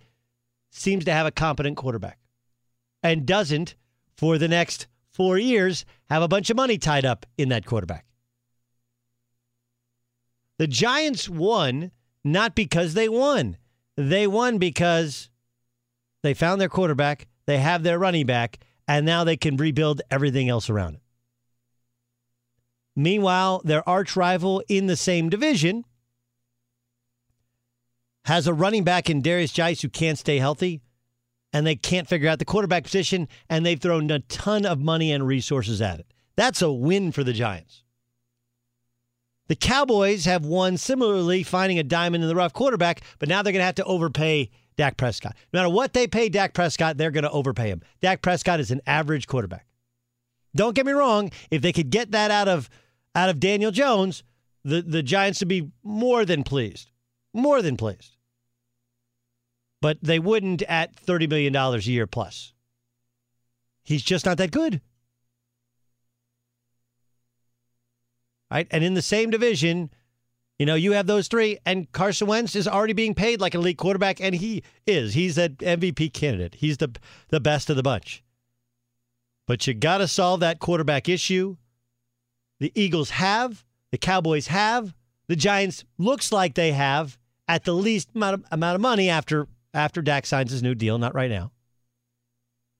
seems 0.70 1.06
to 1.06 1.12
have 1.12 1.26
a 1.26 1.30
competent 1.30 1.78
quarterback 1.78 2.18
and 3.02 3.24
doesn't, 3.24 3.74
for 4.14 4.36
the 4.36 4.48
next 4.48 4.88
four 5.18 5.36
years, 5.36 5.84
have 6.08 6.22
a 6.22 6.28
bunch 6.28 6.48
of 6.48 6.56
money 6.56 6.78
tied 6.78 7.04
up 7.04 7.26
in 7.36 7.48
that 7.50 7.66
quarterback. 7.66 8.06
The 10.58 10.68
Giants 10.68 11.28
won 11.28 11.90
not 12.24 12.54
because 12.54 12.94
they 12.94 13.08
won, 13.08 13.58
they 13.96 14.26
won 14.28 14.58
because 14.58 15.28
they 16.22 16.34
found 16.34 16.60
their 16.60 16.68
quarterback, 16.68 17.26
they 17.46 17.58
have 17.58 17.82
their 17.82 17.98
running 17.98 18.26
back, 18.26 18.58
and 18.86 19.04
now 19.04 19.24
they 19.24 19.36
can 19.36 19.56
rebuild 19.56 20.02
everything 20.10 20.48
else 20.48 20.70
around 20.70 20.94
it. 20.94 21.02
Meanwhile, 22.94 23.62
their 23.64 23.86
arch 23.88 24.16
rival 24.16 24.62
in 24.68 24.86
the 24.86 24.96
same 24.96 25.28
division 25.28 25.84
has 28.24 28.46
a 28.46 28.54
running 28.54 28.84
back 28.84 29.10
in 29.10 29.22
Derrius 29.22 29.56
Guice 29.56 29.82
who 29.82 29.88
can't 29.88 30.18
stay 30.18 30.38
healthy, 30.38 30.80
and 31.53 31.66
they 31.66 31.76
can't 31.76 32.09
figure 32.09 32.28
out 32.28 32.38
the 32.38 32.44
quarterback 32.44 32.84
position, 32.84 33.28
and 33.49 33.64
they've 33.64 33.80
thrown 33.80 34.11
a 34.11 34.20
ton 34.20 34.66
of 34.66 34.78
money 34.80 35.12
and 35.12 35.26
resources 35.26 35.80
at 35.80 36.01
it. 36.01 36.07
That's 36.36 36.62
a 36.62 36.70
win 36.70 37.12
for 37.12 37.24
the 37.24 37.32
Giants. 37.32 37.82
The 39.49 39.57
Cowboys 39.57 40.26
have 40.26 40.44
won 40.44 40.76
similarly, 40.76 41.42
finding 41.42 41.78
a 41.78 41.82
diamond 41.82 42.22
in 42.22 42.28
the 42.28 42.36
rough 42.36 42.53
quarterback, 42.53 43.01
but 43.18 43.28
now 43.28 43.42
they're 43.42 43.53
going 43.53 43.61
to 43.61 43.66
have 43.66 43.74
to 43.76 43.84
overpay 43.84 44.51
Dak 44.76 44.99
Prescott. 44.99 45.34
No 45.53 45.61
matter 45.61 45.74
what 45.74 45.94
they 45.94 46.07
pay 46.07 46.28
Dak 46.28 46.53
Prescott, 46.53 46.99
they're 46.99 47.11
going 47.11 47.24
to 47.24 47.30
overpay 47.30 47.68
him. 47.68 47.82
Dak 48.03 48.20
Prescott 48.20 48.61
is 48.61 48.70
an 48.70 48.82
average 48.86 49.26
quarterback. 49.26 49.66
Don't 50.55 50.74
get 50.74 50.86
me 50.86 50.92
wrong, 50.92 51.30
if 51.51 51.62
they 51.62 51.72
could 51.72 51.90
get 51.90 52.12
that 52.12 52.30
out 52.30 52.49
of 52.49 52.68
out 53.14 53.30
of 53.30 53.40
Daniel 53.40 53.70
Jones, 53.70 54.22
the, 54.64 54.82
the 54.82 55.03
Giants 55.03 55.40
would 55.40 55.49
be 55.49 55.70
more 55.82 56.24
than 56.24 56.44
pleased. 56.44 56.90
More 57.32 57.62
than 57.62 57.76
pleased. 57.76 58.17
But 59.80 59.98
they 60.02 60.18
wouldn't 60.18 60.62
at 60.62 60.96
$30 60.96 61.28
million 61.28 61.54
a 61.54 61.76
year 61.78 62.06
plus. 62.06 62.52
He's 63.84 64.02
just 64.02 64.26
not 64.26 64.38
that 64.38 64.50
good. 64.50 64.80
right? 68.50 68.66
And 68.70 68.84
in 68.84 68.94
the 68.94 69.02
same 69.02 69.30
division, 69.30 69.90
you 70.58 70.66
know, 70.66 70.74
you 70.74 70.92
have 70.92 71.06
those 71.06 71.28
three, 71.28 71.58
and 71.64 71.90
Carson 71.92 72.26
Wentz 72.26 72.56
is 72.56 72.66
already 72.66 72.92
being 72.92 73.14
paid 73.14 73.40
like 73.40 73.54
an 73.54 73.60
elite 73.60 73.78
quarterback, 73.78 74.20
and 74.20 74.34
he 74.34 74.62
is. 74.86 75.14
He's 75.14 75.38
an 75.38 75.56
MVP 75.56 76.12
candidate. 76.12 76.56
He's 76.56 76.78
the 76.78 76.90
the 77.28 77.40
best 77.40 77.70
of 77.70 77.76
the 77.76 77.82
bunch. 77.82 78.24
But 79.46 79.66
you 79.66 79.74
got 79.74 79.98
to 79.98 80.08
solve 80.08 80.40
that 80.40 80.58
quarterback 80.58 81.08
issue. 81.08 81.56
The 82.60 82.72
Eagles 82.74 83.10
have, 83.10 83.64
the 83.92 83.98
Cowboys 83.98 84.48
have, 84.48 84.94
the 85.28 85.36
Giants 85.36 85.84
looks 85.96 86.32
like 86.32 86.54
they 86.54 86.72
have 86.72 87.18
at 87.46 87.64
the 87.64 87.72
least 87.72 88.10
amount 88.14 88.34
of, 88.34 88.44
amount 88.50 88.74
of 88.74 88.80
money 88.80 89.08
after 89.08 89.46
after 89.74 90.02
Dak 90.02 90.26
signs 90.26 90.50
his 90.50 90.62
new 90.62 90.74
deal. 90.74 90.98
Not 90.98 91.14
right 91.14 91.30
now. 91.30 91.52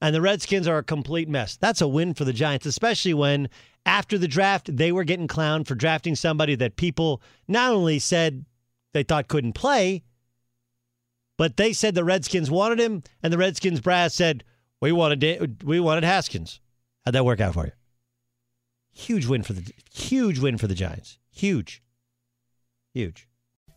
And 0.01 0.15
the 0.15 0.21
Redskins 0.21 0.67
are 0.67 0.77
a 0.77 0.83
complete 0.83 1.27
mess. 1.27 1.57
That's 1.57 1.81
a 1.81 1.87
win 1.87 2.13
for 2.13 2.23
the 2.23 2.33
Giants, 2.33 2.65
especially 2.65 3.13
when 3.13 3.49
after 3.85 4.17
the 4.17 4.27
draft 4.27 4.75
they 4.75 4.91
were 4.91 5.03
getting 5.03 5.27
clowned 5.27 5.67
for 5.67 5.75
drafting 5.75 6.15
somebody 6.15 6.55
that 6.55 6.77
people 6.77 7.21
not 7.47 7.71
only 7.73 7.99
said 7.99 8.45
they 8.93 9.03
thought 9.03 9.27
couldn't 9.27 9.53
play, 9.53 10.03
but 11.37 11.57
they 11.57 11.73
said 11.73 11.95
the 11.95 12.03
Redskins 12.03 12.51
wanted 12.51 12.79
him, 12.79 13.03
and 13.23 13.31
the 13.31 13.37
Redskins 13.37 13.79
brass 13.79 14.13
said 14.13 14.43
we 14.81 14.91
wanted 14.91 15.63
we 15.63 15.79
wanted 15.79 16.03
Haskins. 16.03 16.59
How'd 17.05 17.15
that 17.15 17.25
work 17.25 17.39
out 17.39 17.53
for 17.53 17.65
you? 17.65 17.71
Huge 18.91 19.25
win 19.25 19.43
for 19.43 19.53
the 19.53 19.71
huge 19.93 20.39
win 20.39 20.57
for 20.57 20.67
the 20.67 20.75
Giants. 20.75 21.17
Huge, 21.31 21.81
huge. 22.93 23.28